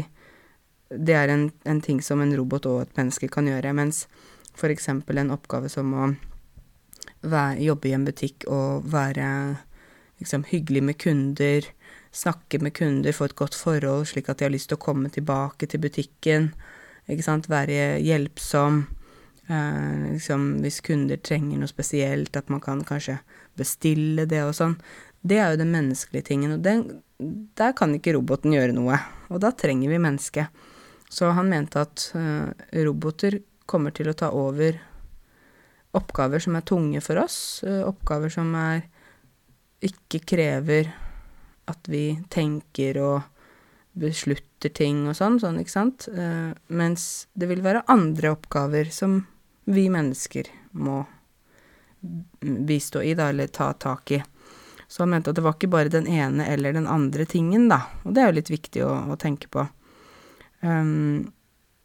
det 0.90 1.14
er 1.14 1.30
en, 1.30 1.50
en 1.64 1.80
ting 1.80 2.00
som 2.02 2.22
en 2.22 2.34
robot 2.34 2.66
og 2.66 2.80
et 2.82 2.96
menneske 2.98 3.28
kan 3.30 3.46
gjøre, 3.46 3.74
mens 3.76 4.06
eksempel 4.60 5.16
en 5.16 5.30
oppgave 5.32 5.70
som 5.72 5.92
å 5.94 6.08
være, 7.22 7.62
jobbe 7.62 7.88
i 7.88 7.94
en 7.96 8.04
butikk 8.04 8.44
og 8.50 8.88
være 8.92 9.26
liksom 10.20 10.44
hyggelig 10.50 10.82
med 10.84 10.98
kunder, 11.00 11.68
snakke 12.12 12.58
med 12.60 12.74
kunder, 12.76 13.14
få 13.14 13.30
et 13.30 13.38
godt 13.38 13.56
forhold 13.56 14.08
slik 14.10 14.28
at 14.28 14.40
de 14.40 14.48
har 14.48 14.52
lyst 14.52 14.68
til 14.68 14.76
å 14.76 14.82
komme 14.82 15.08
tilbake 15.08 15.70
til 15.70 15.80
butikken, 15.80 16.50
ikke 17.08 17.24
sant, 17.24 17.48
være 17.48 18.00
hjelpsom, 18.04 18.84
Eh, 19.50 20.12
liksom 20.12 20.60
hvis 20.62 20.78
kunder 20.86 21.18
trenger 21.18 21.58
noe 21.58 21.70
spesielt, 21.70 22.36
at 22.38 22.50
man 22.52 22.62
kan 22.62 22.84
kanskje 22.86 23.18
bestille 23.58 24.26
det 24.30 24.44
og 24.46 24.54
sånn. 24.54 24.76
Det 25.26 25.40
er 25.40 25.52
jo 25.52 25.62
den 25.64 25.72
menneskelige 25.74 26.28
tingen, 26.30 26.54
og 26.54 26.62
den, 26.64 26.84
der 27.58 27.74
kan 27.76 27.92
ikke 27.96 28.14
roboten 28.16 28.54
gjøre 28.54 28.76
noe. 28.76 29.00
Og 29.28 29.42
da 29.42 29.50
trenger 29.50 29.90
vi 29.90 29.98
mennesket. 30.00 30.62
Så 31.10 31.32
han 31.34 31.50
mente 31.50 31.82
at 31.82 32.06
eh, 32.14 32.70
roboter 32.86 33.40
kommer 33.66 33.94
til 33.94 34.10
å 34.10 34.16
ta 34.16 34.30
over 34.34 34.78
oppgaver 35.98 36.42
som 36.42 36.54
er 36.54 36.66
tunge 36.66 37.02
for 37.02 37.18
oss, 37.18 37.64
eh, 37.66 37.82
oppgaver 37.82 38.30
som 38.30 38.54
er 38.54 38.86
ikke 39.82 40.22
krever 40.28 40.92
at 41.70 41.90
vi 41.90 42.20
tenker 42.30 42.98
og 43.02 43.26
beslutter 43.98 44.70
ting 44.70 45.08
og 45.10 45.16
sånn, 45.18 45.40
sånn, 45.42 45.58
ikke 45.58 45.72
sant, 45.72 46.06
uh, 46.14 46.52
mens 46.68 47.26
det 47.34 47.48
vil 47.50 47.62
være 47.64 47.82
andre 47.90 48.34
oppgaver 48.36 48.90
som 48.94 49.22
vi 49.64 49.88
mennesker 49.92 50.48
må 50.72 51.02
bistå 52.40 53.02
i, 53.02 53.14
da, 53.14 53.28
eller 53.28 53.46
ta 53.46 53.72
tak 53.72 54.10
i. 54.10 54.22
Så 54.88 55.02
han 55.02 55.10
mente 55.12 55.30
at 55.30 55.38
det 55.38 55.44
var 55.44 55.54
ikke 55.54 55.70
bare 55.70 55.92
den 55.92 56.08
ene 56.10 56.46
eller 56.50 56.74
den 56.74 56.88
andre 56.90 57.26
tingen, 57.28 57.68
da, 57.70 57.84
og 58.02 58.14
det 58.16 58.22
er 58.22 58.30
jo 58.30 58.38
litt 58.40 58.50
viktig 58.50 58.82
å, 58.82 58.94
å 59.12 59.18
tenke 59.20 59.50
på. 59.52 59.66
Um, 60.60 61.30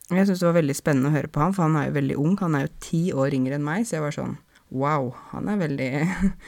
jeg 0.10 0.28
syns 0.28 0.42
det 0.42 0.48
var 0.48 0.58
veldig 0.58 0.76
spennende 0.78 1.12
å 1.12 1.16
høre 1.16 1.30
på 1.30 1.44
han, 1.44 1.54
for 1.54 1.68
han 1.68 1.78
er 1.80 1.90
jo 1.90 1.98
veldig 2.00 2.18
ung, 2.22 2.34
han 2.42 2.58
er 2.58 2.66
jo 2.66 2.74
ti 2.82 3.02
år 3.14 3.36
yngre 3.38 3.60
enn 3.60 3.68
meg, 3.68 3.86
så 3.86 3.98
jeg 3.98 4.06
var 4.06 4.16
sånn 4.16 4.34
wow, 4.74 5.12
han 5.32 5.52
er 5.52 5.62
veldig, 5.62 5.92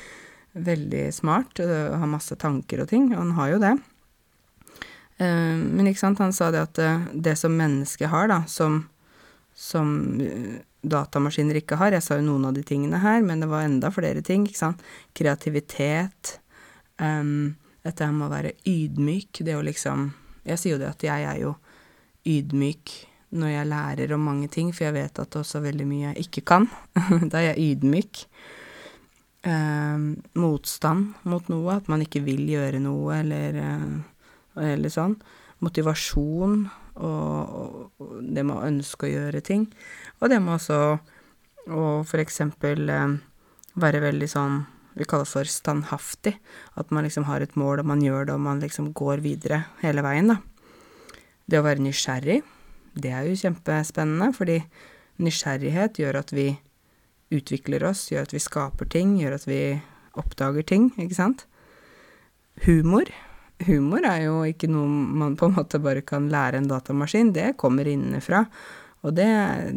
veldig 0.71 1.03
smart 1.13 1.61
og 1.61 1.75
har 2.01 2.09
masse 2.09 2.37
tanker 2.41 2.81
og 2.83 2.89
ting, 2.89 3.11
og 3.13 3.21
han 3.21 3.37
har 3.37 3.53
jo 3.53 3.61
det. 3.61 3.75
Um, 5.17 5.61
men 5.77 5.89
ikke 5.89 6.03
sant, 6.07 6.21
han 6.21 6.33
sa 6.33 6.49
det 6.53 6.63
at 6.65 6.77
det, 6.77 6.91
det 7.29 7.37
som 7.39 7.53
mennesket 7.57 8.11
har, 8.13 8.29
da, 8.33 8.43
som, 8.49 8.83
som 9.53 9.93
datamaskiner 10.83 11.59
ikke 11.61 11.77
har. 11.79 11.95
Jeg 11.95 12.05
sa 12.05 12.17
jo 12.19 12.25
noen 12.27 12.49
av 12.49 12.57
de 12.57 12.63
tingene 12.65 12.99
her, 13.01 13.21
men 13.25 13.41
det 13.41 13.49
var 13.51 13.65
enda 13.65 13.91
flere 13.93 14.21
ting. 14.25 14.45
ikke 14.47 14.59
sant? 14.59 14.83
Kreativitet. 15.17 16.37
Um, 17.01 17.57
dette 17.85 18.07
med 18.11 18.27
å 18.27 18.33
være 18.33 18.55
ydmyk. 18.67 19.43
Det 19.45 19.55
å 19.57 19.65
liksom 19.65 20.11
Jeg 20.47 20.59
sier 20.61 20.77
jo 20.77 20.79
det 20.79 20.87
at 20.87 21.03
jeg 21.03 21.23
er 21.27 21.39
jo 21.41 21.57
ydmyk 22.27 22.91
når 23.35 23.49
jeg 23.51 23.67
lærer 23.67 24.13
om 24.15 24.21
mange 24.23 24.47
ting, 24.47 24.69
for 24.71 24.87
jeg 24.87 24.95
vet 24.95 25.19
at 25.19 25.33
det 25.33 25.41
også 25.41 25.59
er 25.59 25.65
veldig 25.65 25.87
mye 25.89 26.05
jeg 26.05 26.27
ikke 26.27 26.43
kan. 26.47 26.69
da 27.31 27.41
er 27.41 27.49
jeg 27.49 27.73
ydmyk. 27.73 28.21
Um, 29.47 30.05
motstand 30.39 31.17
mot 31.27 31.51
noe, 31.51 31.75
at 31.75 31.91
man 31.91 32.03
ikke 32.03 32.23
vil 32.23 32.47
gjøre 32.47 32.79
noe, 32.83 33.19
eller, 33.19 33.59
uh, 33.59 34.63
eller 34.71 34.93
sånn. 34.93 35.17
Motivasjon 35.63 36.63
og, 37.03 37.91
og 37.99 38.17
det 38.23 38.43
med 38.45 38.55
å 38.55 38.65
ønske 38.67 39.07
å 39.07 39.11
gjøre 39.11 39.43
ting. 39.45 39.67
Og 40.21 40.31
det 40.31 40.39
med 40.41 40.57
også 40.57 40.79
å 41.67 42.19
eksempel 42.23 42.89
eh, 42.89 43.17
være 43.77 44.03
veldig 44.07 44.29
sånn 44.31 44.59
vi 44.97 45.05
kaller 45.05 45.29
for 45.29 45.45
standhaftig. 45.45 46.35
At 46.79 46.91
man 46.91 47.05
liksom 47.05 47.27
har 47.29 47.43
et 47.43 47.55
mål, 47.59 47.83
og 47.83 47.89
man 47.91 48.01
gjør 48.01 48.27
det, 48.27 48.35
og 48.35 48.45
man 48.47 48.61
liksom 48.63 48.91
går 48.97 49.21
videre 49.25 49.65
hele 49.83 50.03
veien, 50.05 50.33
da. 50.33 50.39
Det 51.47 51.59
å 51.59 51.65
være 51.65 51.83
nysgjerrig, 51.85 52.41
det 52.97 53.11
er 53.13 53.27
jo 53.27 53.37
kjempespennende, 53.37 54.31
fordi 54.35 54.57
nysgjerrighet 55.21 56.01
gjør 56.01 56.19
at 56.23 56.33
vi 56.33 56.49
utvikler 57.33 57.85
oss, 57.87 58.07
gjør 58.11 58.27
at 58.27 58.33
vi 58.33 58.41
skaper 58.41 58.89
ting, 58.89 59.15
gjør 59.21 59.37
at 59.37 59.45
vi 59.47 59.61
oppdager 60.17 60.65
ting, 60.65 60.89
ikke 60.97 61.17
sant. 61.17 61.45
Humor. 62.65 63.09
Humor 63.67 64.05
er 64.05 64.25
jo 64.25 64.41
ikke 64.49 64.69
noe 64.69 64.89
man 64.89 65.37
på 65.37 65.49
en 65.49 65.55
måte 65.57 65.81
bare 65.81 66.03
kan 66.05 66.29
lære 66.33 66.61
en 66.61 66.69
datamaskin, 66.69 67.33
det 67.35 67.55
kommer 67.61 67.89
innenfra. 67.89 68.45
Og 69.07 69.15
det, 69.15 69.27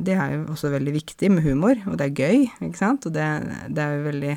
det, 0.03 0.17
er 0.19 0.35
jo 0.35 0.49
også 0.51 0.73
veldig 0.73 0.95
viktig 0.97 1.31
med 1.31 1.45
humor, 1.47 1.79
og 1.87 1.99
det 2.01 2.09
er 2.09 2.19
gøy, 2.19 2.49
ikke 2.67 2.81
sant, 2.81 3.07
og 3.07 3.15
det, 3.15 3.27
det 3.71 3.85
er 3.85 3.97
jo 3.97 4.07
veldig 4.09 4.35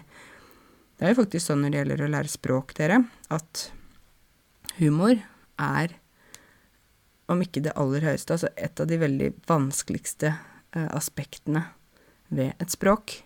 Det 0.93 1.07
er 1.07 1.13
jo 1.13 1.19
faktisk 1.23 1.47
sånn 1.49 1.63
når 1.63 1.73
det 1.73 1.79
gjelder 1.79 2.03
å 2.05 2.11
lære 2.13 2.31
språk, 2.31 2.75
dere, 2.77 2.99
at 3.33 3.63
humor 4.77 5.17
er, 5.59 5.95
om 7.31 7.41
ikke 7.41 7.63
det 7.65 7.73
aller 7.79 8.05
høyeste, 8.05 8.35
altså 8.35 8.51
et 8.53 8.79
av 8.79 8.89
de 8.89 8.99
veldig 9.01 9.29
vanskeligste 9.49 10.29
eh, 10.29 10.89
aspektene 10.93 11.65
ved 12.29 12.53
et 12.61 12.73
språk. 12.73 13.17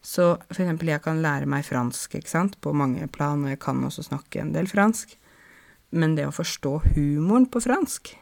Så 0.00 0.32
for 0.46 0.62
eksempel, 0.62 0.92
jeg 0.94 1.02
kan 1.04 1.20
lære 1.20 1.50
meg 1.50 1.66
fransk, 1.66 2.14
ikke 2.16 2.30
sant, 2.30 2.56
på 2.62 2.72
mange 2.72 3.10
plan, 3.12 3.42
og 3.42 3.52
jeg 3.52 3.60
kan 3.66 3.82
også 3.84 4.06
snakke 4.06 4.44
en 4.44 4.54
del 4.54 4.70
fransk, 4.70 5.16
men 5.90 6.14
det 6.16 6.28
å 6.28 6.34
forstå 6.34 6.76
humoren 6.94 7.50
på 7.50 7.62
fransk, 7.66 8.14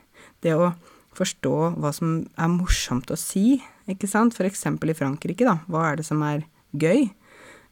det 0.43 0.57
å 0.57 0.73
forstå 1.19 1.55
hva 1.79 1.93
som 1.95 2.21
er 2.39 2.53
morsomt 2.53 3.11
å 3.11 3.19
si, 3.19 3.59
ikke 3.91 4.09
sant, 4.11 4.37
for 4.37 4.49
eksempel 4.49 4.93
i 4.93 4.97
Frankrike, 4.97 5.47
da, 5.47 5.59
hva 5.71 5.91
er 5.91 6.01
det 6.01 6.07
som 6.09 6.23
er 6.27 6.45
gøy, 6.77 7.09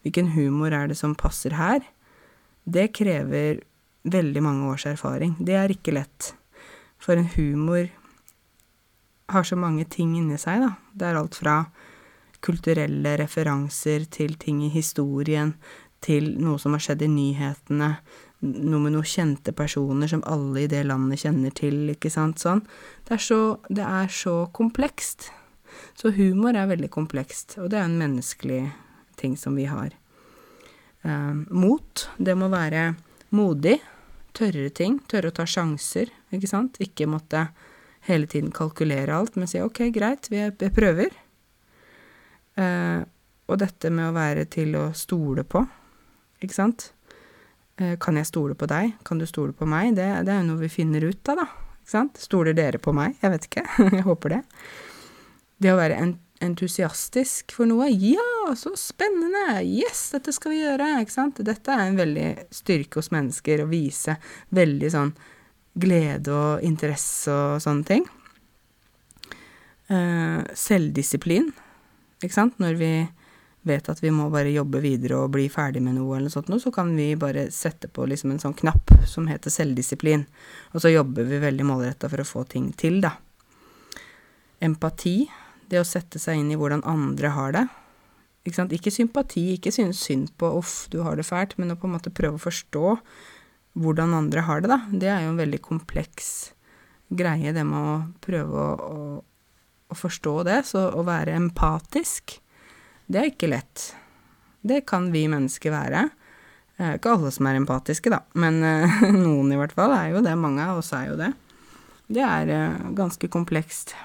hvilken 0.04 0.32
humor 0.36 0.74
er 0.74 0.90
det 0.90 0.98
som 0.98 1.16
passer 1.18 1.56
her, 1.58 1.84
det 2.66 2.92
krever 2.98 3.62
veldig 4.06 4.42
mange 4.42 4.70
års 4.70 4.86
erfaring. 4.86 5.34
Det 5.38 5.54
er 5.58 5.72
ikke 5.74 5.94
lett, 5.94 6.32
for 6.98 7.18
en 7.18 7.30
humor 7.36 7.88
har 9.30 9.46
så 9.46 9.58
mange 9.58 9.86
ting 9.90 10.14
inni 10.18 10.38
seg, 10.38 10.62
da. 10.62 10.72
Det 10.94 11.08
er 11.08 11.18
alt 11.18 11.38
fra 11.38 11.56
kulturelle 12.44 13.16
referanser 13.18 14.06
til 14.12 14.36
ting 14.38 14.62
i 14.66 14.70
historien, 14.70 15.56
til 16.04 16.34
noe 16.38 16.60
som 16.62 16.76
har 16.76 16.84
skjedd 16.84 17.02
i 17.06 17.10
nyhetene, 17.10 17.96
noe 18.44 18.80
med 18.82 18.92
noen 18.92 19.06
kjente 19.06 19.52
personer 19.56 20.10
som 20.10 20.24
alle 20.28 20.64
i 20.64 20.70
det 20.70 20.82
landet 20.86 21.22
kjenner 21.24 21.54
til, 21.56 21.86
ikke 21.92 22.12
sant, 22.12 22.40
sånn. 22.42 22.62
Det 23.06 23.16
er 23.16 23.22
så, 23.22 23.40
det 23.68 23.86
er 23.86 24.12
så 24.12 24.36
komplekst. 24.56 25.30
Så 25.96 26.12
humor 26.16 26.56
er 26.56 26.68
veldig 26.68 26.90
komplekst, 26.92 27.56
og 27.60 27.70
det 27.72 27.80
er 27.80 27.88
en 27.88 27.98
menneskelig 28.00 28.62
ting 29.20 29.36
som 29.40 29.56
vi 29.56 29.66
har. 29.70 29.94
Eh, 31.02 31.34
mot, 31.48 32.08
det 32.18 32.36
må 32.36 32.50
være 32.52 32.90
modig, 33.36 33.78
tørre 34.36 34.68
ting, 34.76 35.00
tørre 35.08 35.32
å 35.32 35.36
ta 35.36 35.46
sjanser, 35.48 36.12
ikke 36.34 36.50
sant, 36.50 36.80
ikke 36.82 37.08
måtte 37.08 37.46
hele 38.06 38.28
tiden 38.30 38.52
kalkulere 38.54 39.14
alt, 39.16 39.36
men 39.36 39.48
si 39.50 39.62
ok, 39.62 39.86
greit, 39.94 40.28
vi, 40.30 40.44
prøver. 40.74 41.14
Eh, 42.60 43.00
og 43.46 43.60
dette 43.62 43.90
med 43.94 44.10
å 44.10 44.16
være 44.16 44.44
til 44.50 44.76
å 44.78 44.90
stole 44.96 45.46
på, 45.46 45.64
ikke 46.42 46.56
sant. 46.56 46.90
Eh, 47.76 47.96
kan 48.00 48.16
jeg 48.16 48.28
stole 48.30 48.56
på 48.56 48.68
deg? 48.70 48.94
Kan 49.04 49.20
du 49.20 49.26
stole 49.28 49.52
på 49.56 49.68
meg? 49.68 49.94
Det, 49.98 50.06
det 50.24 50.32
er 50.32 50.40
jo 50.40 50.50
noe 50.50 50.62
vi 50.64 50.72
finner 50.72 51.04
ut 51.04 51.32
av, 51.32 51.42
da. 51.42 51.48
Ikke 51.82 51.92
sant? 51.92 52.20
Stoler 52.20 52.56
dere 52.56 52.80
på 52.82 52.94
meg? 52.96 53.18
Jeg 53.20 53.34
vet 53.34 53.48
ikke. 53.50 53.64
jeg 53.98 54.06
håper 54.06 54.38
det. 54.38 54.42
Det 55.60 55.72
å 55.72 55.78
være 55.78 56.00
entusiastisk 56.44 57.52
for 57.56 57.68
noe. 57.68 57.88
Ja, 57.92 58.54
så 58.56 58.72
spennende! 58.80 59.60
Yes, 59.64 60.08
dette 60.14 60.32
skal 60.36 60.54
vi 60.54 60.62
gjøre! 60.62 60.88
Ikke 61.04 61.14
sant? 61.14 61.40
Dette 61.44 61.72
er 61.72 61.84
en 61.86 62.00
veldig 62.00 62.28
styrke 62.54 63.00
hos 63.00 63.12
mennesker, 63.12 63.64
å 63.64 63.70
vise 63.70 64.16
veldig 64.56 64.92
sånn 64.92 65.12
glede 65.76 66.32
og 66.32 66.64
interesse 66.64 67.32
og 67.32 67.60
sånne 67.64 67.88
ting. 67.88 68.06
Uh, 69.86 70.42
selvdisiplin, 70.56 71.52
ikke 72.24 72.34
sant? 72.34 72.56
Når 72.60 72.80
vi 72.80 72.92
vet 73.66 73.88
at 73.90 74.02
vi 74.02 74.12
må 74.14 74.28
bare 74.30 74.52
jobbe 74.54 74.80
videre 74.84 75.18
og 75.22 75.32
bli 75.34 75.48
ferdig 75.52 75.82
med 75.82 75.96
noe, 75.98 76.18
eller 76.18 76.50
noe 76.50 76.62
så 76.62 76.72
kan 76.74 76.92
vi 76.96 77.10
bare 77.18 77.48
sette 77.54 77.90
på 77.90 78.06
liksom 78.06 78.32
en 78.32 78.42
sånn 78.42 78.56
knapp 78.56 78.94
som 79.08 79.26
heter 79.30 79.52
selvdisiplin, 79.52 80.26
og 80.72 80.82
så 80.84 80.92
jobber 80.92 81.26
vi 81.26 81.42
veldig 81.42 81.66
målretta 81.66 82.10
for 82.12 82.22
å 82.22 82.28
få 82.28 82.44
ting 82.50 82.70
til, 82.78 83.00
da. 83.04 83.16
Empati, 84.62 85.18
det 85.68 85.82
å 85.82 85.86
sette 85.86 86.20
seg 86.22 86.40
inn 86.40 86.52
i 86.54 86.58
hvordan 86.58 86.84
andre 86.86 87.32
har 87.34 87.56
det. 87.56 87.66
Ikke, 88.46 88.56
sant? 88.60 88.74
ikke 88.76 88.94
sympati, 88.94 89.48
ikke 89.56 89.74
synes 89.74 90.00
synd 90.06 90.30
på 90.38 90.48
'uff, 90.54 90.86
du 90.92 91.02
har 91.02 91.18
det 91.18 91.26
fælt', 91.26 91.58
men 91.58 91.74
å 91.74 91.78
på 91.78 91.88
en 91.88 91.96
måte 91.98 92.14
prøve 92.14 92.38
å 92.38 92.46
forstå 92.46 92.98
hvordan 93.76 94.14
andre 94.14 94.46
har 94.46 94.62
det, 94.62 94.70
da. 94.70 94.78
Det 94.90 95.10
er 95.10 95.24
jo 95.24 95.34
en 95.34 95.42
veldig 95.42 95.60
kompleks 95.60 96.52
greie, 97.10 97.52
det 97.52 97.64
med 97.66 97.76
å 97.78 97.96
prøve 98.24 98.54
å, 98.54 98.70
å, 98.86 99.00
å 99.90 99.94
forstå 99.98 100.36
det. 100.46 100.60
Så 100.70 100.86
å 100.94 101.02
være 101.06 101.34
empatisk 101.36 102.38
det 103.06 103.20
er 103.20 103.30
ikke 103.30 103.50
lett. 103.50 103.90
Det 104.66 104.82
kan 104.88 105.10
vi 105.14 105.26
mennesker 105.30 105.70
være. 105.74 106.08
Eh, 106.76 106.96
ikke 106.98 107.14
alle 107.14 107.30
som 107.32 107.48
er 107.48 107.58
empatiske, 107.60 108.10
da, 108.12 108.20
men 108.36 108.60
eh, 108.66 109.00
noen 109.16 109.52
i 109.54 109.58
hvert 109.60 109.74
fall 109.76 109.94
er 109.96 110.10
jo 110.12 110.24
det. 110.24 110.34
Mange 110.38 110.64
av 110.64 110.82
oss 110.82 110.92
er 110.96 111.08
jo 111.10 111.16
det. 111.20 111.30
Det 112.12 112.24
er 112.24 112.52
eh, 112.52 112.84
ganske 112.96 113.32
komplekst. 113.32 113.96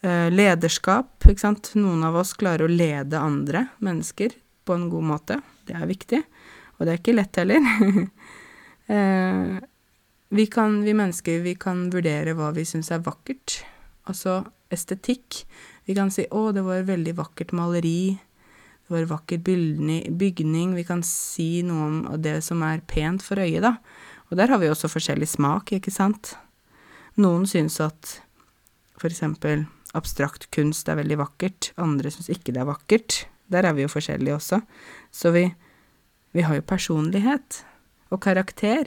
Lederskap, 0.00 1.18
ikke 1.28 1.42
sant. 1.42 1.74
Noen 1.76 2.06
av 2.08 2.14
oss 2.16 2.30
klarer 2.40 2.64
å 2.64 2.72
lede 2.72 3.18
andre 3.20 3.66
mennesker 3.84 4.32
på 4.64 4.72
en 4.72 4.86
god 4.88 5.04
måte. 5.10 5.36
Det 5.68 5.74
er 5.76 5.90
viktig. 5.90 6.20
Og 6.78 6.86
det 6.86 6.94
er 6.94 7.00
ikke 7.02 7.14
lett 7.18 7.36
heller. 7.36 7.66
vi 10.38 10.46
kan, 10.54 10.78
vi 10.86 10.94
mennesker, 10.96 11.42
vi 11.44 11.52
kan 11.60 11.82
vurdere 11.92 12.32
hva 12.38 12.48
vi 12.56 12.64
syns 12.64 12.88
er 12.96 13.04
vakkert. 13.04 13.58
Altså 14.08 14.38
estetikk. 14.70 15.44
Vi 15.86 15.94
kan 15.94 16.10
si 16.10 16.26
'Å, 16.30 16.52
det 16.54 16.62
var 16.64 16.80
et 16.80 16.86
veldig 16.86 17.14
vakkert 17.16 17.52
maleri'. 17.52 18.18
Det 18.18 18.90
var 18.90 18.98
en 18.98 19.18
vakker 19.18 19.38
bygning. 20.18 20.74
Vi 20.74 20.84
kan 20.84 21.02
si 21.02 21.62
noe 21.62 21.86
om 21.86 22.22
det 22.22 22.42
som 22.42 22.62
er 22.62 22.80
pent 22.86 23.22
for 23.22 23.36
øyet, 23.36 23.62
da. 23.62 23.78
Og 24.30 24.36
der 24.36 24.48
har 24.48 24.58
vi 24.58 24.66
også 24.66 24.90
forskjellig 24.90 25.28
smak, 25.28 25.72
ikke 25.72 25.90
sant? 25.90 26.36
Noen 27.16 27.46
syns 27.46 27.80
at 27.80 28.20
eksempel 29.02 29.66
abstrakt 29.94 30.50
kunst 30.54 30.88
er 30.88 30.98
veldig 31.00 31.18
vakkert, 31.18 31.72
andre 31.80 32.10
syns 32.10 32.30
ikke 32.30 32.52
det 32.54 32.62
er 32.62 32.70
vakkert. 32.70 33.26
Der 33.50 33.66
er 33.66 33.74
vi 33.74 33.82
jo 33.82 33.90
forskjellige 33.90 34.36
også. 34.36 34.60
Så 35.10 35.32
vi, 35.34 35.48
vi 36.32 36.42
har 36.46 36.54
jo 36.54 36.62
personlighet 36.62 37.64
og 38.10 38.20
karakter. 38.22 38.86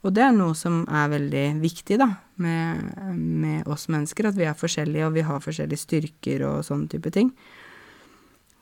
Og 0.00 0.14
det 0.16 0.22
er 0.24 0.32
noe 0.32 0.54
som 0.56 0.82
er 0.88 1.10
veldig 1.12 1.44
viktig, 1.60 1.98
da, 2.00 2.08
med, 2.40 2.84
med, 3.12 3.66
oss 3.68 3.88
mennesker, 3.92 4.30
at 4.30 4.38
vi 4.38 4.46
er 4.48 4.56
forskjellige, 4.56 5.06
og 5.06 5.16
vi 5.18 5.24
har 5.28 5.42
forskjellige 5.44 5.82
styrker 5.82 6.44
og 6.48 6.62
sånne 6.64 6.88
type 6.88 7.12
ting. 7.12 7.28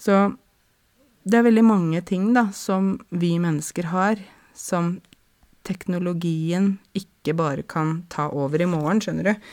Så 0.03 0.16
det 1.22 1.39
er 1.39 1.47
veldig 1.47 1.64
mange 1.66 2.03
ting, 2.07 2.32
da, 2.34 2.49
som 2.55 2.97
vi 3.11 3.36
mennesker 3.39 3.93
har, 3.93 4.18
som 4.59 4.97
teknologien 5.68 6.78
ikke 6.97 7.36
bare 7.39 7.62
kan 7.62 8.01
ta 8.11 8.26
over 8.34 8.64
i 8.64 8.70
morgen, 8.70 9.03
skjønner 9.05 9.30
du. 9.30 9.51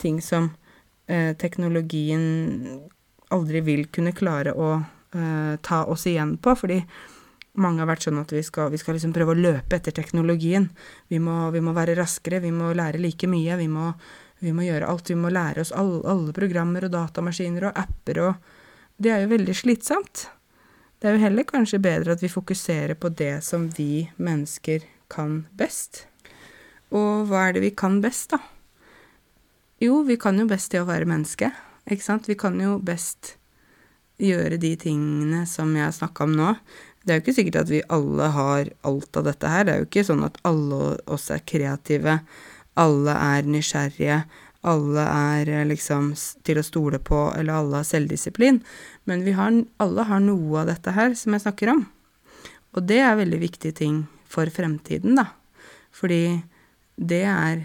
Ting 0.00 0.22
som 0.24 0.52
eh, 1.10 1.34
teknologien 1.36 2.22
aldri 3.34 3.60
vil 3.66 3.84
kunne 3.92 4.14
klare 4.16 4.54
å 4.54 4.70
eh, 4.78 5.54
ta 5.60 5.82
oss 5.84 6.06
igjen 6.08 6.36
på, 6.40 6.54
fordi 6.56 6.80
mange 7.60 7.82
har 7.82 7.90
vært 7.90 8.06
sånn 8.06 8.20
at 8.20 8.32
vi 8.34 8.42
skal, 8.44 8.70
vi 8.72 8.80
skal 8.80 8.96
liksom 8.96 9.14
prøve 9.16 9.34
å 9.34 9.38
løpe 9.38 9.78
etter 9.78 9.94
teknologien. 9.96 10.68
Vi 11.12 11.20
må, 11.22 11.50
vi 11.54 11.62
må, 11.64 11.74
være 11.76 11.96
raskere, 11.98 12.42
vi 12.44 12.52
må 12.54 12.72
lære 12.76 13.00
like 13.02 13.28
mye, 13.30 13.58
vi 13.60 13.68
må, 13.72 13.90
vi 14.44 14.54
må 14.56 14.66
gjøre 14.66 14.88
alt. 14.90 15.10
Vi 15.12 15.18
må 15.18 15.32
lære 15.32 15.64
oss 15.64 15.74
alle, 15.76 16.02
alle 16.08 16.34
programmer 16.36 16.86
og 16.86 16.94
datamaskiner 16.94 17.70
og 17.70 17.82
apper 17.84 18.22
og 18.28 18.52
Det 18.96 19.10
er 19.12 19.18
jo 19.26 19.28
veldig 19.28 19.52
slitsomt. 19.52 20.22
Det 20.96 21.08
er 21.08 21.18
jo 21.18 21.24
heller 21.26 21.44
kanskje 21.44 21.82
bedre 21.84 22.14
at 22.16 22.22
vi 22.24 22.32
fokuserer 22.32 22.96
på 22.96 23.10
det 23.12 23.44
som 23.44 23.66
vi 23.76 24.08
mennesker 24.16 24.86
kan 25.12 25.42
best. 25.52 26.06
Og 26.88 27.26
hva 27.28 27.48
er 27.48 27.56
det 27.56 27.64
vi 27.66 27.72
kan 27.76 28.00
best, 28.00 28.32
da? 28.32 28.40
Jo, 29.82 30.00
vi 30.08 30.16
kan 30.16 30.38
jo 30.40 30.46
best 30.48 30.72
det 30.72 30.80
å 30.80 30.88
være 30.88 31.08
menneske, 31.08 31.50
ikke 31.84 32.06
sant? 32.06 32.30
Vi 32.30 32.38
kan 32.40 32.56
jo 32.56 32.78
best 32.80 33.34
gjøre 34.16 34.56
de 34.60 34.72
tingene 34.80 35.42
som 35.48 35.74
jeg 35.76 35.84
har 35.84 35.92
snakka 35.92 36.24
om 36.24 36.36
nå. 36.38 36.52
Det 37.06 37.12
er 37.12 37.20
jo 37.20 37.22
ikke 37.22 37.36
sikkert 37.36 37.60
at 37.60 37.70
vi 37.70 37.84
alle 37.94 38.26
har 38.34 38.70
alt 38.88 39.18
av 39.20 39.28
dette 39.28 39.50
her. 39.50 39.64
Det 39.64 39.72
er 39.72 39.78
jo 39.78 39.86
ikke 39.86 40.02
sånn 40.08 40.24
at 40.26 40.40
alle 40.48 40.96
oss 41.06 41.28
er 41.30 41.44
kreative, 41.46 42.16
alle 42.82 43.14
er 43.14 43.46
nysgjerrige, 43.46 44.24
alle 44.66 45.04
er 45.06 45.52
eh, 45.52 45.66
liksom 45.70 46.10
til 46.46 46.58
å 46.58 46.64
stole 46.66 46.98
på, 46.98 47.20
eller 47.36 47.60
alle 47.60 47.80
har 47.80 47.86
selvdisiplin. 47.86 48.58
Men 49.06 49.22
vi 49.22 49.36
har, 49.38 49.54
alle 49.82 50.08
har 50.08 50.24
noe 50.24 50.64
av 50.64 50.72
dette 50.72 50.96
her 50.96 51.14
som 51.14 51.36
jeg 51.36 51.46
snakker 51.46 51.70
om. 51.76 51.84
Og 52.74 52.82
det 52.90 52.98
er 53.06 53.18
veldig 53.22 53.38
viktige 53.40 53.78
ting 53.84 54.02
for 54.26 54.50
fremtiden, 54.50 55.14
da. 55.20 55.28
Fordi 55.94 56.40
det 56.98 57.22
er 57.30 57.62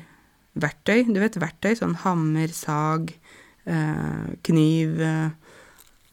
verktøy. 0.61 1.07
Du 1.09 1.17
vet 1.23 1.41
verktøy, 1.41 1.73
sånn 1.79 1.97
hammer, 2.05 2.53
sag, 2.53 3.09
eh, 3.65 4.29
kniv, 4.45 5.01
eh, 5.01 5.33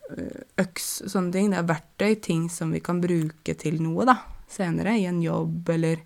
øks, 0.09 0.89
sånne 1.11 1.35
ting. 1.35 1.51
Det 1.53 1.61
er 1.61 1.69
verktøy, 1.69 2.15
ting 2.23 2.47
som 2.53 2.73
vi 2.75 2.81
kan 2.85 3.01
bruke 3.03 3.55
til 3.61 3.81
noe, 3.85 4.07
da, 4.09 4.17
senere. 4.51 4.97
I 4.99 5.09
en 5.11 5.21
jobb 5.23 5.69
eller 5.75 6.03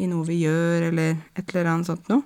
i 0.00 0.08
noe 0.10 0.26
vi 0.28 0.42
gjør, 0.42 0.88
eller 0.90 1.16
et 1.36 1.44
eller 1.50 1.72
annet 1.72 1.90
sånt 1.90 2.08
noe. 2.12 2.24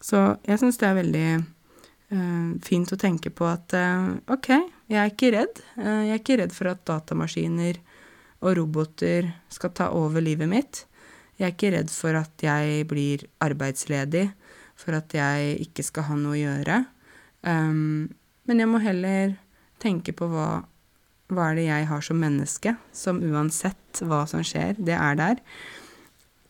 Så 0.00 0.20
jeg 0.46 0.60
syns 0.60 0.78
det 0.78 0.88
er 0.88 0.98
veldig 0.98 1.28
uh, 1.38 2.50
fint 2.66 2.92
å 2.94 3.00
tenke 3.00 3.32
på 3.34 3.46
at 3.48 3.74
uh, 3.74 4.12
ok, 4.30 4.50
jeg 4.90 5.00
er 5.02 5.12
ikke 5.12 5.32
redd. 5.34 5.62
Uh, 5.78 6.04
jeg 6.06 6.12
er 6.14 6.22
ikke 6.22 6.38
redd 6.42 6.54
for 6.54 6.70
at 6.72 6.84
datamaskiner 6.88 7.80
og 8.38 8.54
roboter 8.60 9.32
skal 9.50 9.74
ta 9.74 9.90
over 9.96 10.22
livet 10.22 10.50
mitt. 10.50 10.84
Jeg 11.38 11.48
er 11.48 11.54
ikke 11.54 11.74
redd 11.74 11.90
for 11.90 12.18
at 12.18 12.42
jeg 12.42 12.86
blir 12.90 13.24
arbeidsledig, 13.42 14.28
for 14.78 14.94
at 14.98 15.14
jeg 15.14 15.58
ikke 15.66 15.84
skal 15.86 16.06
ha 16.10 16.18
noe 16.18 16.36
å 16.36 16.38
gjøre. 16.38 16.78
Um, 17.46 18.08
men 18.46 18.62
jeg 18.62 18.70
må 18.70 18.80
heller 18.82 19.34
tenke 19.82 20.14
på 20.16 20.28
hva, 20.30 20.48
hva 21.32 21.50
er 21.50 21.58
det 21.58 21.66
jeg 21.68 21.88
har 21.90 22.04
som 22.04 22.20
menneske, 22.22 22.74
som 22.92 23.20
uansett 23.24 24.02
hva 24.04 24.24
som 24.30 24.44
skjer, 24.46 24.78
det 24.78 24.96
er 24.96 25.18
der. 25.18 25.42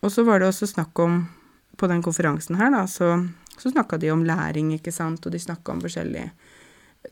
Og 0.03 0.13
så 0.13 0.23
var 0.27 0.39
det 0.39 0.49
også 0.49 0.69
snakk 0.69 0.99
om, 1.03 1.21
på 1.79 1.89
den 1.91 2.03
konferansen 2.05 2.59
her, 2.59 2.71
da, 2.73 2.85
så, 2.87 3.15
så 3.57 3.71
snakka 3.71 3.99
de 3.99 4.13
om 4.13 4.25
læring, 4.27 4.73
ikke 4.75 4.93
sant, 4.95 5.25
og 5.25 5.35
de 5.35 5.41
snakka 5.41 5.75
om 5.75 5.83
forskjellige 5.83 6.29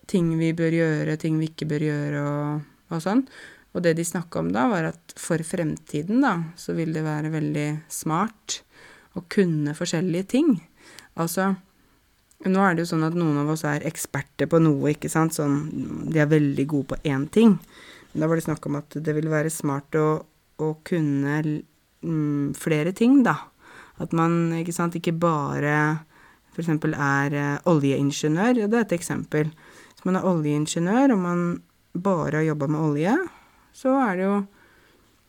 ting 0.07 0.31
vi 0.39 0.53
bør 0.55 0.75
gjøre, 0.75 1.19
ting 1.19 1.37
vi 1.39 1.51
ikke 1.51 1.67
bør 1.69 1.85
gjøre, 1.87 2.23
og, 2.23 2.65
og 2.91 3.03
sånn. 3.03 3.23
Og 3.75 3.83
det 3.85 3.93
de 3.99 4.05
snakka 4.07 4.41
om 4.41 4.49
da, 4.55 4.65
var 4.71 4.89
at 4.89 5.13
for 5.19 5.41
fremtiden, 5.45 6.23
da, 6.23 6.33
så 6.59 6.75
vil 6.77 6.95
det 6.95 7.05
være 7.05 7.31
veldig 7.33 7.67
smart 7.91 8.61
å 9.17 9.23
kunne 9.31 9.75
forskjellige 9.77 10.29
ting. 10.33 10.55
Altså, 11.19 11.51
nå 12.45 12.61
er 12.61 12.75
det 12.75 12.85
jo 12.85 12.91
sånn 12.91 13.07
at 13.07 13.15
noen 13.17 13.39
av 13.41 13.49
oss 13.55 13.63
er 13.65 13.85
eksperter 13.87 14.49
på 14.49 14.59
noe, 14.61 14.93
ikke 14.93 15.09
sant, 15.09 15.33
sånn 15.33 15.57
de 16.11 16.21
er 16.21 16.29
veldig 16.29 16.65
gode 16.69 16.91
på 16.93 16.99
én 17.09 17.25
ting. 17.33 17.55
Men 18.11 18.23
da 18.23 18.29
var 18.29 18.37
det 18.37 18.45
snakk 18.45 18.67
om 18.69 18.77
at 18.79 18.97
det 19.03 19.15
ville 19.17 19.33
være 19.33 19.53
smart 19.53 19.97
å, 19.97 20.07
å 20.61 20.69
kunne 20.87 21.39
mm, 21.41 22.53
flere 22.57 22.93
ting, 22.97 23.23
da. 23.25 23.39
At 23.97 24.13
man 24.13 24.53
ikke 24.59 24.75
sant, 24.75 24.95
ikke 24.99 25.15
bare 25.17 25.73
f.eks. 26.53 26.69
er 26.93 27.37
uh, 27.37 27.69
oljeingeniør. 27.69 28.63
Ja, 28.63 28.69
det 28.69 28.79
er 28.79 28.85
et 28.85 28.95
eksempel. 28.97 29.49
Hvis 29.93 30.05
man 30.05 30.19
er 30.19 30.29
oljeingeniør, 30.29 31.15
og 31.15 31.23
man 31.23 31.43
bare 31.97 32.41
har 32.41 32.47
jobba 32.51 32.69
med 32.69 32.83
olje, 32.83 33.17
så 33.73 33.97
er 34.03 34.15
det 34.15 34.29
jo 34.29 34.37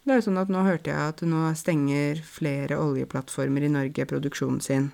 Det 0.09 0.15
er 0.15 0.21
jo 0.23 0.25
sånn 0.25 0.41
at 0.41 0.49
nå 0.49 0.63
hørte 0.65 0.89
jeg 0.89 1.13
at 1.13 1.19
nå 1.29 1.51
stenger 1.53 2.23
flere 2.25 2.79
oljeplattformer 2.81 3.67
i 3.67 3.69
Norge 3.69 4.07
produksjonen 4.09 4.63
sin. 4.65 4.87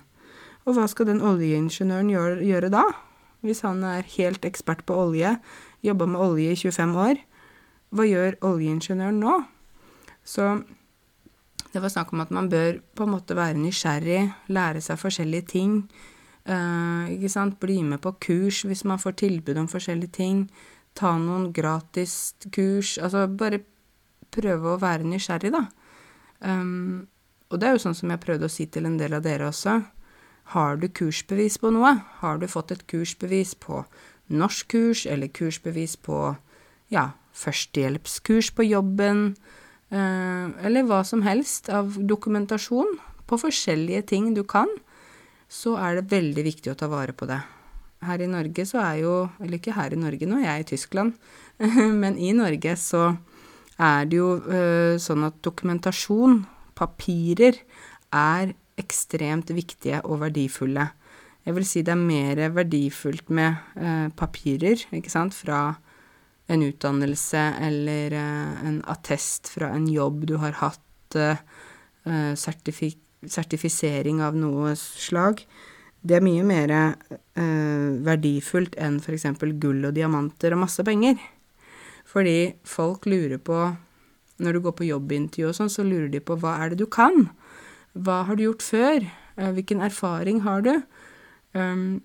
Og 0.65 0.77
hva 0.77 0.87
skal 0.89 1.09
den 1.09 1.21
oljeingeniøren 1.21 2.09
gjøre, 2.09 2.39
gjøre 2.45 2.71
da? 2.73 2.85
Hvis 3.45 3.61
han 3.65 3.83
er 3.85 4.07
helt 4.15 4.45
ekspert 4.47 4.81
på 4.87 4.97
olje, 4.97 5.35
jobba 5.85 6.07
med 6.09 6.21
olje 6.21 6.55
i 6.55 6.57
25 6.57 6.95
år, 6.97 7.21
hva 7.93 8.07
gjør 8.09 8.39
oljeingeniøren 8.49 9.21
nå? 9.21 9.35
Så 10.25 10.47
det 11.75 11.83
var 11.83 11.91
snakk 11.93 12.13
om 12.15 12.23
at 12.23 12.33
man 12.33 12.49
bør 12.49 12.79
på 12.95 13.05
en 13.05 13.13
måte 13.13 13.37
være 13.37 13.59
nysgjerrig, 13.59 14.21
lære 14.47 14.81
seg 14.81 14.99
forskjellige 14.99 15.49
ting. 15.53 15.73
Uh, 16.47 17.05
ikke 17.13 17.29
sant? 17.29 17.59
Bli 17.61 17.81
med 17.83 18.01
på 18.01 18.15
kurs 18.21 18.63
hvis 18.65 18.85
man 18.87 19.01
får 19.01 19.19
tilbud 19.21 19.59
om 19.59 19.67
forskjellige 19.69 20.15
ting. 20.17 20.45
Ta 20.95 21.17
noen 21.19 21.51
gratis 21.53 22.35
kurs. 22.55 22.95
Altså 22.97 23.25
bare 23.27 23.59
prøve 24.31 24.73
å 24.73 24.79
være 24.81 25.07
nysgjerrig, 25.09 25.51
da. 25.53 25.65
Um, 26.39 27.05
og 27.51 27.59
det 27.59 27.67
er 27.67 27.75
jo 27.75 27.83
sånn 27.85 27.97
som 27.97 28.11
jeg 28.11 28.23
prøvde 28.23 28.47
å 28.47 28.51
si 28.55 28.65
til 28.71 28.87
en 28.87 28.97
del 28.99 29.17
av 29.17 29.25
dere 29.25 29.49
også. 29.51 29.77
Har 30.53 30.77
du 30.77 30.87
kursbevis 30.87 31.57
på 31.61 31.71
noe? 31.73 31.95
Har 32.21 32.37
du 32.37 32.47
fått 32.47 32.71
et 32.75 32.85
kursbevis 32.89 33.55
på 33.57 33.83
norskkurs, 34.29 35.05
eller 35.09 35.31
kursbevis 35.33 35.95
på 36.05 36.35
ja, 36.93 37.09
førstehjelpskurs 37.33 38.51
på 38.55 38.67
jobben? 38.67 39.31
Eh, 39.89 40.45
eller 40.65 40.85
hva 40.85 41.01
som 41.05 41.25
helst 41.25 41.69
av 41.73 41.97
dokumentasjon 41.97 42.97
på 43.25 43.39
forskjellige 43.41 44.05
ting 44.13 44.33
du 44.37 44.43
kan, 44.45 44.69
så 45.49 45.75
er 45.81 45.99
det 45.99 46.11
veldig 46.13 46.45
viktig 46.45 46.73
å 46.73 46.77
ta 46.77 46.89
vare 46.91 47.13
på 47.13 47.27
det. 47.29 47.39
Her 48.05 48.21
i 48.21 48.29
Norge 48.29 48.65
så 48.69 48.81
er 48.83 48.97
jo 49.01 49.13
Eller 49.39 49.57
ikke 49.57 49.73
her 49.73 49.93
i 49.93 49.97
Norge, 49.97 50.27
nå 50.27 50.41
jeg 50.43 50.51
er 50.51 50.61
i 50.61 50.67
Tyskland. 50.67 51.15
Men 52.03 52.19
i 52.21 52.33
Norge 52.37 52.75
så 52.77 53.15
er 53.81 54.05
det 54.05 54.19
jo 54.19 54.35
uh, 54.45 54.95
sånn 55.01 55.25
at 55.27 55.41
dokumentasjon, 55.43 56.43
papirer, 56.75 57.57
er 58.13 58.53
ekstremt 58.79 59.51
viktige 59.55 60.01
og 60.03 60.21
verdifulle. 60.25 60.89
Jeg 61.45 61.55
vil 61.55 61.67
si 61.67 61.83
det 61.85 61.93
er 61.93 62.01
mer 62.01 62.41
verdifullt 62.55 63.29
med 63.29 63.55
eh, 63.77 64.07
papirer, 64.17 64.81
ikke 64.95 65.13
sant, 65.13 65.35
fra 65.37 65.75
en 66.49 66.63
utdannelse 66.65 67.43
eller 67.67 68.13
eh, 68.17 68.65
en 68.67 68.81
attest 68.91 69.49
fra 69.53 69.71
en 69.75 69.87
jobb 69.89 70.25
du 70.29 70.37
har 70.41 70.57
hatt, 70.63 71.17
eh, 71.19 71.41
sertifi 72.37 72.95
sertifisering 73.25 74.19
av 74.21 74.35
noe 74.37 74.75
slag, 74.77 75.39
det 76.05 76.19
er 76.19 76.25
mye 76.25 76.43
mer 76.45 76.71
uh, 76.75 77.89
verdifullt 78.05 78.75
enn 78.81 78.99
f.eks. 79.01 79.25
gull 79.61 79.87
og 79.87 79.95
diamanter 79.95 80.53
og 80.53 80.61
masse 80.65 80.85
penger. 80.85 81.17
Fordi 82.05 82.53
folk 82.63 83.07
lurer 83.09 83.41
på 83.41 83.75
Når 84.35 84.53
du 84.53 84.59
går 84.59 84.73
på 84.75 84.83
jobbintervju 84.83 85.47
og 85.47 85.55
sånn, 85.55 85.69
så 85.71 85.83
lurer 85.87 86.09
de 86.11 86.19
på 86.19 86.35
hva 86.35 86.57
er 86.59 86.73
det 86.73 86.81
du 86.81 86.89
kan? 86.91 87.29
Hva 87.95 88.23
har 88.27 88.35
du 88.35 88.47
gjort 88.49 88.65
før? 88.65 89.07
hvilken 89.35 89.81
erfaring 89.83 90.41
har 90.45 90.61
du? 90.63 90.71
Um, 91.51 92.01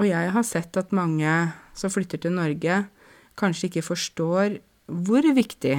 og 0.00 0.08
jeg 0.08 0.30
har 0.34 0.42
sett 0.46 0.76
at 0.80 0.94
mange 0.94 1.30
som 1.78 1.92
flytter 1.92 2.22
til 2.22 2.34
Norge, 2.34 2.86
kanskje 3.38 3.68
ikke 3.68 3.84
forstår 3.86 4.58
hvor 4.90 5.26
viktig 5.36 5.76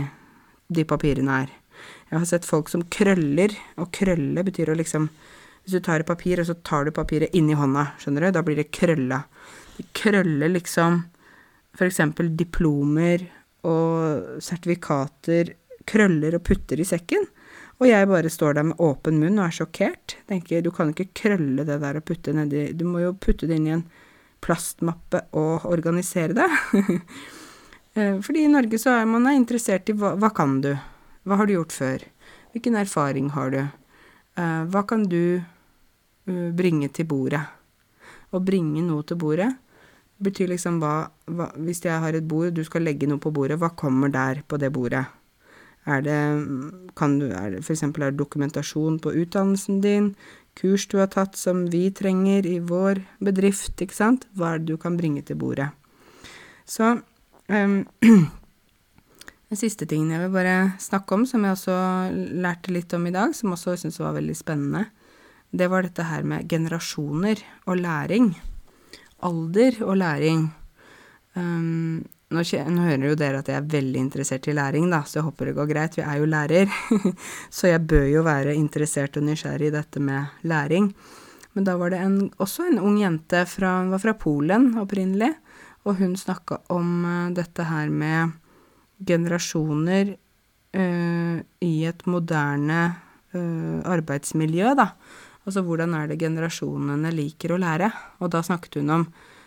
de 0.74 0.86
papirene 0.88 1.44
er. 1.44 1.52
Jeg 2.10 2.22
har 2.22 2.28
sett 2.30 2.48
folk 2.48 2.70
som 2.72 2.86
krøller, 2.94 3.54
og 3.82 3.92
krølle 3.96 4.46
betyr 4.46 4.74
å 4.74 4.80
liksom 4.80 5.10
Hvis 5.64 5.78
du 5.78 5.80
tar 5.80 6.02
et 6.02 6.08
papir, 6.08 6.42
og 6.42 6.48
så 6.50 6.58
tar 6.60 6.84
du 6.84 6.92
papiret 6.92 7.32
inni 7.32 7.56
hånda, 7.56 7.94
skjønner 7.96 8.26
du, 8.26 8.32
da 8.36 8.42
blir 8.44 8.58
det 8.60 8.74
krølla. 8.76 9.22
De 9.78 9.86
krøller 9.96 10.52
liksom 10.52 10.98
eksempel 11.80 12.34
diplomer 12.36 13.24
og 13.64 14.42
sertifikater, 14.44 15.54
krøller 15.88 16.36
og 16.36 16.44
putter 16.44 16.84
i 16.84 16.84
sekken. 16.84 17.24
Og 17.82 17.90
jeg 17.90 18.08
bare 18.08 18.30
står 18.32 18.58
der 18.58 18.68
med 18.70 18.82
åpen 18.84 19.18
munn 19.22 19.40
og 19.40 19.48
er 19.48 19.56
sjokkert. 19.58 20.18
Tenker, 20.30 20.62
du 20.64 20.72
kan 20.76 20.94
ikke 20.94 21.12
krølle 21.18 21.66
det 21.68 21.80
der 21.82 22.00
og 22.00 22.06
putte 22.08 22.34
nedi 22.36 22.70
Du 22.78 22.86
må 22.88 23.02
jo 23.04 23.16
putte 23.18 23.50
det 23.50 23.58
inn 23.60 23.70
i 23.70 23.76
en 23.76 23.86
plastmappe 24.44 25.26
og 25.40 25.70
organisere 25.72 26.38
det. 26.42 26.52
Eh, 27.94 28.16
fordi 28.26 28.48
i 28.48 28.50
Norge 28.50 28.80
så 28.82 28.90
er 28.98 29.04
man 29.06 29.28
interessert 29.30 29.86
i 29.92 29.94
hva, 29.94 30.16
hva 30.18 30.32
kan 30.34 30.56
du? 30.64 30.72
Hva 31.30 31.36
har 31.38 31.46
du 31.46 31.52
gjort 31.54 31.76
før? 31.76 32.06
Hvilken 32.50 32.74
erfaring 32.80 33.28
har 33.36 33.52
du? 33.54 33.60
Eh, 33.62 34.64
hva 34.74 34.82
kan 34.90 35.04
du 35.06 35.38
eh, 35.38 36.48
bringe 36.58 36.90
til 36.90 37.06
bordet? 37.06 37.44
Å 38.34 38.42
bringe 38.42 38.82
noe 38.82 39.06
til 39.06 39.20
bordet, 39.22 39.52
betyr 40.26 40.50
liksom 40.56 40.80
hva, 40.82 41.12
hva 41.30 41.52
Hvis 41.54 41.84
jeg 41.86 42.02
har 42.02 42.18
et 42.18 42.26
bord, 42.26 42.56
du 42.58 42.64
skal 42.66 42.82
legge 42.82 43.06
noe 43.06 43.22
på 43.22 43.30
bordet, 43.30 43.60
hva 43.62 43.70
kommer 43.78 44.10
der 44.10 44.42
på 44.42 44.58
det 44.58 44.74
bordet? 44.74 45.06
Er 45.86 46.04
det, 46.06 46.20
det 46.96 47.64
for 47.66 47.74
eksempel 47.74 48.06
er 48.06 48.14
det 48.14 48.22
dokumentasjon 48.22 49.00
på 49.04 49.12
utdannelsen 49.24 49.82
din? 49.84 50.14
Kurs 50.56 50.86
du 50.88 51.00
har 51.02 51.10
tatt 51.12 51.36
som 51.36 51.66
vi 51.74 51.88
trenger 51.92 52.46
i 52.46 52.60
vår 52.62 53.02
bedrift, 53.24 53.82
ikke 53.82 53.98
sant? 53.98 54.28
Hva 54.38 54.54
er 54.54 54.62
det 54.62 54.72
du 54.72 54.78
kan 54.78 54.98
bringe 55.00 55.24
til 55.26 55.40
bordet? 55.42 55.72
Så 56.66 56.96
um, 57.50 57.84
Den 59.54 59.60
siste 59.60 59.86
tingen 59.86 60.10
jeg 60.10 60.24
vil 60.24 60.34
bare 60.34 60.74
snakke 60.82 61.14
om, 61.14 61.28
som 61.30 61.44
jeg 61.46 61.54
også 61.54 61.74
lærte 62.42 62.72
litt 62.74 62.94
om 62.98 63.04
i 63.06 63.12
dag, 63.14 63.36
som 63.38 63.52
også 63.54 63.76
jeg 63.78 63.92
var 64.02 64.16
veldig 64.16 64.34
spennende, 64.34 64.88
det 65.54 65.68
var 65.70 65.86
dette 65.86 66.08
her 66.10 66.24
med 66.26 66.48
generasjoner 66.50 67.38
og 67.70 67.78
læring. 67.78 68.32
Alder 69.22 69.78
og 69.86 70.00
læring. 70.02 70.48
Um, 71.38 72.02
nå, 72.34 72.44
nå, 72.44 72.86
hører 72.90 73.08
jo 73.08 73.18
dere 73.20 73.42
at 73.44 73.50
jeg 73.52 73.60
er 73.60 73.72
veldig 73.72 74.00
interessert 74.02 74.48
i 74.50 74.56
læring, 74.58 74.90
da, 74.92 75.04
så 75.08 75.20
jeg 75.20 75.28
håper 75.28 75.50
det 75.50 75.58
går 75.58 75.70
greit. 75.70 75.98
Vi 75.98 76.06
er 76.06 76.20
jo 76.20 76.30
lærer, 76.30 76.78
så 77.58 77.70
jeg 77.70 77.84
bør 77.90 78.08
jo 78.10 78.24
være 78.26 78.56
interessert 78.58 79.20
og 79.20 79.28
nysgjerrig 79.28 79.70
i 79.70 79.76
dette 79.76 80.02
med 80.04 80.48
læring. 80.50 80.90
Men 81.54 81.68
da 81.68 81.78
var 81.78 81.94
det 81.94 82.02
en, 82.02 82.18
også 82.42 82.68
en 82.70 82.82
ung 82.82 82.98
jente 83.02 83.44
fra, 83.50 83.76
var 83.92 84.02
fra 84.02 84.16
Polen 84.18 84.72
opprinnelig, 84.82 85.30
og 85.86 86.00
hun 86.00 86.16
snakka 86.18 86.64
om 86.74 87.04
uh, 87.06 87.34
dette 87.36 87.66
her 87.68 87.92
med 87.92 88.34
generasjoner 89.04 90.16
uh, 90.16 91.38
i 91.62 91.74
et 91.86 92.06
moderne 92.10 92.80
uh, 93.36 93.80
arbeidsmiljø, 93.94 94.74
da. 94.80 94.90
Altså 95.44 95.62
hvordan 95.66 95.94
er 95.98 96.08
det 96.08 96.22
generasjonene 96.22 97.12
liker 97.14 97.54
å 97.54 97.60
lære? 97.60 97.92
Og 98.24 98.32
da 98.32 98.42
snakket 98.46 98.80
hun 98.80 98.94
om 98.96 99.06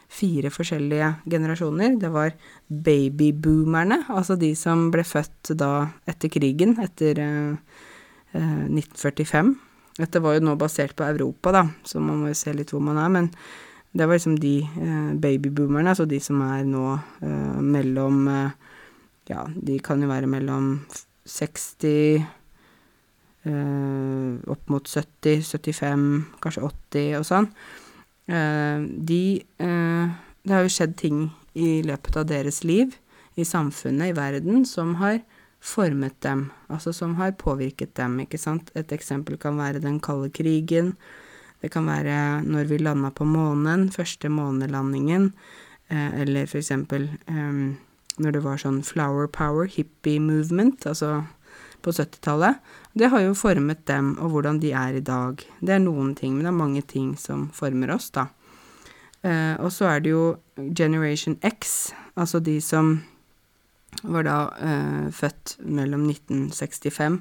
fire 0.09 0.51
forskjellige 0.55 1.13
generasjoner. 1.31 1.97
Det 2.01 2.11
var 2.13 2.35
babyboomerne, 2.69 4.05
altså 4.09 4.37
de 4.39 4.53
som 4.59 4.89
ble 4.95 5.05
født 5.07 5.55
da 5.59 5.89
etter 6.09 6.31
krigen, 6.33 6.77
etter 6.83 7.21
eh, 7.23 7.77
1945. 8.37 9.55
Dette 9.97 10.21
var 10.21 10.37
jo 10.37 10.45
nå 10.45 10.57
basert 10.61 10.97
på 10.97 11.07
Europa, 11.07 11.53
da, 11.57 11.65
så 11.87 12.03
man 12.05 12.21
må 12.21 12.31
jo 12.31 12.39
se 12.39 12.53
litt 12.55 12.73
hvor 12.75 12.85
man 12.85 13.01
er. 13.01 13.13
Men 13.13 13.31
det 13.97 14.07
var 14.07 14.19
liksom 14.19 14.39
de 14.41 14.59
eh, 14.63 15.13
babyboomerne, 15.23 15.95
altså 15.95 16.09
de 16.09 16.21
som 16.23 16.43
er 16.47 16.65
nå 16.69 16.87
uh, 16.97 17.61
mellom 17.63 18.27
Ja, 19.27 19.41
de 19.51 19.81
kan 19.83 19.99
jo 19.99 20.07
være 20.07 20.29
mellom 20.31 20.85
60 21.27 22.23
opp 23.47 24.71
mot 24.71 24.89
70, 24.91 25.43
75, 25.47 26.07
kanskje 26.43 26.63
80 26.67 27.19
og 27.19 27.27
sånn. 27.27 27.47
De 28.27 29.23
Det 30.47 30.55
har 30.55 30.63
jo 30.63 30.71
skjedd 30.71 30.95
ting 30.99 31.25
i 31.59 31.83
løpet 31.83 32.17
av 32.21 32.27
deres 32.31 32.63
liv, 32.63 32.95
i 33.35 33.45
samfunnet, 33.45 34.13
i 34.13 34.17
verden, 34.17 34.65
som 34.65 34.95
har 35.01 35.19
formet 35.59 36.15
dem, 36.23 36.51
altså 36.71 36.93
som 36.95 37.17
har 37.19 37.35
påvirket 37.41 37.97
dem, 37.99 38.21
ikke 38.23 38.39
sant. 38.39 38.71
Et 38.79 38.93
eksempel 38.95 39.37
kan 39.43 39.59
være 39.59 39.83
den 39.83 39.99
kalde 40.01 40.31
krigen. 40.31 40.93
Det 41.61 41.73
kan 41.75 41.89
være 41.91 42.45
når 42.47 42.71
vi 42.71 42.79
landa 42.79 43.11
på 43.11 43.27
månen, 43.27 43.89
første 43.91 44.31
månelandingen, 44.31 45.33
eller 45.91 46.47
for 46.47 46.61
eksempel 46.63 47.09
når 47.27 48.33
det 48.33 48.45
var 48.47 48.63
sånn 48.63 48.83
flower 48.87 49.27
power, 49.27 49.67
hippie 49.67 50.23
movement, 50.23 50.87
altså 50.87 51.25
på 51.83 51.93
70-tallet. 51.93 52.63
Det 52.97 53.11
har 53.13 53.25
jo 53.25 53.37
formet 53.37 53.85
dem 53.89 54.15
og 54.21 54.33
hvordan 54.35 54.61
de 54.63 54.73
er 54.77 54.99
i 54.99 55.05
dag. 55.05 55.43
Det 55.61 55.75
er 55.75 55.83
noen 55.83 56.15
ting, 56.19 56.37
men 56.37 56.47
det 56.47 56.53
er 56.53 56.63
mange 56.63 56.83
ting 56.83 57.15
som 57.21 57.49
former 57.55 57.93
oss, 57.97 58.11
da. 58.15 58.29
Eh, 59.27 59.55
og 59.61 59.71
så 59.75 59.91
er 59.91 60.05
det 60.05 60.15
jo 60.15 60.25
Generation 60.57 61.37
X, 61.45 61.93
altså 62.15 62.41
de 62.41 62.57
som 62.65 62.99
var 64.05 64.27
da 64.27 64.39
eh, 64.61 65.07
født 65.15 65.59
mellom 65.65 66.09
1965 66.11 67.21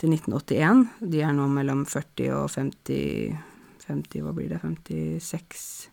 til 0.00 0.14
1981. 0.16 0.86
De 1.12 1.20
er 1.22 1.34
nå 1.36 1.48
mellom 1.52 1.84
40 1.86 2.32
og 2.34 2.48
50 2.56 3.34
50, 3.86 4.24
hva 4.24 4.32
blir 4.36 4.52
det, 4.52 4.60
56 4.62 5.90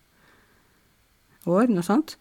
år, 1.52 1.72
noe 1.72 1.86
sånt. 1.86 2.18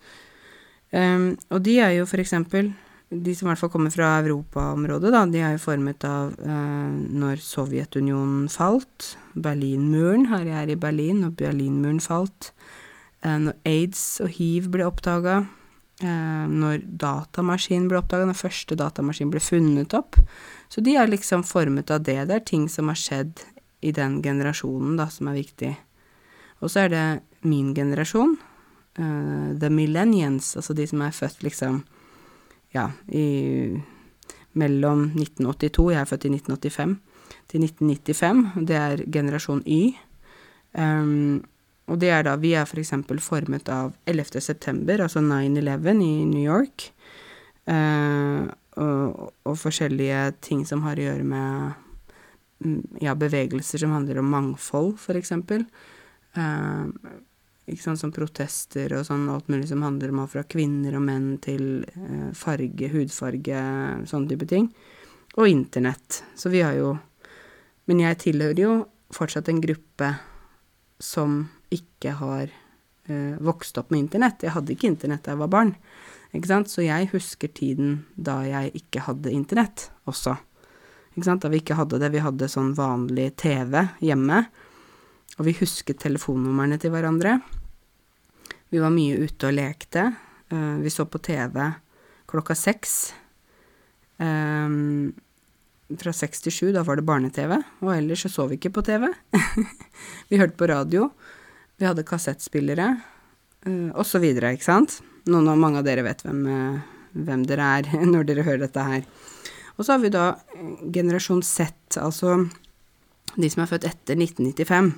Um, 0.90 1.36
og 1.54 1.62
de 1.66 1.76
er 1.82 1.94
jo 2.00 2.08
for 2.10 2.22
eksempel 2.22 2.72
de 3.10 3.32
som 3.34 3.48
i 3.48 3.50
hvert 3.50 3.58
fall 3.58 3.72
kommer 3.72 3.90
fra 3.90 4.12
europaområdet, 4.20 5.10
da, 5.10 5.24
de 5.26 5.40
er 5.42 5.56
jo 5.56 5.64
formet 5.64 6.04
av 6.06 6.36
eh, 6.38 6.90
når 7.18 7.42
Sovjetunionen 7.42 8.46
falt, 8.52 9.16
Berlinmuren, 9.34 10.28
her 10.30 10.46
jeg 10.46 10.58
er 10.60 10.70
i 10.70 10.78
Berlin, 10.78 11.24
og 11.26 11.34
Berlinmuren 11.40 11.98
falt, 12.04 12.52
eh, 13.24 13.34
når 13.42 13.58
aids 13.66 14.04
og 14.22 14.30
hiv 14.38 14.70
ble 14.70 14.86
oppdaga, 14.86 15.40
eh, 16.04 16.46
når 16.54 16.86
datamaskinen 17.02 17.90
ble 17.90 17.98
oppdaga, 17.98 18.30
når 18.30 18.38
første 18.38 18.78
datamaskin 18.78 19.34
ble 19.34 19.42
funnet 19.42 19.98
opp. 19.98 20.22
Så 20.70 20.78
de 20.86 20.94
er 20.94 21.10
liksom 21.10 21.42
formet 21.42 21.90
av 21.90 22.06
det. 22.06 22.20
Det 22.30 22.38
er 22.38 22.46
ting 22.46 22.70
som 22.70 22.92
har 22.92 23.00
skjedd 23.00 23.42
i 23.82 23.90
den 23.96 24.20
generasjonen, 24.22 24.94
da, 25.00 25.10
som 25.10 25.32
er 25.32 25.40
viktig. 25.42 25.74
Og 26.62 26.70
så 26.70 26.84
er 26.84 26.92
det 26.94 27.06
min 27.42 27.72
generasjon, 27.74 28.36
uh, 29.00 29.56
the 29.58 29.70
millennials, 29.72 30.52
altså 30.60 30.76
de 30.76 30.84
som 30.86 31.00
er 31.02 31.16
født 31.16 31.42
liksom 31.42 31.80
ja, 32.74 32.90
i 33.08 33.78
mellom 34.58 35.06
1982, 35.14 35.92
jeg 35.92 36.00
er 36.00 36.10
født 36.10 36.26
i 36.26 36.32
1985, 36.34 36.96
til 37.50 37.64
1995. 37.66 38.66
Det 38.68 38.76
er 38.78 39.04
generasjon 39.12 39.62
Y. 39.66 39.94
Um, 40.78 41.42
og 41.90 41.98
det 41.98 42.10
er 42.14 42.22
da 42.22 42.36
Vi 42.38 42.52
er 42.54 42.66
f.eks. 42.66 42.92
For 43.08 43.22
formet 43.22 43.68
av 43.68 43.94
11. 44.06 44.40
september, 44.40 45.02
altså 45.02 45.22
9-11 45.22 46.02
i 46.06 46.12
New 46.30 46.42
York. 46.42 46.90
Uh, 47.66 48.46
og, 48.80 49.32
og, 49.44 49.56
forskjellige 49.58 50.30
ting 50.42 50.62
som 50.66 50.82
har 50.86 50.98
å 50.98 51.04
gjøre 51.04 51.26
med 51.26 51.72
mm, 52.64 53.02
ja, 53.02 53.14
bevegelser 53.18 53.82
som 53.82 53.92
handler 53.94 54.22
om 54.22 54.30
mangfold, 54.30 54.94
f.eks. 54.98 55.34
Uh, 56.38 56.86
ikke 57.70 57.84
sant, 57.84 58.00
som 58.02 58.12
protester 58.14 58.92
og 58.98 59.04
sånn, 59.06 59.28
alt 59.32 59.50
mulig 59.52 59.68
som 59.70 59.84
handler 59.86 60.12
om 60.12 60.22
alt 60.22 60.32
fra 60.34 60.44
kvinner 60.48 60.96
og 60.98 61.04
menn 61.06 61.28
til 61.42 61.84
eh, 61.88 62.30
farge, 62.36 62.90
hudfarge, 62.92 63.60
sånne 64.10 64.32
type 64.32 64.48
ting. 64.50 64.70
Og 65.38 65.48
internett. 65.48 66.22
Så 66.34 66.50
vi 66.50 66.64
har 66.64 66.74
jo 66.78 66.98
Men 67.90 67.98
jeg 68.04 68.18
tilhører 68.22 68.60
jo 68.60 68.72
fortsatt 69.10 69.48
en 69.50 69.58
gruppe 69.58 70.12
som 71.02 71.48
ikke 71.74 72.12
har 72.20 72.44
eh, 72.46 73.34
vokst 73.42 73.78
opp 73.80 73.90
med 73.90 74.04
internett. 74.04 74.44
Jeg 74.44 74.54
hadde 74.54 74.76
ikke 74.76 74.86
internett 74.92 75.24
da 75.24 75.32
jeg 75.32 75.40
var 75.40 75.50
barn. 75.50 75.72
Ikke 76.30 76.50
sant? 76.52 76.70
Så 76.70 76.84
jeg 76.84 77.08
husker 77.10 77.50
tiden 77.50 78.04
da 78.14 78.40
jeg 78.46 78.70
ikke 78.78 79.02
hadde 79.08 79.32
internett 79.34 79.88
også. 80.06 80.36
Ikke 81.16 81.26
sant? 81.26 81.42
Da 81.42 81.50
vi 81.50 81.58
ikke 81.64 81.78
hadde 81.80 81.98
det. 81.98 82.12
Vi 82.14 82.22
hadde 82.22 82.50
sånn 82.52 82.76
vanlig 82.78 83.32
TV 83.42 83.88
hjemme. 84.04 84.44
Og 85.38 85.48
vi 85.48 85.56
husket 85.58 86.02
telefonnumrene 86.04 86.78
til 86.78 86.94
hverandre. 86.94 87.40
Vi 88.70 88.78
var 88.78 88.92
mye 88.94 89.18
ute 89.18 89.48
og 89.48 89.56
lekte. 89.56 90.12
Uh, 90.50 90.78
vi 90.82 90.90
så 90.94 91.06
på 91.10 91.18
TV 91.22 91.58
klokka 92.30 92.54
seks. 92.54 93.12
Um, 94.22 95.10
fra 95.98 96.12
seks 96.14 96.44
til 96.44 96.54
sju, 96.54 96.66
da 96.70 96.84
var 96.86 97.00
det 97.00 97.06
barne-TV, 97.08 97.56
og 97.82 97.90
ellers 97.96 98.22
så 98.22 98.30
så 98.30 98.46
vi 98.46 98.60
ikke 98.60 98.70
på 98.76 98.84
TV. 98.86 99.08
vi 100.30 100.38
hørte 100.38 100.54
på 100.58 100.68
radio. 100.70 101.08
Vi 101.80 101.88
hadde 101.88 102.06
kassettspillere, 102.06 102.92
uh, 103.66 103.90
og 103.90 104.04
så 104.06 104.22
videre, 104.22 104.52
ikke 104.54 104.68
sant. 104.68 105.00
Noen 105.30 105.50
av 105.50 105.58
mange 105.58 105.82
av 105.82 105.88
dere 105.88 106.04
vet 106.06 106.22
hvem, 106.22 106.44
hvem 107.26 107.42
dere 107.50 107.72
er 107.80 107.90
når 108.12 108.28
dere 108.28 108.46
hører 108.46 108.68
dette 108.68 108.86
her. 108.86 109.02
Og 109.74 109.82
så 109.82 109.96
har 109.96 110.04
vi 110.04 110.12
da 110.14 110.28
generasjon 110.94 111.42
Z, 111.42 111.98
altså 111.98 112.36
de 113.34 113.50
som 113.50 113.64
er 113.64 113.70
født 113.70 113.88
etter 113.88 114.18
1995. 114.18 114.92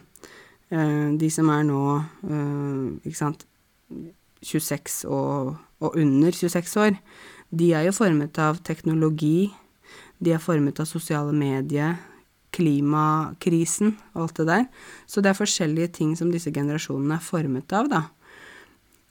de 1.21 1.29
som 1.31 1.51
er 1.53 1.67
nå, 1.69 1.81
ikke 3.05 3.19
sant, 3.19 3.45
26 4.43 5.05
og, 5.09 5.53
og 5.83 5.99
under 5.99 6.35
26 6.35 6.81
år, 6.83 6.97
de 7.53 7.73
er 7.77 7.87
jo 7.87 7.95
formet 7.95 8.39
av 8.41 8.63
teknologi, 8.65 9.53
de 10.23 10.33
er 10.35 10.43
formet 10.43 10.81
av 10.81 10.89
sosiale 10.89 11.35
medier, 11.37 11.99
klimakrisen 12.53 13.95
og 14.13 14.27
alt 14.27 14.41
det 14.41 14.49
der. 14.49 14.67
Så 15.09 15.23
det 15.23 15.33
er 15.33 15.39
forskjellige 15.39 15.93
ting 15.99 16.13
som 16.19 16.33
disse 16.33 16.53
generasjonene 16.55 17.17
er 17.17 17.25
formet 17.25 17.73
av, 17.77 17.89
da. 17.93 18.03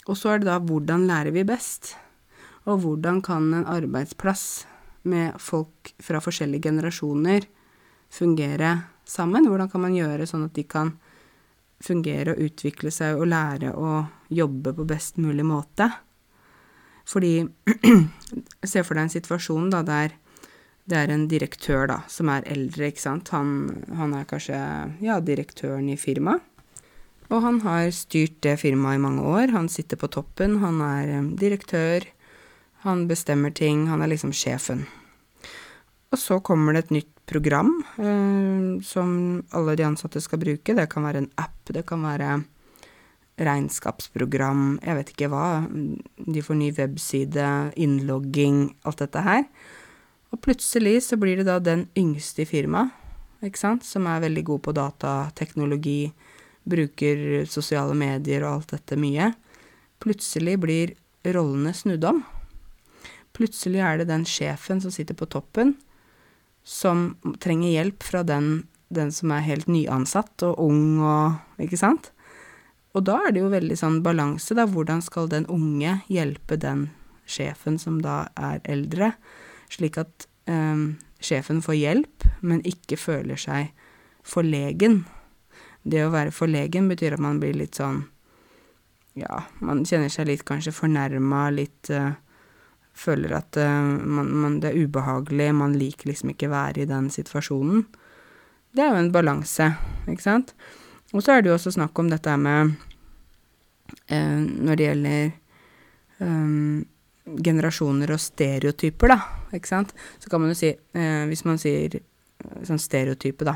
Og 0.10 0.18
så 0.18 0.34
er 0.34 0.42
det 0.42 0.50
da 0.50 0.58
hvordan 0.62 1.06
lærer 1.10 1.34
vi 1.34 1.46
best? 1.48 1.96
Og 2.70 2.82
hvordan 2.84 3.22
kan 3.26 3.50
en 3.54 3.68
arbeidsplass 3.70 4.66
med 5.10 5.38
folk 5.42 5.94
fra 6.02 6.22
forskjellige 6.22 6.70
generasjoner 6.70 7.48
fungere 8.14 8.76
sammen? 9.06 9.48
Hvordan 9.50 9.70
kan 9.72 9.86
man 9.86 9.98
gjøre 9.98 10.30
sånn 10.30 10.48
at 10.50 10.58
de 10.58 10.66
kan 10.66 10.96
fungere 11.84 12.36
og 12.36 12.48
utvikle 12.48 12.92
seg 12.94 13.20
og 13.20 13.30
lære 13.32 13.74
å 13.76 14.06
jobbe 14.32 14.74
på 14.78 14.88
best 14.90 15.20
mulig 15.22 15.46
måte. 15.48 15.90
Fordi 17.10 17.42
Se 18.72 18.84
for 18.86 18.96
deg 18.96 19.08
en 19.08 19.16
situasjon 19.16 19.72
da 19.74 19.82
der 19.86 20.18
det 20.90 20.98
er 20.98 21.12
en 21.14 21.28
direktør 21.30 21.86
da, 21.88 21.98
som 22.10 22.30
er 22.34 22.46
eldre, 22.50 22.90
ikke 22.90 23.04
sant. 23.04 23.30
Han, 23.36 23.52
han 23.96 24.16
er 24.18 24.26
kanskje 24.28 24.58
ja, 25.06 25.20
direktøren 25.24 25.88
i 25.94 25.98
firmaet. 26.00 26.42
Og 27.32 27.46
han 27.46 27.62
har 27.64 27.94
styrt 27.96 28.42
det 28.44 28.58
firmaet 28.60 28.98
i 28.98 29.04
mange 29.06 29.24
år. 29.24 29.54
Han 29.54 29.70
sitter 29.72 30.00
på 30.02 30.10
toppen, 30.12 30.58
han 30.60 30.82
er 30.84 31.14
eh, 31.16 31.30
direktør. 31.40 32.08
Han 32.84 33.06
bestemmer 33.08 33.54
ting, 33.56 33.86
han 33.88 34.04
er 34.04 34.12
liksom 34.12 34.34
sjefen. 34.36 34.84
Og 36.12 36.20
så 36.20 36.40
kommer 36.44 36.76
det 36.76 36.86
et 36.86 36.96
nytt 37.00 37.12
program 37.30 37.70
eh, 37.96 38.82
som 38.84 39.12
alle 39.56 39.76
de 39.80 39.86
ansatte 39.88 40.20
skal 40.24 40.42
bruke. 40.42 40.76
Det 40.76 40.88
kan 40.92 41.06
være 41.08 41.24
en 41.24 41.30
app, 41.40 41.62
det 41.72 41.86
kan 41.88 42.04
være 42.04 42.42
regnskapsprogram, 43.42 44.80
jeg 44.84 44.98
vet 44.98 45.12
ikke 45.14 45.30
hva. 45.32 45.46
De 46.20 46.44
får 46.44 46.58
ny 46.60 46.72
webside, 46.78 47.46
innlogging, 47.80 48.66
alt 48.86 49.02
dette 49.02 49.24
her. 49.26 49.46
Og 50.32 50.42
plutselig 50.44 51.00
så 51.08 51.18
blir 51.20 51.40
det 51.40 51.48
da 51.48 51.58
den 51.64 51.88
yngste 51.98 52.44
i 52.44 52.50
firmaet, 52.50 52.92
ikke 53.42 53.58
sant, 53.58 53.86
som 53.88 54.06
er 54.06 54.22
veldig 54.22 54.44
god 54.52 54.62
på 54.68 54.74
datateknologi, 54.78 56.12
bruker 56.70 57.48
sosiale 57.50 57.96
medier 57.98 58.44
og 58.46 58.60
alt 58.60 58.76
dette 58.76 59.00
mye. 59.02 59.32
Plutselig 60.04 60.60
blir 60.62 60.94
rollene 61.26 61.74
snudd 61.74 62.06
om. 62.06 62.22
Plutselig 63.34 63.82
er 63.82 63.98
det 63.98 64.12
den 64.12 64.28
sjefen 64.30 64.84
som 64.84 64.94
sitter 64.94 65.18
på 65.18 65.26
toppen, 65.32 65.74
som 66.64 67.16
trenger 67.42 67.72
hjelp 67.74 68.04
fra 68.06 68.24
den, 68.28 68.68
den 68.94 69.12
som 69.12 69.34
er 69.34 69.46
helt 69.46 69.70
nyansatt 69.72 70.44
og 70.48 70.60
ung 70.62 71.00
og 71.02 71.62
Ikke 71.62 71.78
sant? 71.78 72.12
Og 72.98 73.06
da 73.08 73.20
er 73.28 73.32
det 73.32 73.44
jo 73.44 73.52
veldig 73.52 73.78
sånn 73.80 74.02
balanse, 74.04 74.56
da. 74.58 74.66
Hvordan 74.68 75.04
skal 75.06 75.30
den 75.32 75.46
unge 75.48 76.00
hjelpe 76.12 76.58
den 76.60 76.90
sjefen 77.32 77.80
som 77.80 78.02
da 78.04 78.26
er 78.36 78.62
eldre, 78.70 79.14
slik 79.72 80.00
at 80.02 80.28
um, 80.50 80.98
sjefen 81.24 81.62
får 81.64 81.78
hjelp, 81.78 82.28
men 82.42 82.64
ikke 82.68 83.00
føler 83.00 83.40
seg 83.40 83.72
forlegen. 84.28 85.04
Det 85.84 86.04
å 86.06 86.12
være 86.14 86.34
forlegen 86.36 86.90
betyr 86.92 87.16
at 87.16 87.24
man 87.24 87.40
blir 87.42 87.58
litt 87.58 87.80
sånn 87.80 88.04
Ja, 89.18 89.42
man 89.60 89.82
kjenner 89.84 90.08
seg 90.08 90.30
litt 90.30 90.46
kanskje 90.48 90.72
fornærma, 90.72 91.50
litt 91.52 91.90
uh, 91.92 92.14
Føler 92.98 93.34
at 93.38 93.58
uh, 93.58 93.82
man, 93.88 94.30
man, 94.44 94.60
det 94.62 94.72
er 94.72 94.86
ubehagelig, 94.86 95.50
man 95.56 95.76
liker 95.80 96.12
liksom 96.12 96.34
ikke 96.34 96.52
være 96.52 96.84
i 96.84 96.90
den 96.90 97.10
situasjonen. 97.14 97.86
Det 98.72 98.84
er 98.84 98.94
jo 98.94 99.02
en 99.02 99.12
balanse, 99.12 99.72
ikke 100.12 100.24
sant? 100.24 100.56
Og 101.12 101.24
så 101.24 101.36
er 101.36 101.44
det 101.44 101.52
jo 101.52 101.58
også 101.58 101.74
snakk 101.76 101.98
om 102.00 102.12
dette 102.12 102.38
med 102.40 102.72
uh, 104.12 104.40
Når 104.40 104.80
det 104.80 104.86
gjelder 104.88 105.32
um, 106.24 106.86
generasjoner 107.44 108.14
og 108.16 108.20
stereotyper, 108.20 109.12
da, 109.16 109.20
ikke 109.56 109.72
sant, 109.72 109.92
så 110.20 110.32
kan 110.32 110.44
man 110.44 110.54
jo 110.54 110.62
si 110.62 110.72
uh, 110.72 111.28
Hvis 111.28 111.44
man 111.48 111.60
sier 111.60 112.00
sånn 112.66 112.82
stereotype, 112.82 113.46
da. 113.48 113.56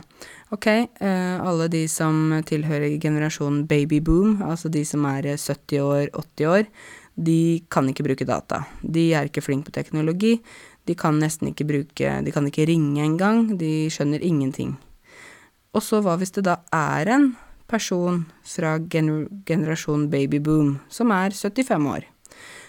Ok, 0.56 0.68
eh, 0.68 1.36
alle 1.42 1.68
de 1.72 1.86
som 1.92 2.34
tilhører 2.48 2.98
generasjonen 3.02 3.66
babyboom, 3.70 4.42
altså 4.46 4.70
de 4.74 4.84
som 4.88 5.06
er 5.10 5.32
70 5.36 5.82
år, 5.82 6.10
80 6.14 6.52
år, 6.52 6.70
de 7.16 7.64
kan 7.72 7.88
ikke 7.88 8.04
bruke 8.04 8.28
data. 8.28 8.66
De 8.82 9.08
er 9.16 9.30
ikke 9.30 9.44
flinke 9.44 9.70
på 9.70 9.76
teknologi. 9.78 10.36
De 10.86 10.96
kan 11.00 11.16
nesten 11.20 11.50
ikke 11.50 11.66
bruke 11.66 12.12
De 12.22 12.32
kan 12.32 12.48
ikke 12.48 12.68
ringe 12.68 13.04
engang. 13.04 13.58
De 13.58 13.88
skjønner 13.90 14.24
ingenting. 14.24 14.76
Og 15.76 15.84
så 15.84 16.02
hva 16.04 16.18
hvis 16.20 16.36
det 16.36 16.46
da 16.48 16.60
er 16.76 17.12
en 17.16 17.32
person 17.68 18.22
fra 18.46 18.78
gener 18.80 19.26
generasjon 19.48 20.06
babyboom 20.12 20.76
som 20.92 21.12
er 21.12 21.34
75 21.34 21.88
år, 21.90 22.06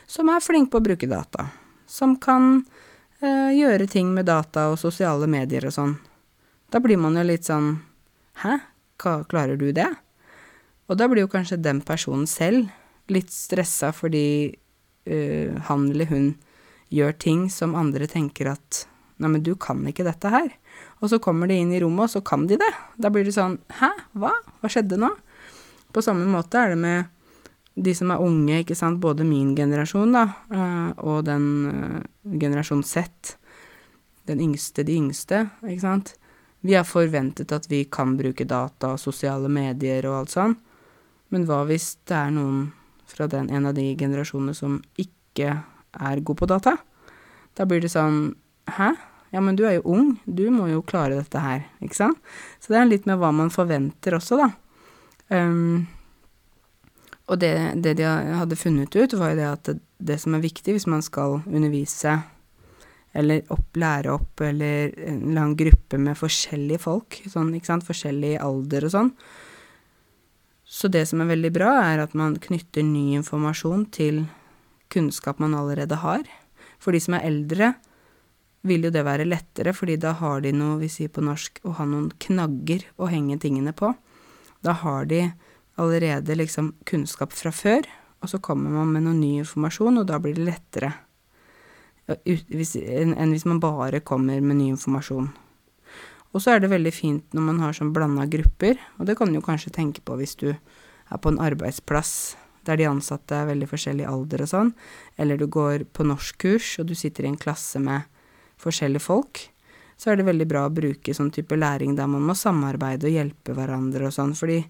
som 0.06 0.30
er 0.32 0.42
flink 0.42 0.70
på 0.72 0.80
å 0.80 0.86
bruke 0.86 1.08
data, 1.10 1.50
som 1.86 2.16
kan 2.16 2.64
eh, 3.20 3.52
gjøre 3.58 3.86
ting 3.90 4.14
med 4.14 4.26
data 4.26 4.70
og 4.72 4.80
sosiale 4.80 5.28
medier 5.30 5.68
og 5.68 5.76
sånn. 5.76 5.94
Da 6.72 6.80
blir 6.82 6.98
man 6.98 7.18
jo 7.18 7.26
litt 7.26 7.46
sånn 7.46 7.76
Hæ, 8.42 8.58
Hva, 9.00 9.22
klarer 9.28 9.56
du 9.56 9.70
det? 9.72 9.86
Og 10.88 10.98
da 11.00 11.06
blir 11.08 11.24
jo 11.24 11.30
kanskje 11.32 11.56
den 11.60 11.80
personen 11.80 12.26
selv 12.28 12.68
litt 13.12 13.32
stressa 13.32 13.92
fordi 13.94 14.26
uh, 15.10 15.56
han 15.68 15.88
eller 15.90 16.10
hun 16.10 16.28
gjør 16.94 17.16
ting 17.22 17.46
som 17.50 17.76
andre 17.78 18.08
tenker 18.10 18.54
at 18.56 18.86
Nei, 19.16 19.30
men 19.32 19.40
du 19.40 19.54
kan 19.56 19.78
ikke 19.88 20.04
dette 20.04 20.28
her. 20.28 20.50
Og 21.00 21.08
så 21.08 21.16
kommer 21.24 21.48
de 21.48 21.56
inn 21.56 21.70
i 21.72 21.78
rommet, 21.80 22.04
og 22.04 22.10
så 22.12 22.20
kan 22.20 22.42
de 22.50 22.58
det. 22.60 22.68
Da 23.00 23.08
blir 23.08 23.24
det 23.24 23.32
sånn 23.32 23.54
Hæ, 23.78 23.88
hva? 24.12 24.34
Hva 24.60 24.68
skjedde 24.68 24.98
nå? 25.00 25.08
På 25.88 26.02
samme 26.04 26.26
måte 26.28 26.60
er 26.60 26.74
det 26.74 26.80
med 26.82 27.08
de 27.76 27.92
som 27.96 28.12
er 28.12 28.20
unge, 28.20 28.60
ikke 28.60 28.76
sant, 28.76 29.00
både 29.00 29.24
min 29.24 29.54
generasjon, 29.56 30.12
da, 30.16 30.24
uh, 30.52 30.92
og 31.04 31.26
den 31.28 31.48
uh, 31.68 31.98
generasjon 32.40 32.84
Z, 32.84 33.36
den 34.28 34.40
yngste, 34.40 34.84
de 34.84 34.96
yngste, 34.96 35.42
ikke 35.64 35.84
sant. 35.84 36.14
Vi 36.64 36.72
har 36.74 36.88
forventet 36.88 37.52
at 37.52 37.68
vi 37.68 37.82
kan 37.84 38.16
bruke 38.16 38.46
data 38.48 38.94
og 38.94 39.00
sosiale 39.00 39.50
medier 39.52 40.08
og 40.08 40.22
alt 40.22 40.32
sånn, 40.32 40.56
men 41.32 41.44
hva 41.48 41.60
hvis 41.68 41.92
det 42.08 42.16
er 42.16 42.32
noen 42.32 42.64
fra 43.06 43.28
den, 43.30 43.50
en 43.50 43.68
av 43.70 43.76
de 43.76 43.88
generasjonene 43.98 44.54
som 44.56 44.80
ikke 45.00 45.52
er 45.56 46.22
god 46.26 46.40
på 46.40 46.48
data? 46.50 46.76
Da 47.56 47.66
blir 47.68 47.84
det 47.84 47.92
sånn 47.94 48.34
Hæ? 48.66 48.90
Ja, 49.30 49.38
men 49.42 49.54
du 49.54 49.62
er 49.66 49.76
jo 49.76 49.92
ung, 49.94 50.06
du 50.26 50.48
må 50.50 50.66
jo 50.70 50.80
klare 50.86 51.18
dette 51.20 51.38
her, 51.38 51.66
ikke 51.84 51.98
sant? 51.98 52.18
Så 52.58 52.72
det 52.72 52.80
er 52.80 52.88
litt 52.88 53.04
med 53.06 53.20
hva 53.20 53.32
man 53.34 53.52
forventer 53.54 54.16
også, 54.16 54.38
da. 54.40 54.48
Um, 55.30 55.86
og 57.26 57.38
det, 57.42 57.52
det, 57.82 57.96
de 57.98 58.06
hadde 58.06 58.58
funnet 58.58 58.94
ut, 58.94 59.14
var 59.18 59.34
jo 59.34 59.38
det 59.38 59.46
at 59.46 59.68
det, 59.68 59.76
det 59.98 60.18
som 60.22 60.34
er 60.34 60.42
viktig 60.42 60.76
hvis 60.76 60.88
man 60.90 61.02
skal 61.04 61.40
undervise 61.46 62.16
eller 63.16 63.46
opp, 63.52 63.76
lære 63.80 64.12
opp, 64.12 64.42
eller 64.44 64.92
en 65.08 65.22
lang 65.36 65.54
gruppe 65.56 65.98
med 66.00 66.18
forskjellige 66.18 66.82
folk, 66.82 67.16
sånn, 67.30 67.54
ikke 67.56 67.70
sant, 67.70 67.86
forskjellig 67.86 68.34
alder 68.44 68.86
og 68.88 68.92
sånn. 68.92 69.12
Så 70.66 70.90
det 70.90 71.04
som 71.06 71.22
er 71.22 71.30
veldig 71.30 71.52
bra, 71.54 71.70
er 71.86 72.02
at 72.02 72.14
man 72.18 72.34
knytter 72.42 72.82
ny 72.82 73.14
informasjon 73.20 73.86
til 73.94 74.24
kunnskap 74.92 75.38
man 75.42 75.54
allerede 75.54 75.98
har. 76.02 76.26
For 76.82 76.94
de 76.94 77.00
som 77.02 77.14
er 77.16 77.26
eldre, 77.28 77.74
vil 78.66 78.88
jo 78.88 78.90
det 78.90 79.04
være 79.06 79.28
lettere, 79.28 79.70
fordi 79.76 79.94
da 80.02 80.16
har 80.18 80.42
de 80.42 80.50
noe, 80.54 80.80
vi 80.80 80.90
sier 80.90 81.12
på 81.12 81.22
norsk, 81.22 81.60
å 81.62 81.76
ha 81.78 81.86
noen 81.86 82.10
knagger 82.22 82.82
å 82.98 83.06
henge 83.10 83.38
tingene 83.42 83.70
på. 83.76 83.92
Da 84.66 84.74
har 84.82 85.06
de 85.06 85.28
allerede 85.78 86.34
liksom 86.34 86.72
kunnskap 86.88 87.34
fra 87.36 87.52
før, 87.54 87.86
og 88.24 88.32
så 88.32 88.42
kommer 88.42 88.72
man 88.74 88.90
med 88.90 89.06
noe 89.06 89.14
ny 89.14 89.36
informasjon, 89.44 90.00
og 90.02 90.08
da 90.10 90.18
blir 90.18 90.34
det 90.34 90.48
lettere 90.50 90.94
enn 92.06 93.32
hvis 93.32 93.46
man 93.50 93.58
bare 93.62 93.98
kommer 94.06 94.40
med 94.40 94.60
ny 94.60 94.68
informasjon. 94.74 95.26
Og 96.36 96.42
så 96.44 96.52
er 96.52 96.60
det 96.60 96.68
veldig 96.68 96.92
fint 96.92 97.36
når 97.36 97.44
man 97.46 97.60
har 97.64 97.76
sånn 97.76 97.94
blanda 97.96 98.26
grupper, 98.28 98.76
og 99.00 99.08
det 99.08 99.16
kan 99.16 99.32
du 99.32 99.40
kanskje 99.40 99.72
tenke 99.72 100.02
på 100.04 100.18
hvis 100.20 100.36
du 100.36 100.50
er 100.52 101.20
på 101.22 101.32
en 101.32 101.40
arbeidsplass 101.40 102.36
der 102.66 102.76
de 102.76 102.88
ansatte 102.90 103.32
er 103.32 103.48
veldig 103.48 103.68
forskjellig 103.70 104.04
alder 104.10 104.42
og 104.44 104.50
sånn, 104.50 104.72
eller 105.16 105.40
du 105.40 105.46
går 105.48 105.86
på 105.96 106.04
norskkurs 106.04 106.74
og 106.82 106.90
du 106.90 106.96
sitter 106.98 107.24
i 107.24 107.30
en 107.30 107.40
klasse 107.40 107.80
med 107.80 108.04
forskjellige 108.60 109.06
folk, 109.06 109.46
så 109.96 110.12
er 110.12 110.20
det 110.20 110.26
veldig 110.28 110.48
bra 110.50 110.66
å 110.66 110.74
bruke 110.76 111.14
sånn 111.16 111.32
type 111.32 111.56
læring 111.56 111.94
der 111.96 112.10
man 112.10 112.26
må 112.26 112.36
samarbeide 112.36 113.08
og 113.08 113.16
hjelpe 113.16 113.56
hverandre 113.56 114.10
og 114.10 114.16
sånn, 114.18 114.36
fordi 114.36 114.60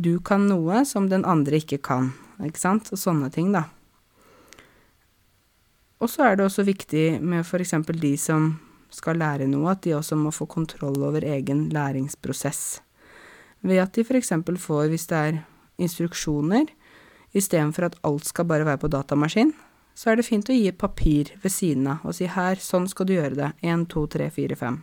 du 0.00 0.16
kan 0.24 0.48
noe 0.48 0.86
som 0.88 1.10
den 1.10 1.26
andre 1.28 1.60
ikke 1.60 1.82
kan, 1.84 2.14
ikke 2.40 2.62
sant, 2.64 2.88
og 2.94 3.02
sånne 3.02 3.28
ting, 3.34 3.52
da. 3.52 3.66
Og 6.00 6.08
så 6.10 6.30
er 6.30 6.38
det 6.38 6.48
også 6.48 6.64
viktig 6.64 7.20
med 7.20 7.44
for 7.46 7.60
eksempel 7.60 8.00
de 8.00 8.16
som 8.20 8.54
skal 8.94 9.18
lære 9.20 9.48
noe, 9.50 9.72
at 9.74 9.82
de 9.84 9.96
også 9.96 10.16
må 10.18 10.32
få 10.34 10.46
kontroll 10.50 11.02
over 11.02 11.24
egen 11.26 11.66
læringsprosess. 11.74 12.80
Ved 13.64 13.80
at 13.82 13.94
de 13.96 14.04
eksempel 14.16 14.58
får, 14.60 14.88
hvis 14.92 15.06
det 15.10 15.18
er 15.18 15.38
instruksjoner, 15.78 16.70
istedenfor 17.34 17.88
at 17.88 17.98
alt 18.04 18.26
skal 18.26 18.44
bare 18.44 18.66
være 18.66 18.78
på 18.78 18.88
datamaskin, 18.92 19.52
så 19.94 20.10
er 20.10 20.18
det 20.18 20.26
fint 20.26 20.50
å 20.50 20.54
gi 20.54 20.68
et 20.68 20.78
papir 20.78 21.30
ved 21.42 21.52
siden 21.54 21.86
av 21.90 22.04
og 22.04 22.14
si 22.16 22.26
her, 22.26 22.58
sånn 22.60 22.88
skal 22.90 23.06
du 23.06 23.14
gjøre 23.14 23.38
det, 23.38 23.50
én, 23.62 23.86
to, 23.86 24.06
tre, 24.10 24.28
fire, 24.34 24.56
fem. 24.58 24.80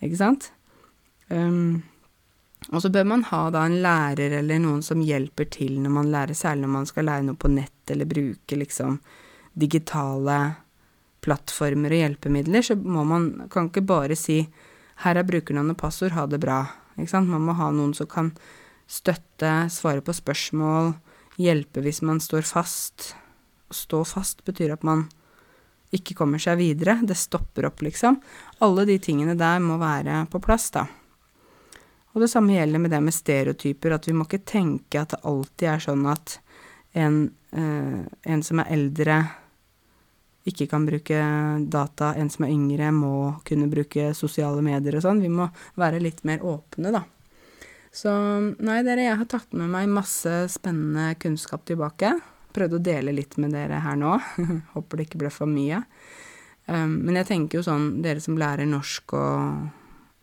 Ikke 0.00 0.16
sant? 0.16 0.50
Um, 1.28 1.82
og 2.68 2.82
så 2.82 2.90
bør 2.92 3.06
man 3.08 3.24
ha 3.28 3.42
da 3.52 3.64
en 3.68 3.78
lærer 3.84 4.34
eller 4.40 4.60
noen 4.60 4.82
som 4.84 5.00
hjelper 5.04 5.48
til 5.52 5.78
når 5.80 5.94
man 5.94 6.10
lærer, 6.12 6.36
særlig 6.36 6.66
når 6.66 6.74
man 6.74 6.88
skal 6.88 7.08
lære 7.08 7.26
noe 7.28 7.40
på 7.40 7.52
nett 7.52 7.92
eller 7.92 8.08
bruke 8.08 8.58
liksom 8.58 8.98
digitale 9.60 10.38
plattformer 11.24 11.92
og 11.94 12.02
hjelpemidler, 12.02 12.64
så 12.64 12.76
må 12.76 13.04
man 13.04 13.48
kan 13.52 13.68
ikke 13.68 13.86
bare 13.86 14.16
si 14.16 14.48
'her 15.04 15.16
er 15.16 15.24
brukernavn 15.24 15.70
og 15.70 15.78
passord, 15.78 16.12
ha 16.12 16.26
det 16.26 16.40
bra'. 16.40 16.68
Ikke 16.98 17.10
sant? 17.10 17.28
Man 17.28 17.42
må 17.42 17.52
ha 17.56 17.70
noen 17.70 17.94
som 17.94 18.06
kan 18.06 18.32
støtte, 18.88 19.70
svare 19.70 20.02
på 20.02 20.12
spørsmål, 20.12 20.94
hjelpe 21.38 21.80
hvis 21.80 22.02
man 22.02 22.20
står 22.20 22.42
fast. 22.42 23.14
Å 23.70 23.74
stå 23.74 24.04
fast 24.04 24.44
betyr 24.44 24.72
at 24.72 24.82
man 24.82 25.08
ikke 25.94 26.14
kommer 26.14 26.38
seg 26.38 26.58
videre, 26.58 27.00
det 27.02 27.16
stopper 27.18 27.66
opp, 27.66 27.82
liksom. 27.82 28.20
Alle 28.62 28.84
de 28.86 28.98
tingene 28.98 29.36
der 29.38 29.58
må 29.62 29.78
være 29.80 30.26
på 30.30 30.40
plass, 30.42 30.70
da. 30.70 30.86
Og 32.14 32.22
det 32.22 32.30
samme 32.30 32.56
gjelder 32.56 32.82
med 32.82 32.90
det 32.90 33.00
med 33.02 33.14
stereotyper, 33.14 33.94
at 33.94 34.06
vi 34.08 34.14
må 34.14 34.26
ikke 34.26 34.42
tenke 34.46 35.00
at 35.00 35.14
det 35.14 35.22
alltid 35.26 35.66
er 35.70 35.82
sånn 35.82 36.06
at 36.10 36.38
en, 36.98 37.18
eh, 37.54 38.00
en 38.32 38.42
som 38.42 38.62
er 38.62 38.72
eldre, 38.74 39.18
ikke 40.48 40.66
kan 40.70 40.86
bruke 40.88 41.20
data, 41.68 42.14
en 42.16 42.30
som 42.32 42.46
er 42.46 42.54
yngre, 42.54 42.90
må 42.96 43.14
kunne 43.46 43.68
bruke 43.70 44.10
sosiale 44.16 44.62
medier 44.64 44.96
og 44.96 45.04
sånn. 45.04 45.20
Vi 45.20 45.28
må 45.32 45.50
være 45.80 46.00
litt 46.00 46.22
mer 46.28 46.44
åpne, 46.46 46.92
da. 46.94 47.04
Så 47.92 48.12
nei, 48.62 48.80
dere, 48.86 49.04
jeg 49.08 49.18
har 49.18 49.28
tatt 49.28 49.52
med 49.58 49.70
meg 49.72 49.90
masse 49.90 50.32
spennende 50.52 51.12
kunnskap 51.20 51.66
tilbake. 51.68 52.14
Prøvde 52.54 52.78
å 52.78 52.84
dele 52.86 53.14
litt 53.14 53.36
med 53.42 53.52
dere 53.54 53.82
her 53.82 53.98
nå. 53.98 54.14
Håper 54.74 55.00
det 55.00 55.08
ikke 55.08 55.24
ble 55.24 55.34
for 55.34 55.50
mye. 55.50 55.82
Um, 56.70 57.00
men 57.02 57.18
jeg 57.18 57.30
tenker 57.32 57.58
jo 57.58 57.66
sånn, 57.66 58.00
dere 58.04 58.22
som 58.22 58.38
lærer 58.38 58.68
norsk 58.70 59.16
og, 59.18 59.68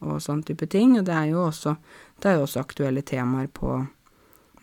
og 0.08 0.20
sånn 0.24 0.46
type 0.48 0.70
ting, 0.72 0.96
og 1.00 1.06
det 1.10 1.16
er 1.16 1.32
jo 1.34 1.44
også, 1.50 1.76
er 2.24 2.38
jo 2.38 2.46
også 2.48 2.64
aktuelle 2.64 3.04
temaer 3.06 3.50
på 3.52 3.82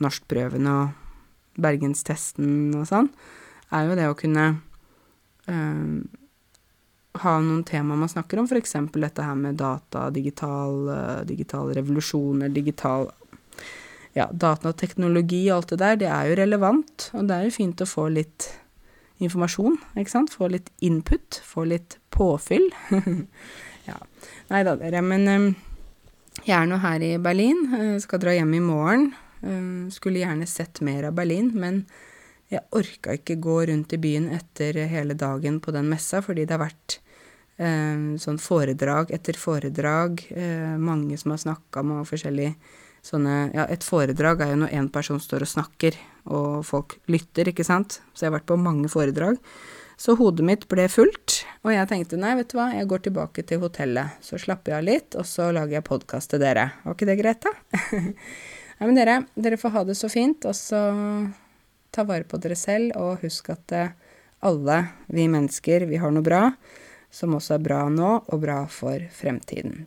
norskprøvene 0.03 0.77
og 0.81 1.61
bergenstesten 1.61 2.73
og 2.75 2.89
sånn, 2.89 3.11
er 3.75 3.91
jo 3.91 3.99
det 3.99 4.09
å 4.09 4.17
kunne 4.19 4.47
ha 7.23 7.35
noen 7.41 7.63
temaer 7.67 7.99
man 7.99 8.11
snakker 8.11 8.41
om, 8.41 8.49
f.eks. 8.51 8.75
dette 8.93 9.23
her 9.23 9.37
med 9.39 9.59
data, 9.61 10.09
digital, 10.11 10.81
uh, 10.89 11.21
digital 11.29 11.75
revolusjoner, 11.77 12.49
digital 12.49 13.11
Ja, 14.15 14.29
datateknologi 14.31 15.49
og 15.49 15.57
alt 15.57 15.73
det 15.73 15.79
der, 15.81 15.97
det 15.99 16.07
er 16.11 16.29
jo 16.29 16.35
relevant, 16.39 17.09
og 17.19 17.27
det 17.27 17.35
er 17.35 17.49
jo 17.49 17.55
fint 17.57 17.81
å 17.83 17.89
få 17.89 18.05
litt 18.15 18.47
informasjon, 19.19 19.75
ikke 19.99 20.13
sant? 20.13 20.31
Få 20.31 20.47
litt 20.53 20.71
input, 20.87 21.41
få 21.43 21.65
litt 21.67 21.97
påfyll. 22.15 22.69
ja. 23.91 23.99
Nei 24.53 24.63
da, 24.67 24.77
dere, 24.79 25.03
men 25.03 25.27
um, 25.27 25.49
jeg 26.45 26.55
er 26.61 26.71
nå 26.71 26.79
her 26.83 27.03
i 27.03 27.11
Berlin, 27.23 27.67
uh, 27.75 27.97
skal 28.03 28.23
dra 28.23 28.37
hjem 28.37 28.55
i 28.55 28.63
morgen. 28.63 29.13
Skulle 29.93 30.23
gjerne 30.23 30.47
sett 30.49 30.79
mer 30.81 31.11
av 31.11 31.19
Berlin, 31.19 31.51
men 31.61 31.83
jeg 32.53 32.65
orka 32.77 33.15
ikke 33.17 33.39
gå 33.43 33.59
rundt 33.71 33.95
i 33.97 34.01
byen 34.01 34.29
etter 34.35 34.79
hele 34.91 35.17
dagen 35.19 35.61
på 35.65 35.75
den 35.75 35.89
messa, 35.91 36.21
fordi 36.25 36.45
det 36.45 36.57
har 36.57 36.65
vært 36.67 36.99
eh, 37.57 38.17
sånn 38.21 38.41
foredrag 38.43 39.13
etter 39.15 39.39
foredrag, 39.39 40.25
eh, 40.35 40.75
mange 40.81 41.19
som 41.21 41.35
har 41.35 41.45
snakka 41.45 41.85
med 41.87 42.09
forskjellige 42.11 42.83
sånne 43.05 43.53
Ja, 43.53 43.67
et 43.69 43.85
foredrag 43.85 44.41
er 44.41 44.55
jo 44.55 44.61
når 44.63 44.75
én 44.79 44.87
person 44.93 45.21
står 45.21 45.45
og 45.45 45.51
snakker, 45.51 45.97
og 46.25 46.65
folk 46.65 46.97
lytter, 47.13 47.51
ikke 47.51 47.67
sant? 47.67 47.99
Så 48.15 48.25
jeg 48.25 48.33
har 48.33 48.39
vært 48.39 48.49
på 48.49 48.57
mange 48.57 48.89
foredrag. 48.89 49.37
Så 50.01 50.17
hodet 50.19 50.47
mitt 50.47 50.65
ble 50.73 50.87
fullt, 50.91 51.45
og 51.63 51.71
jeg 51.75 51.87
tenkte 51.91 52.19
nei, 52.19 52.33
vet 52.39 52.49
du 52.51 52.57
hva, 52.59 52.71
jeg 52.75 52.89
går 52.91 53.05
tilbake 53.05 53.45
til 53.47 53.61
hotellet. 53.63 54.17
Så 54.25 54.41
slapper 54.41 54.73
jeg 54.73 54.81
av 54.81 54.89
litt, 54.89 55.19
og 55.21 55.29
så 55.29 55.51
lager 55.55 55.77
jeg 55.77 55.87
podkast 55.87 56.33
til 56.33 56.43
dere. 56.43 56.71
Var 56.83 56.97
ikke 56.97 57.11
det 57.11 57.21
greit, 57.21 57.45
da? 57.45 57.53
nei, 58.81 58.89
men 58.89 58.97
dere, 58.99 59.21
dere 59.37 59.61
får 59.61 59.77
ha 59.77 59.85
det 59.91 59.99
så 60.01 60.11
fint, 60.11 60.49
og 60.49 60.57
så 60.59 60.81
ta 61.95 62.07
vare 62.09 62.27
på 62.29 62.41
dere 62.43 62.59
selv, 62.59 62.93
og 62.99 63.23
husk 63.23 63.53
at 63.55 63.79
alle 64.45 64.81
vi 65.09 65.29
mennesker, 65.31 65.87
vi 65.89 66.03
har 66.03 66.13
noe 66.13 66.27
bra 66.27 66.49
som 67.15 67.37
også 67.37 67.57
er 67.57 67.65
bra 67.65 67.85
nå, 67.93 68.11
og 68.27 68.43
bra 68.43 68.65
for 68.71 69.03
fremtiden. 69.15 69.83